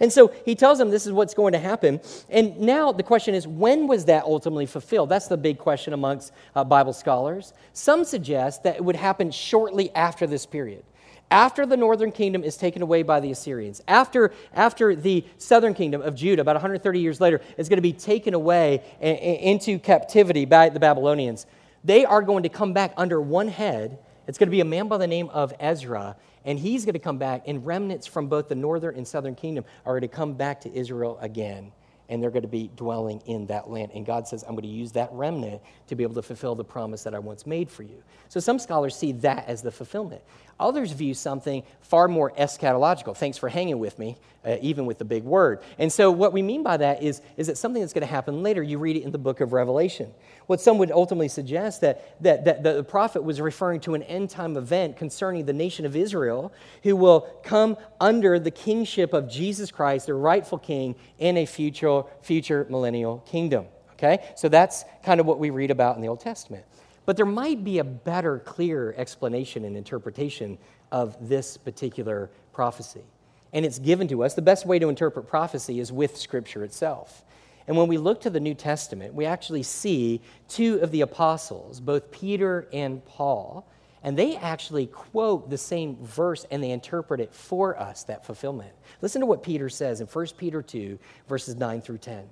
And 0.01 0.13
so 0.13 0.33
he 0.45 0.55
tells 0.55 0.79
them 0.79 0.91
this 0.91 1.07
is 1.07 1.13
what's 1.13 1.35
going 1.35 1.53
to 1.53 1.59
happen. 1.59 2.01
And 2.29 2.59
now 2.61 2.93
the 2.93 3.03
question 3.03 3.35
is, 3.35 3.47
when 3.47 3.87
was 3.87 4.07
that 4.07 4.25
ultimately 4.25 4.67
fulfilled? 4.67 5.09
That's 5.09 5.29
the 5.29 5.37
big 5.37 5.59
question 5.59 5.93
amongst 5.93 6.33
uh, 6.55 6.65
Bible 6.65 6.93
scholars. 6.93 7.53
Some 7.73 8.05
suggest 8.05 8.63
that 8.65 8.77
it 8.77 8.85
would 8.85 8.97
happen 8.97 9.31
shortly 9.31 9.95
after 9.95 10.27
this 10.27 10.47
period. 10.47 10.85
After 11.31 11.67
the 11.67 11.77
northern 11.77 12.13
kingdom 12.13 12.45
is 12.45 12.57
taken 12.57 12.83
away 12.83 13.03
by 13.03 13.19
the 13.19 13.31
Assyrians, 13.31 13.83
after, 13.89 14.33
after 14.53 14.95
the 14.95 15.25
southern 15.39 15.75
kingdom 15.75 16.03
of 16.03 16.15
Judah, 16.15 16.43
about 16.43 16.55
130 16.55 17.01
years 17.01 17.21
later, 17.21 17.41
is 17.57 17.69
going 17.69 17.79
to 17.79 17.83
be 17.83 17.93
taken 17.93 18.35
away 18.35 18.83
into 19.01 19.79
captivity 19.79 20.45
by 20.45 20.69
the 20.69 20.79
Babylonians, 20.79 21.47
they 21.83 22.05
are 22.05 22.23
going 22.23 22.45
to 22.45 22.49
come 22.49 22.73
back 22.73 22.93
under 22.97 23.21
one 23.21 23.49
head. 23.49 23.99
It's 24.27 24.39
going 24.39 24.49
to 24.49 24.53
be 24.53 24.61
a 24.61 24.65
man 24.65 24.89
by 24.89 24.99
the 24.99 25.07
name 25.07 25.29
of 25.31 25.53
Ezra, 25.59 26.17
and 26.45 26.59
he's 26.59 26.85
going 26.85 26.95
to 26.95 26.99
come 26.99 27.19
back, 27.19 27.45
and 27.47 27.65
remnants 27.65 28.07
from 28.07 28.27
both 28.29 28.49
the 28.49 28.55
northern 28.55 28.97
and 28.97 29.07
southern 29.07 29.35
kingdom 29.35 29.65
are 29.85 29.93
going 29.93 30.03
to 30.03 30.09
come 30.09 30.35
back 30.35 30.61
to 30.63 30.73
Israel 30.75 31.19
again, 31.21 31.73
and 32.09 32.23
they're 32.23 32.31
going 32.31 32.43
to 32.43 32.49
be 32.49 32.71
dwelling 32.77 33.21
in 33.27 33.47
that 33.47 33.71
land. 33.71 33.93
And 33.95 34.05
God 34.05 34.29
says, 34.29 34.43
I'm 34.43 34.51
going 34.51 34.63
to 34.63 34.69
use 34.69 34.93
that 34.93 35.09
remnant 35.13 35.63
to 35.87 35.95
be 35.95 36.03
able 36.03 36.15
to 36.17 36.23
fulfill 36.23 36.55
the 36.55 36.65
promise 36.65 37.03
that 37.05 37.15
I 37.15 37.19
once 37.19 37.47
made 37.47 37.71
for 37.71 37.83
you. 37.83 38.03
So 38.29 38.41
some 38.41 38.59
scholars 38.59 38.95
see 38.95 39.13
that 39.13 39.47
as 39.49 39.63
the 39.63 39.71
fulfillment. 39.71 40.23
Others 40.61 40.93
view 40.93 41.15
something 41.15 41.63
far 41.81 42.09
more 42.09 42.31
eschatological. 42.33 43.17
Thanks 43.17 43.39
for 43.39 43.49
hanging 43.49 43.79
with 43.79 43.99
me, 43.99 44.17
uh, 44.45 44.57
even 44.61 44.87
with 44.87 44.99
the 44.99 45.05
big 45.05 45.25
word. 45.25 45.61
And 45.79 45.93
so, 45.93 46.11
what 46.11 46.33
we 46.33 46.43
mean 46.43 46.63
by 46.63 46.77
that 46.77 47.03
is, 47.03 47.21
is 47.37 47.49
that 47.49 47.59
something 47.59 47.83
that's 47.83 47.93
going 47.93 48.07
to 48.07 48.13
happen 48.13 48.43
later. 48.43 48.63
You 48.63 48.79
read 48.79 48.97
it 48.97 49.03
in 49.03 49.11
the 49.11 49.19
book 49.19 49.41
of 49.41 49.53
Revelation. 49.53 50.13
What 50.47 50.61
some 50.61 50.79
would 50.79 50.93
ultimately 50.93 51.29
suggest 51.29 51.81
that, 51.81 52.23
that, 52.23 52.45
that 52.45 52.63
the 52.63 52.85
prophet 52.85 53.23
was 53.23 53.41
referring 53.41 53.81
to 53.81 53.95
an 53.95 54.03
end 54.05 54.31
time 54.31 54.57
event 54.57 54.97
concerning 54.97 55.47
the 55.47 55.53
nation 55.53 55.87
of 55.87 55.97
Israel 55.97 56.53
who 56.83 56.95
will 56.95 57.23
come 57.43 57.77
under 58.01 58.39
the 58.39 58.51
kingship 58.51 59.13
of 59.13 59.29
Jesus 59.29 59.71
Christ, 59.71 60.07
the 60.07 60.15
rightful 60.15 60.59
king, 60.59 60.95
in 61.19 61.37
a 61.37 61.47
future, 61.47 62.03
future 62.23 62.67
millennial 62.71 63.19
kingdom. 63.27 63.67
Okay? 63.95 64.25
So, 64.37 64.49
that's 64.49 64.85
kind 65.03 65.19
of 65.19 65.27
what 65.27 65.39
we 65.39 65.51
read 65.51 65.71
about 65.71 65.97
in 65.97 66.03
the 66.03 66.09
Old 66.09 66.21
Testament. 66.21 66.65
But 67.07 67.17
there 67.17 67.27
might 67.27 67.65
be 67.65 67.79
a 67.79 67.85
better, 67.85 68.39
clearer 68.39 68.95
explanation 68.97 69.65
and 69.65 69.77
interpretation 69.77 70.59
of 70.91 71.17
this 71.29 71.57
particular 71.57 72.31
prophecy. 72.53 73.05
And 73.53 73.65
it's 73.65 73.79
given 73.79 74.09
to 74.09 74.25
us. 74.25 74.35
The 74.35 74.43
best 74.43 74.67
way 74.67 74.79
to 74.79 74.89
interpret 74.89 75.27
prophecy 75.27 75.81
is 75.81 75.93
with 75.93 76.17
Scripture 76.17 76.65
itself. 76.65 77.25
And 77.67 77.77
when 77.77 77.89
we 77.89 77.99
look 77.99 78.21
to 78.23 78.31
the 78.31 78.41
New 78.41 78.55
Testament, 78.55 79.15
we 79.15 79.25
actually 79.27 79.63
see 79.63 80.21
two 80.49 80.81
of 80.81 80.91
the 80.91 81.01
apostles, 81.01 81.81
both 81.81 82.11
Peter 82.11 82.69
and 82.73 83.05
Paul, 83.05 83.67
and 84.03 84.19
they 84.19 84.37
actually 84.37 84.87
quote 84.87 85.49
the 85.49 85.57
same 85.57 85.97
verse 86.03 86.45
and 86.51 86.63
they 86.63 86.73
interpret 86.73 87.21
it 87.21 87.33
for 87.33 87.79
us, 87.81 88.05
that 88.05 88.27
fulfillment. 88.27 88.73
Listen 89.01 89.21
to 89.21 89.27
what 89.27 89.43
Peter 89.43 89.71
says 89.71 90.03
in 90.03 90.07
1 90.07 90.27
Peter 90.37 90.61
2, 90.61 90.99
verses 91.27 91.57
9 91.57 91.81
through 91.81 91.99
10. 91.99 92.25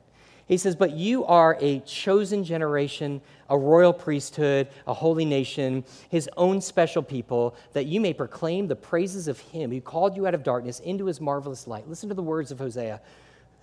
He 0.47 0.57
says, 0.57 0.77
But 0.77 0.93
you 0.93 1.25
are 1.25 1.57
a 1.61 1.81
chosen 1.81 2.45
generation, 2.45 3.21
a 3.49 3.57
royal 3.57 3.93
priesthood, 3.93 4.69
a 4.87 4.95
holy 4.95 5.25
nation, 5.25 5.85
his 6.09 6.29
own 6.37 6.61
special 6.61 7.03
people, 7.03 7.55
that 7.73 7.87
you 7.87 8.01
may 8.01 8.13
proclaim 8.13 8.67
the 8.67 8.77
praises 8.77 9.29
of 9.29 9.39
him 9.39 9.71
who 9.71 9.81
called 9.81 10.17
you 10.17 10.27
out 10.27 10.35
of 10.35 10.43
darkness 10.43 10.81
into 10.81 11.07
his 11.07 11.21
marvelous 11.21 11.67
light. 11.67 11.89
Listen 11.89 12.09
to 12.09 12.15
the 12.15 12.23
words 12.23 12.51
of 12.51 12.59
Hosea. 12.59 13.01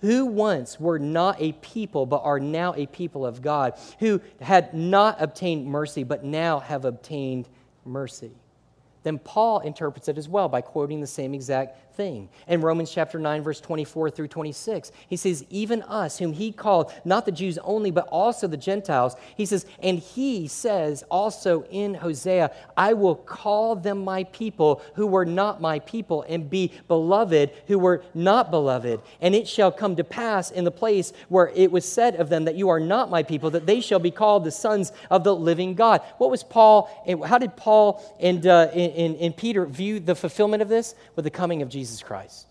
Who 0.00 0.24
once 0.24 0.80
were 0.80 0.98
not 0.98 1.40
a 1.40 1.52
people, 1.52 2.06
but 2.06 2.22
are 2.24 2.40
now 2.40 2.74
a 2.74 2.86
people 2.86 3.26
of 3.26 3.42
God, 3.42 3.74
who 3.98 4.20
had 4.40 4.72
not 4.72 5.20
obtained 5.20 5.66
mercy, 5.66 6.04
but 6.04 6.24
now 6.24 6.60
have 6.60 6.86
obtained 6.86 7.48
mercy. 7.84 8.30
Then 9.02 9.18
Paul 9.18 9.60
interprets 9.60 10.08
it 10.08 10.18
as 10.18 10.28
well 10.28 10.48
by 10.48 10.60
quoting 10.60 11.00
the 11.00 11.06
same 11.06 11.34
exact 11.34 11.89
thing. 12.00 12.30
In 12.48 12.62
Romans 12.62 12.90
chapter 12.90 13.18
9, 13.18 13.42
verse 13.42 13.60
24 13.60 14.08
through 14.08 14.28
26, 14.28 14.90
he 15.06 15.18
says, 15.18 15.44
Even 15.50 15.82
us, 15.82 16.16
whom 16.18 16.32
he 16.32 16.50
called, 16.50 16.90
not 17.04 17.26
the 17.26 17.30
Jews 17.30 17.58
only, 17.58 17.90
but 17.90 18.08
also 18.08 18.46
the 18.46 18.56
Gentiles, 18.56 19.16
he 19.36 19.44
says, 19.44 19.66
And 19.82 19.98
he 19.98 20.48
says 20.48 21.04
also 21.10 21.64
in 21.64 21.92
Hosea, 21.92 22.52
I 22.74 22.94
will 22.94 23.16
call 23.16 23.76
them 23.76 24.02
my 24.02 24.24
people 24.24 24.80
who 24.94 25.06
were 25.06 25.26
not 25.26 25.60
my 25.60 25.78
people, 25.80 26.24
and 26.26 26.48
be 26.48 26.72
beloved 26.88 27.50
who 27.66 27.78
were 27.78 28.02
not 28.14 28.50
beloved. 28.50 29.02
And 29.20 29.34
it 29.34 29.46
shall 29.46 29.70
come 29.70 29.94
to 29.96 30.04
pass 30.04 30.50
in 30.50 30.64
the 30.64 30.70
place 30.70 31.12
where 31.28 31.52
it 31.54 31.70
was 31.70 31.84
said 31.84 32.14
of 32.14 32.30
them 32.30 32.46
that 32.46 32.54
you 32.54 32.70
are 32.70 32.80
not 32.80 33.10
my 33.10 33.22
people, 33.22 33.50
that 33.50 33.66
they 33.66 33.82
shall 33.82 33.98
be 33.98 34.10
called 34.10 34.44
the 34.44 34.50
sons 34.50 34.90
of 35.10 35.22
the 35.22 35.36
living 35.36 35.74
God. 35.74 36.00
What 36.16 36.30
was 36.30 36.42
Paul, 36.42 36.88
how 37.26 37.36
did 37.36 37.56
Paul 37.56 38.02
and, 38.18 38.46
uh, 38.46 38.68
and, 38.72 39.16
and 39.16 39.36
Peter 39.36 39.66
view 39.66 40.00
the 40.00 40.14
fulfillment 40.14 40.62
of 40.62 40.70
this? 40.70 40.94
With 41.14 41.26
the 41.26 41.30
coming 41.30 41.60
of 41.60 41.68
Jesus. 41.68 41.89
Jesus 41.90 42.02
Christ. 42.02 42.46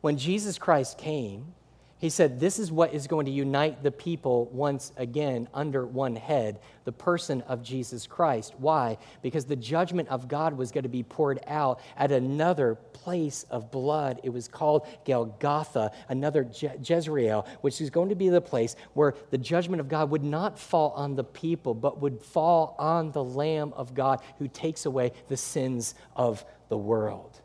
When 0.00 0.16
Jesus 0.16 0.58
Christ 0.58 0.98
came, 0.98 1.54
he 1.98 2.08
said, 2.08 2.40
This 2.40 2.58
is 2.58 2.72
what 2.72 2.94
is 2.94 3.06
going 3.06 3.26
to 3.26 3.32
unite 3.32 3.82
the 3.82 3.92
people 3.92 4.46
once 4.46 4.92
again 4.96 5.48
under 5.54 5.86
one 5.86 6.16
head, 6.16 6.58
the 6.84 6.92
person 6.92 7.42
of 7.42 7.62
Jesus 7.62 8.08
Christ. 8.08 8.54
Why? 8.58 8.98
Because 9.22 9.44
the 9.44 9.54
judgment 9.54 10.08
of 10.08 10.26
God 10.26 10.56
was 10.56 10.72
going 10.72 10.82
to 10.82 10.88
be 10.88 11.02
poured 11.02 11.38
out 11.46 11.78
at 11.96 12.10
another 12.10 12.74
place 12.74 13.44
of 13.50 13.70
blood. 13.70 14.18
It 14.24 14.30
was 14.30 14.48
called 14.48 14.88
Golgotha, 15.04 15.92
another 16.08 16.42
Je- 16.42 16.72
Jezreel, 16.82 17.46
which 17.60 17.80
is 17.80 17.90
going 17.90 18.08
to 18.08 18.16
be 18.16 18.30
the 18.30 18.40
place 18.40 18.74
where 18.94 19.14
the 19.30 19.38
judgment 19.38 19.80
of 19.80 19.88
God 19.88 20.10
would 20.10 20.24
not 20.24 20.58
fall 20.58 20.90
on 20.96 21.14
the 21.14 21.24
people, 21.24 21.74
but 21.74 22.00
would 22.00 22.20
fall 22.20 22.74
on 22.78 23.12
the 23.12 23.22
Lamb 23.22 23.74
of 23.76 23.94
God 23.94 24.22
who 24.38 24.48
takes 24.48 24.86
away 24.86 25.12
the 25.28 25.36
sins 25.36 25.94
of 26.16 26.44
the 26.70 26.78
world. 26.78 27.40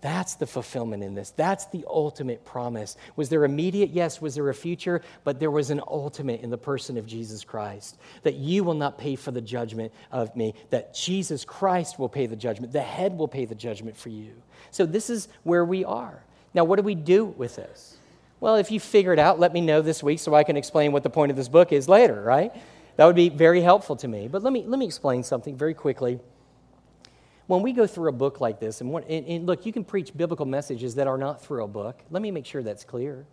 That's 0.00 0.34
the 0.34 0.46
fulfillment 0.46 1.02
in 1.02 1.14
this. 1.14 1.30
That's 1.30 1.66
the 1.66 1.84
ultimate 1.86 2.44
promise. 2.44 2.96
Was 3.16 3.28
there 3.28 3.44
immediate? 3.44 3.90
Yes. 3.90 4.20
Was 4.20 4.34
there 4.34 4.48
a 4.48 4.54
future? 4.54 5.02
But 5.24 5.38
there 5.38 5.50
was 5.50 5.70
an 5.70 5.80
ultimate 5.86 6.40
in 6.40 6.48
the 6.48 6.58
person 6.58 6.96
of 6.96 7.06
Jesus 7.06 7.44
Christ. 7.44 7.98
That 8.22 8.36
you 8.36 8.64
will 8.64 8.74
not 8.74 8.96
pay 8.96 9.14
for 9.16 9.30
the 9.30 9.42
judgment 9.42 9.92
of 10.10 10.34
me, 10.34 10.54
that 10.70 10.94
Jesus 10.94 11.44
Christ 11.44 11.98
will 11.98 12.08
pay 12.08 12.26
the 12.26 12.36
judgment. 12.36 12.72
The 12.72 12.80
head 12.80 13.16
will 13.18 13.28
pay 13.28 13.44
the 13.44 13.54
judgment 13.54 13.96
for 13.96 14.08
you. 14.08 14.30
So 14.70 14.86
this 14.86 15.10
is 15.10 15.28
where 15.42 15.64
we 15.64 15.84
are. 15.84 16.22
Now, 16.54 16.64
what 16.64 16.76
do 16.76 16.82
we 16.82 16.94
do 16.94 17.26
with 17.26 17.56
this? 17.56 17.96
Well, 18.40 18.56
if 18.56 18.70
you 18.70 18.80
figure 18.80 19.12
it 19.12 19.18
out, 19.18 19.38
let 19.38 19.52
me 19.52 19.60
know 19.60 19.82
this 19.82 20.02
week 20.02 20.18
so 20.18 20.34
I 20.34 20.44
can 20.44 20.56
explain 20.56 20.92
what 20.92 21.02
the 21.02 21.10
point 21.10 21.30
of 21.30 21.36
this 21.36 21.48
book 21.48 21.72
is 21.72 21.88
later, 21.88 22.22
right? 22.22 22.52
That 22.96 23.04
would 23.04 23.16
be 23.16 23.28
very 23.28 23.60
helpful 23.60 23.96
to 23.96 24.08
me. 24.08 24.28
But 24.28 24.42
let 24.42 24.52
me, 24.52 24.64
let 24.66 24.78
me 24.78 24.86
explain 24.86 25.22
something 25.22 25.56
very 25.56 25.74
quickly 25.74 26.20
when 27.50 27.62
we 27.62 27.72
go 27.72 27.84
through 27.84 28.08
a 28.08 28.12
book 28.12 28.40
like 28.40 28.60
this, 28.60 28.80
and, 28.80 28.94
and, 28.94 29.26
and, 29.26 29.44
look, 29.44 29.66
you 29.66 29.72
can 29.72 29.82
preach 29.82 30.16
biblical 30.16 30.46
messages 30.46 30.94
that 30.94 31.08
are 31.08 31.18
not 31.18 31.42
through 31.42 31.64
a 31.64 31.66
book. 31.66 32.00
Let 32.08 32.22
me 32.22 32.30
make 32.30 32.46
sure 32.46 32.62
that's 32.62 32.84
clear. 32.84 33.26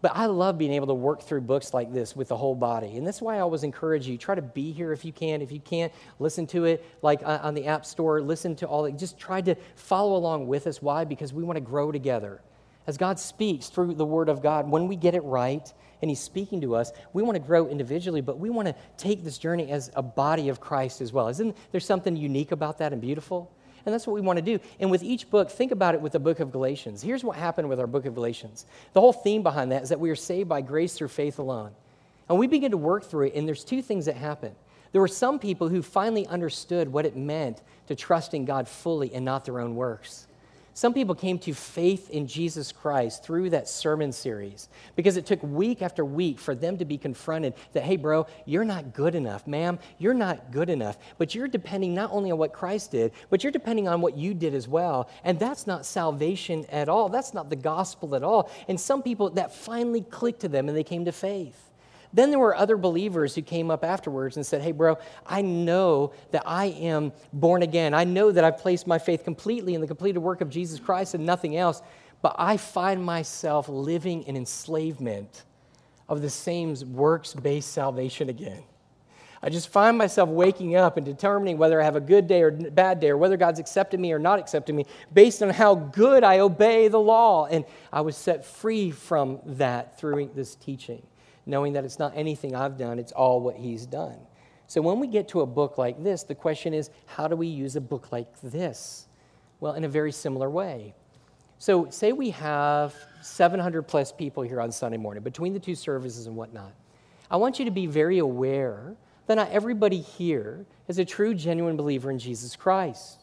But 0.00 0.12
I 0.14 0.26
love 0.26 0.56
being 0.56 0.72
able 0.72 0.86
to 0.86 0.94
work 0.94 1.20
through 1.20 1.42
books 1.42 1.74
like 1.74 1.92
this 1.92 2.16
with 2.16 2.28
the 2.28 2.36
whole 2.38 2.54
body. 2.54 2.96
And 2.96 3.06
that's 3.06 3.20
why 3.20 3.36
I 3.36 3.40
always 3.40 3.62
encourage 3.62 4.06
you 4.06 4.16
try 4.16 4.34
to 4.34 4.40
be 4.40 4.72
here 4.72 4.92
if 4.92 5.04
you 5.04 5.12
can. 5.12 5.42
If 5.42 5.52
you 5.52 5.60
can't, 5.60 5.92
listen 6.18 6.46
to 6.48 6.64
it 6.64 6.86
like 7.02 7.22
uh, 7.22 7.40
on 7.42 7.52
the 7.52 7.66
App 7.66 7.84
Store, 7.84 8.22
listen 8.22 8.56
to 8.56 8.66
all 8.66 8.86
it. 8.86 8.96
Just 8.96 9.18
try 9.18 9.42
to 9.42 9.54
follow 9.76 10.16
along 10.16 10.46
with 10.46 10.66
us. 10.66 10.80
Why? 10.80 11.04
Because 11.04 11.34
we 11.34 11.44
want 11.44 11.58
to 11.58 11.62
grow 11.62 11.92
together. 11.92 12.40
As 12.86 12.96
God 12.96 13.18
speaks 13.18 13.68
through 13.68 13.94
the 13.94 14.06
Word 14.06 14.30
of 14.30 14.42
God, 14.42 14.70
when 14.70 14.88
we 14.88 14.96
get 14.96 15.14
it 15.14 15.22
right, 15.22 15.70
and 16.04 16.10
He's 16.10 16.20
speaking 16.20 16.60
to 16.60 16.74
us, 16.76 16.92
we 17.14 17.22
want 17.22 17.36
to 17.36 17.40
grow 17.40 17.66
individually, 17.66 18.20
but 18.20 18.38
we 18.38 18.50
want 18.50 18.68
to 18.68 18.74
take 18.98 19.24
this 19.24 19.38
journey 19.38 19.70
as 19.70 19.90
a 19.96 20.02
body 20.02 20.50
of 20.50 20.60
Christ 20.60 21.00
as 21.00 21.14
well. 21.14 21.28
Isn't 21.28 21.56
there 21.72 21.80
something 21.80 22.14
unique 22.14 22.52
about 22.52 22.76
that 22.76 22.92
and 22.92 23.00
beautiful? 23.00 23.50
And 23.86 23.94
that's 23.94 24.06
what 24.06 24.12
we 24.12 24.20
want 24.20 24.36
to 24.36 24.42
do. 24.42 24.60
And 24.80 24.90
with 24.90 25.02
each 25.02 25.30
book, 25.30 25.50
think 25.50 25.72
about 25.72 25.94
it 25.94 26.02
with 26.02 26.12
the 26.12 26.18
book 26.18 26.40
of 26.40 26.52
Galatians. 26.52 27.00
Here's 27.00 27.24
what 27.24 27.38
happened 27.38 27.70
with 27.70 27.80
our 27.80 27.86
book 27.86 28.04
of 28.04 28.14
Galatians. 28.14 28.66
The 28.92 29.00
whole 29.00 29.14
theme 29.14 29.42
behind 29.42 29.72
that 29.72 29.82
is 29.82 29.88
that 29.88 29.98
we 29.98 30.10
are 30.10 30.14
saved 30.14 30.46
by 30.46 30.60
grace 30.60 30.92
through 30.92 31.08
faith 31.08 31.38
alone. 31.38 31.70
And 32.28 32.38
we 32.38 32.46
begin 32.46 32.72
to 32.72 32.76
work 32.76 33.04
through 33.04 33.28
it, 33.28 33.34
and 33.34 33.48
there's 33.48 33.64
two 33.64 33.80
things 33.80 34.04
that 34.04 34.16
happen. 34.16 34.54
There 34.92 35.00
were 35.00 35.08
some 35.08 35.38
people 35.38 35.70
who 35.70 35.80
finally 35.80 36.26
understood 36.26 36.92
what 36.92 37.06
it 37.06 37.16
meant 37.16 37.62
to 37.86 37.96
trust 37.96 38.34
in 38.34 38.44
God 38.44 38.68
fully 38.68 39.14
and 39.14 39.24
not 39.24 39.46
their 39.46 39.58
own 39.58 39.74
works. 39.74 40.26
Some 40.76 40.92
people 40.92 41.14
came 41.14 41.38
to 41.38 41.54
faith 41.54 42.10
in 42.10 42.26
Jesus 42.26 42.72
Christ 42.72 43.22
through 43.22 43.50
that 43.50 43.68
sermon 43.68 44.10
series 44.10 44.68
because 44.96 45.16
it 45.16 45.24
took 45.24 45.40
week 45.40 45.82
after 45.82 46.04
week 46.04 46.40
for 46.40 46.56
them 46.56 46.78
to 46.78 46.84
be 46.84 46.98
confronted 46.98 47.54
that, 47.74 47.84
hey, 47.84 47.94
bro, 47.94 48.26
you're 48.44 48.64
not 48.64 48.92
good 48.92 49.14
enough. 49.14 49.46
Ma'am, 49.46 49.78
you're 49.98 50.14
not 50.14 50.50
good 50.50 50.68
enough. 50.68 50.98
But 51.16 51.32
you're 51.32 51.46
depending 51.46 51.94
not 51.94 52.10
only 52.10 52.32
on 52.32 52.38
what 52.38 52.52
Christ 52.52 52.90
did, 52.90 53.12
but 53.30 53.44
you're 53.44 53.52
depending 53.52 53.86
on 53.86 54.00
what 54.00 54.16
you 54.16 54.34
did 54.34 54.52
as 54.52 54.66
well. 54.66 55.08
And 55.22 55.38
that's 55.38 55.68
not 55.68 55.86
salvation 55.86 56.66
at 56.72 56.88
all. 56.88 57.08
That's 57.08 57.34
not 57.34 57.50
the 57.50 57.56
gospel 57.56 58.16
at 58.16 58.24
all. 58.24 58.50
And 58.66 58.78
some 58.80 59.00
people, 59.00 59.30
that 59.30 59.54
finally 59.54 60.00
clicked 60.02 60.40
to 60.40 60.48
them 60.48 60.68
and 60.68 60.76
they 60.76 60.82
came 60.82 61.04
to 61.04 61.12
faith. 61.12 61.63
Then 62.14 62.30
there 62.30 62.38
were 62.38 62.54
other 62.54 62.76
believers 62.76 63.34
who 63.34 63.42
came 63.42 63.72
up 63.72 63.84
afterwards 63.84 64.36
and 64.36 64.46
said, 64.46 64.62
Hey, 64.62 64.70
bro, 64.70 64.98
I 65.26 65.42
know 65.42 66.12
that 66.30 66.44
I 66.46 66.66
am 66.66 67.12
born 67.32 67.62
again. 67.62 67.92
I 67.92 68.04
know 68.04 68.30
that 68.30 68.44
I've 68.44 68.58
placed 68.58 68.86
my 68.86 68.98
faith 68.98 69.24
completely 69.24 69.74
in 69.74 69.80
the 69.80 69.86
completed 69.88 70.20
work 70.20 70.40
of 70.40 70.48
Jesus 70.48 70.78
Christ 70.78 71.14
and 71.14 71.26
nothing 71.26 71.56
else, 71.56 71.82
but 72.22 72.36
I 72.38 72.56
find 72.56 73.04
myself 73.04 73.68
living 73.68 74.22
in 74.22 74.36
enslavement 74.36 75.42
of 76.08 76.22
the 76.22 76.30
same 76.30 76.76
works 76.92 77.34
based 77.34 77.72
salvation 77.72 78.28
again. 78.28 78.62
I 79.42 79.50
just 79.50 79.68
find 79.68 79.98
myself 79.98 80.30
waking 80.30 80.76
up 80.76 80.96
and 80.96 81.04
determining 81.04 81.58
whether 81.58 81.82
I 81.82 81.84
have 81.84 81.96
a 81.96 82.00
good 82.00 82.28
day 82.28 82.42
or 82.42 82.50
bad 82.50 83.00
day, 83.00 83.10
or 83.10 83.16
whether 83.18 83.36
God's 83.36 83.58
accepted 83.58 84.00
me 84.00 84.12
or 84.12 84.18
not 84.18 84.38
accepted 84.38 84.74
me, 84.74 84.86
based 85.12 85.42
on 85.42 85.50
how 85.50 85.74
good 85.74 86.22
I 86.24 86.38
obey 86.38 86.88
the 86.88 87.00
law. 87.00 87.46
And 87.46 87.64
I 87.92 88.02
was 88.02 88.16
set 88.16 88.46
free 88.46 88.90
from 88.90 89.40
that 89.44 89.98
through 89.98 90.30
this 90.34 90.54
teaching 90.54 91.02
knowing 91.46 91.72
that 91.74 91.84
it's 91.84 91.98
not 91.98 92.12
anything 92.16 92.54
I've 92.54 92.78
done, 92.78 92.98
it's 92.98 93.12
all 93.12 93.40
what 93.40 93.56
He's 93.56 93.86
done. 93.86 94.18
So 94.66 94.80
when 94.80 94.98
we 94.98 95.06
get 95.06 95.28
to 95.28 95.42
a 95.42 95.46
book 95.46 95.78
like 95.78 96.02
this, 96.02 96.22
the 96.22 96.34
question 96.34 96.74
is 96.74 96.90
how 97.06 97.28
do 97.28 97.36
we 97.36 97.46
use 97.46 97.76
a 97.76 97.80
book 97.80 98.12
like 98.12 98.40
this? 98.40 99.06
Well, 99.60 99.74
in 99.74 99.84
a 99.84 99.88
very 99.88 100.12
similar 100.12 100.50
way. 100.50 100.94
So, 101.58 101.88
say 101.88 102.12
we 102.12 102.30
have 102.30 102.94
700 103.22 103.82
plus 103.82 104.12
people 104.12 104.42
here 104.42 104.60
on 104.60 104.72
Sunday 104.72 104.98
morning 104.98 105.22
between 105.22 105.54
the 105.54 105.60
two 105.60 105.74
services 105.74 106.26
and 106.26 106.36
whatnot. 106.36 106.72
I 107.30 107.36
want 107.36 107.58
you 107.58 107.64
to 107.64 107.70
be 107.70 107.86
very 107.86 108.18
aware 108.18 108.96
that 109.26 109.36
not 109.36 109.50
everybody 109.50 110.00
here 110.00 110.66
is 110.88 110.98
a 110.98 111.04
true, 111.04 111.34
genuine 111.34 111.76
believer 111.76 112.10
in 112.10 112.18
Jesus 112.18 112.56
Christ. 112.56 113.20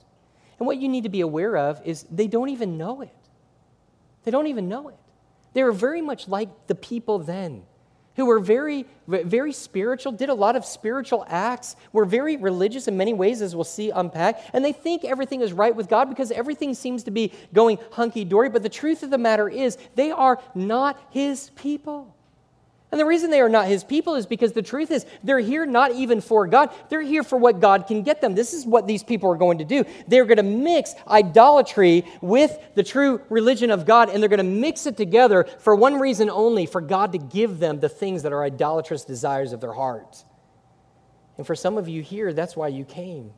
And 0.58 0.66
what 0.66 0.78
you 0.78 0.90
need 0.90 1.04
to 1.04 1.10
be 1.10 1.22
aware 1.22 1.58
of 1.58 1.82
is 1.86 2.06
they 2.10 2.28
don't 2.28 2.50
even 2.50 2.78
know 2.78 3.02
it. 3.02 3.16
They 4.24 4.32
don't 4.32 4.48
even 4.48 4.68
know 4.68 4.90
it. 4.90 4.98
They 5.54 5.62
are 5.62 5.72
very 5.72 6.02
much 6.02 6.28
like 6.28 6.68
the 6.68 6.76
people 6.76 7.20
then 7.20 7.64
who 8.16 8.26
were 8.26 8.40
very, 8.40 8.86
very 9.08 9.54
spiritual, 9.54 10.12
did 10.12 10.30
a 10.30 10.34
lot 10.34 10.56
of 10.56 10.66
spiritual 10.66 11.26
acts, 11.28 11.76
were 11.94 12.06
very 12.06 12.38
religious 12.38 12.88
in 12.88 12.98
many 12.98 13.14
ways, 13.14 13.42
as 13.42 13.56
we'll 13.56 13.64
see 13.64 13.90
unpacked, 13.90 14.50
and 14.54 14.64
they 14.64 14.74
think 14.74 15.04
everything 15.04 15.42
is 15.42 15.54
right 15.54 15.76
with 15.76 15.88
God 15.88 16.10
because 16.10 16.32
everything 16.32 16.74
seems 16.74 17.04
to 17.04 17.12
be 17.12 17.32
going 17.54 17.78
hunky 17.92 18.26
dory. 18.26 18.50
But 18.50 18.64
the 18.64 18.70
truth 18.70 19.04
of 19.04 19.10
the 19.10 19.18
matter 19.18 19.48
is, 19.48 19.78
they 19.96 20.12
are 20.12 20.40
not 20.54 21.00
His 21.10 21.52
people. 21.52 22.16
And 22.92 23.00
the 23.00 23.06
reason 23.06 23.32
they 23.32 23.40
are 23.40 23.48
not 23.48 23.68
his 23.68 23.86
people 23.86 24.16
is 24.16 24.26
because 24.26 24.52
the 24.52 24.62
truth 24.62 24.92
is 24.92 25.06
they're 25.24 25.40
here 25.40 25.66
not 25.66 25.94
even 25.94 26.20
for 26.20 26.46
God, 26.46 26.72
they're 26.90 27.02
here 27.02 27.24
for 27.24 27.38
what 27.38 27.62
God 27.62 27.88
can 27.88 28.04
get 28.04 28.20
them. 28.20 28.36
This 28.36 28.54
is 28.54 28.66
what 28.66 28.86
these 28.86 29.02
people 29.02 29.32
are 29.32 29.38
going 29.38 29.60
to 29.60 29.64
do. 29.64 29.86
They're 30.10 30.26
going 30.26 30.38
to 30.38 30.44
mix 30.44 30.94
idolatry 31.08 32.04
with 32.20 32.58
the 32.76 32.84
true 32.84 33.22
religion 33.30 33.72
of 33.72 33.86
God, 33.86 34.10
and 34.10 34.22
they're 34.22 34.30
going 34.30 34.40
to 34.40 34.44
mix 34.44 34.86
it 34.86 34.98
together 34.98 35.46
for 35.60 35.74
one 35.74 36.00
reason 36.00 36.30
only 36.30 36.66
for 36.66 36.82
God 36.82 37.14
to 37.14 37.18
give 37.18 37.60
them 37.60 37.80
the 37.80 37.90
things 37.90 38.24
that 38.24 38.34
are 38.34 38.44
idolatrous 38.44 39.06
desires 39.06 39.54
of 39.54 39.62
their 39.62 39.74
heart. 39.74 40.26
And 41.38 41.48
for 41.48 41.56
some 41.56 41.78
of 41.78 41.88
you 41.88 42.02
here, 42.02 42.34
that's 42.34 42.58
why 42.58 42.68
you 42.68 42.84
came. 42.84 43.32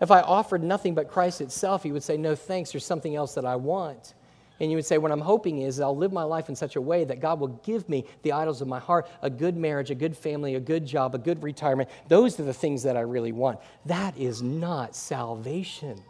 If 0.00 0.10
I 0.10 0.20
offered 0.20 0.62
nothing 0.62 0.94
but 0.94 1.08
Christ 1.08 1.40
itself, 1.40 1.84
you 1.84 1.92
would 1.92 2.02
say, 2.02 2.16
No 2.16 2.34
thanks, 2.34 2.72
there's 2.72 2.84
something 2.84 3.14
else 3.14 3.34
that 3.34 3.46
I 3.46 3.56
want. 3.56 4.14
And 4.58 4.70
you 4.70 4.76
would 4.76 4.86
say, 4.86 4.98
What 4.98 5.12
I'm 5.12 5.20
hoping 5.20 5.60
is 5.60 5.80
I'll 5.80 5.96
live 5.96 6.12
my 6.12 6.22
life 6.22 6.48
in 6.48 6.56
such 6.56 6.76
a 6.76 6.80
way 6.80 7.04
that 7.04 7.20
God 7.20 7.40
will 7.40 7.60
give 7.64 7.88
me 7.88 8.04
the 8.22 8.32
idols 8.32 8.62
of 8.62 8.68
my 8.68 8.78
heart 8.78 9.08
a 9.22 9.30
good 9.30 9.56
marriage, 9.56 9.90
a 9.90 9.94
good 9.94 10.16
family, 10.16 10.54
a 10.54 10.60
good 10.60 10.86
job, 10.86 11.14
a 11.14 11.18
good 11.18 11.42
retirement. 11.42 11.88
Those 12.08 12.38
are 12.40 12.44
the 12.44 12.54
things 12.54 12.82
that 12.84 12.96
I 12.96 13.00
really 13.00 13.32
want. 13.32 13.60
That 13.84 14.16
is 14.16 14.42
not 14.42 14.96
salvation. 14.96 16.02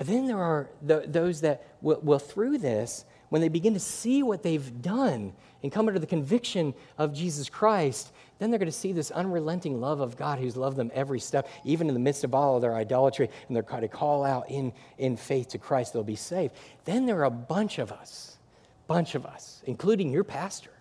Then 0.00 0.26
there 0.26 0.42
are 0.42 0.68
those 0.82 1.40
that 1.42 1.66
will, 1.80 2.00
will, 2.02 2.18
through 2.18 2.58
this, 2.58 3.04
when 3.28 3.40
they 3.40 3.48
begin 3.48 3.74
to 3.74 3.80
see 3.80 4.22
what 4.22 4.42
they've 4.42 4.82
done 4.82 5.32
and 5.62 5.72
come 5.72 5.88
under 5.88 5.98
the 5.98 6.06
conviction 6.06 6.74
of 6.98 7.14
Jesus 7.14 7.48
Christ, 7.48 8.12
then 8.38 8.50
they're 8.50 8.58
going 8.58 8.70
to 8.70 8.72
see 8.72 8.92
this 8.92 9.10
unrelenting 9.10 9.80
love 9.80 10.00
of 10.00 10.16
God 10.16 10.38
who's 10.38 10.56
loved 10.56 10.76
them 10.76 10.90
every 10.94 11.20
step, 11.20 11.48
even 11.64 11.88
in 11.88 11.94
the 11.94 12.00
midst 12.00 12.24
of 12.24 12.34
all 12.34 12.56
of 12.56 12.62
their 12.62 12.74
idolatry, 12.74 13.30
and 13.46 13.56
they're 13.56 13.62
going 13.62 13.82
to 13.82 13.88
call 13.88 14.24
out 14.24 14.50
in, 14.50 14.72
in 14.98 15.16
faith 15.16 15.48
to 15.48 15.58
Christ, 15.58 15.92
they'll 15.92 16.02
be 16.02 16.16
saved. 16.16 16.54
Then 16.84 17.06
there 17.06 17.18
are 17.20 17.24
a 17.24 17.30
bunch 17.30 17.78
of 17.78 17.92
us, 17.92 18.36
bunch 18.86 19.14
of 19.14 19.24
us, 19.24 19.62
including 19.66 20.10
your 20.10 20.24
pastor, 20.24 20.72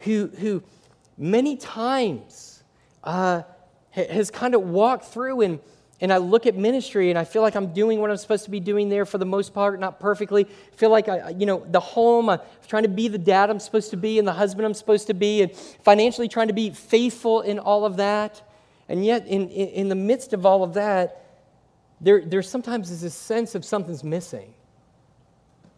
who, 0.00 0.28
who 0.38 0.62
many 1.16 1.56
times 1.56 2.62
uh, 3.04 3.42
has 3.90 4.30
kind 4.30 4.54
of 4.54 4.62
walked 4.62 5.06
through 5.06 5.40
and 5.40 5.60
and 6.02 6.12
I 6.12 6.16
look 6.16 6.46
at 6.46 6.56
ministry 6.56 7.10
and 7.10 7.18
I 7.18 7.22
feel 7.22 7.42
like 7.42 7.54
I'm 7.54 7.72
doing 7.72 8.00
what 8.00 8.10
I'm 8.10 8.16
supposed 8.16 8.44
to 8.44 8.50
be 8.50 8.58
doing 8.58 8.88
there 8.88 9.06
for 9.06 9.18
the 9.18 9.24
most 9.24 9.54
part, 9.54 9.78
not 9.78 10.00
perfectly. 10.00 10.44
I 10.44 10.76
feel 10.76 10.90
like, 10.90 11.08
I, 11.08 11.30
you 11.30 11.46
know, 11.46 11.64
the 11.70 11.78
home, 11.78 12.28
I'm 12.28 12.40
trying 12.66 12.82
to 12.82 12.88
be 12.88 13.06
the 13.06 13.18
dad 13.18 13.50
I'm 13.50 13.60
supposed 13.60 13.90
to 13.90 13.96
be 13.96 14.18
and 14.18 14.26
the 14.26 14.32
husband 14.32 14.66
I'm 14.66 14.74
supposed 14.74 15.06
to 15.06 15.14
be, 15.14 15.42
and 15.42 15.54
financially 15.84 16.26
trying 16.26 16.48
to 16.48 16.54
be 16.54 16.70
faithful 16.70 17.42
in 17.42 17.60
all 17.60 17.84
of 17.84 17.98
that. 17.98 18.42
And 18.88 19.06
yet, 19.06 19.28
in, 19.28 19.48
in, 19.50 19.68
in 19.68 19.88
the 19.88 19.94
midst 19.94 20.32
of 20.32 20.44
all 20.44 20.64
of 20.64 20.74
that, 20.74 21.24
there, 22.00 22.20
there 22.20 22.42
sometimes 22.42 22.90
is 22.90 23.02
this 23.02 23.14
sense 23.14 23.54
of 23.54 23.64
something's 23.64 24.02
missing. 24.02 24.52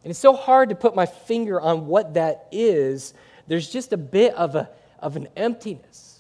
And 0.05 0.11
it's 0.11 0.19
so 0.19 0.35
hard 0.35 0.71
to 0.71 0.75
put 0.75 0.97
my 0.97 1.05
finger 1.05 1.61
on 1.61 1.87
what 1.87 2.15
that 2.15 2.49
is. 2.51 3.13
There's 3.47 3.69
just 3.69 3.93
a 3.93 3.99
bit 3.99 4.35
of, 4.37 4.55
a, 4.57 4.71
of 5.01 5.17
an 5.17 5.29
emptiness. 5.37 6.14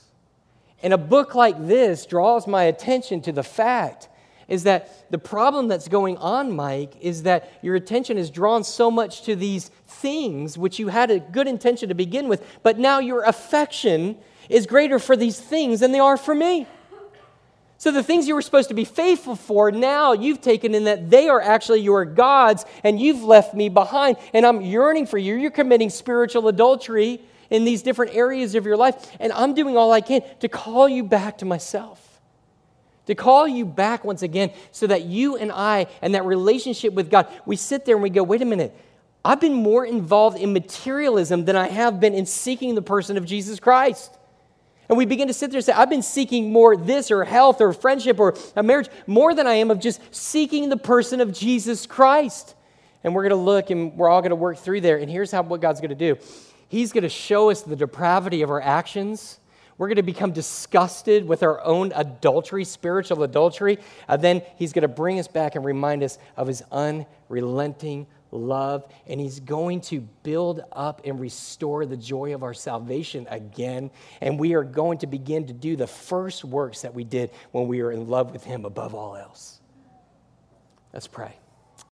And 0.84 0.92
a 0.92 0.98
book 0.98 1.34
like 1.34 1.66
this 1.66 2.04
draws 2.04 2.46
my 2.46 2.64
attention 2.64 3.22
to 3.22 3.32
the 3.32 3.42
fact 3.42 4.10
is 4.48 4.64
that 4.64 5.10
the 5.10 5.16
problem 5.16 5.66
that's 5.66 5.88
going 5.88 6.18
on, 6.18 6.54
Mike, 6.54 6.92
is 7.00 7.22
that 7.22 7.50
your 7.62 7.74
attention 7.74 8.18
is 8.18 8.28
drawn 8.28 8.62
so 8.62 8.90
much 8.90 9.22
to 9.22 9.34
these 9.34 9.70
things 9.86 10.58
which 10.58 10.78
you 10.78 10.88
had 10.88 11.10
a 11.10 11.20
good 11.20 11.48
intention 11.48 11.88
to 11.88 11.94
begin 11.94 12.28
with, 12.28 12.46
but 12.62 12.78
now 12.78 12.98
your 12.98 13.22
affection 13.22 14.18
is 14.50 14.66
greater 14.66 14.98
for 14.98 15.16
these 15.16 15.40
things 15.40 15.80
than 15.80 15.90
they 15.90 15.98
are 15.98 16.18
for 16.18 16.34
me. 16.34 16.66
So 17.78 17.90
the 17.90 18.02
things 18.02 18.28
you 18.28 18.34
were 18.34 18.42
supposed 18.42 18.68
to 18.68 18.74
be 18.74 18.84
faithful 18.84 19.36
for, 19.36 19.72
now 19.72 20.12
you've 20.12 20.42
taken 20.42 20.74
in 20.74 20.84
that 20.84 21.08
they 21.08 21.30
are 21.30 21.40
actually 21.40 21.80
your 21.80 22.04
gods 22.04 22.66
and 22.82 23.00
you've 23.00 23.22
left 23.22 23.54
me 23.54 23.70
behind 23.70 24.18
and 24.34 24.44
I'm 24.44 24.60
yearning 24.60 25.06
for 25.06 25.16
you. 25.16 25.34
You're 25.36 25.50
committing 25.50 25.88
spiritual 25.88 26.46
adultery 26.48 27.22
in 27.50 27.64
these 27.64 27.82
different 27.82 28.14
areas 28.14 28.54
of 28.54 28.64
your 28.64 28.76
life. 28.76 29.16
And 29.20 29.32
I'm 29.32 29.54
doing 29.54 29.76
all 29.76 29.92
I 29.92 30.00
can 30.00 30.22
to 30.40 30.48
call 30.48 30.88
you 30.88 31.04
back 31.04 31.38
to 31.38 31.44
myself. 31.44 32.00
To 33.06 33.14
call 33.14 33.46
you 33.46 33.66
back 33.66 34.04
once 34.04 34.22
again 34.22 34.50
so 34.72 34.86
that 34.86 35.04
you 35.04 35.36
and 35.36 35.52
I 35.52 35.86
and 36.00 36.14
that 36.14 36.24
relationship 36.24 36.94
with 36.94 37.10
God, 37.10 37.28
we 37.44 37.56
sit 37.56 37.84
there 37.84 37.96
and 37.96 38.02
we 38.02 38.10
go, 38.10 38.22
wait 38.22 38.40
a 38.40 38.46
minute, 38.46 38.74
I've 39.24 39.40
been 39.40 39.54
more 39.54 39.84
involved 39.84 40.38
in 40.38 40.52
materialism 40.52 41.44
than 41.44 41.56
I 41.56 41.68
have 41.68 42.00
been 42.00 42.14
in 42.14 42.26
seeking 42.26 42.74
the 42.74 42.82
person 42.82 43.16
of 43.16 43.24
Jesus 43.24 43.60
Christ. 43.60 44.16
And 44.88 44.98
we 44.98 45.06
begin 45.06 45.28
to 45.28 45.34
sit 45.34 45.50
there 45.50 45.58
and 45.58 45.64
say, 45.64 45.72
I've 45.72 45.88
been 45.88 46.02
seeking 46.02 46.52
more 46.52 46.76
this 46.76 47.10
or 47.10 47.24
health 47.24 47.60
or 47.60 47.72
friendship 47.72 48.20
or 48.20 48.34
a 48.54 48.62
marriage 48.62 48.88
more 49.06 49.34
than 49.34 49.46
I 49.46 49.54
am 49.54 49.70
of 49.70 49.80
just 49.80 50.00
seeking 50.14 50.68
the 50.68 50.76
person 50.76 51.20
of 51.20 51.32
Jesus 51.32 51.86
Christ. 51.86 52.54
And 53.02 53.14
we're 53.14 53.22
going 53.22 53.30
to 53.30 53.36
look 53.36 53.70
and 53.70 53.96
we're 53.96 54.08
all 54.08 54.20
going 54.20 54.30
to 54.30 54.36
work 54.36 54.58
through 54.58 54.82
there. 54.82 54.98
And 54.98 55.10
here's 55.10 55.30
how, 55.30 55.42
what 55.42 55.62
God's 55.62 55.80
going 55.80 55.90
to 55.90 55.94
do 55.94 56.18
He's 56.74 56.90
going 56.90 57.02
to 57.02 57.08
show 57.08 57.50
us 57.50 57.62
the 57.62 57.76
depravity 57.76 58.42
of 58.42 58.50
our 58.50 58.60
actions. 58.60 59.38
We're 59.78 59.86
going 59.86 59.94
to 59.94 60.02
become 60.02 60.32
disgusted 60.32 61.24
with 61.24 61.44
our 61.44 61.62
own 61.64 61.92
adultery, 61.94 62.64
spiritual 62.64 63.22
adultery. 63.22 63.78
And 64.08 64.20
then 64.20 64.42
he's 64.56 64.72
going 64.72 64.82
to 64.82 64.88
bring 64.88 65.20
us 65.20 65.28
back 65.28 65.54
and 65.54 65.64
remind 65.64 66.02
us 66.02 66.18
of 66.36 66.48
his 66.48 66.64
unrelenting 66.72 68.08
love. 68.32 68.92
And 69.06 69.20
he's 69.20 69.38
going 69.38 69.82
to 69.82 70.00
build 70.24 70.62
up 70.72 71.02
and 71.04 71.20
restore 71.20 71.86
the 71.86 71.96
joy 71.96 72.34
of 72.34 72.42
our 72.42 72.54
salvation 72.54 73.28
again. 73.30 73.92
And 74.20 74.36
we 74.36 74.54
are 74.54 74.64
going 74.64 74.98
to 74.98 75.06
begin 75.06 75.46
to 75.46 75.52
do 75.52 75.76
the 75.76 75.86
first 75.86 76.44
works 76.44 76.82
that 76.82 76.92
we 76.92 77.04
did 77.04 77.30
when 77.52 77.68
we 77.68 77.84
were 77.84 77.92
in 77.92 78.08
love 78.08 78.32
with 78.32 78.42
him 78.42 78.64
above 78.64 78.96
all 78.96 79.14
else. 79.14 79.60
Let's 80.92 81.06
pray. 81.06 81.36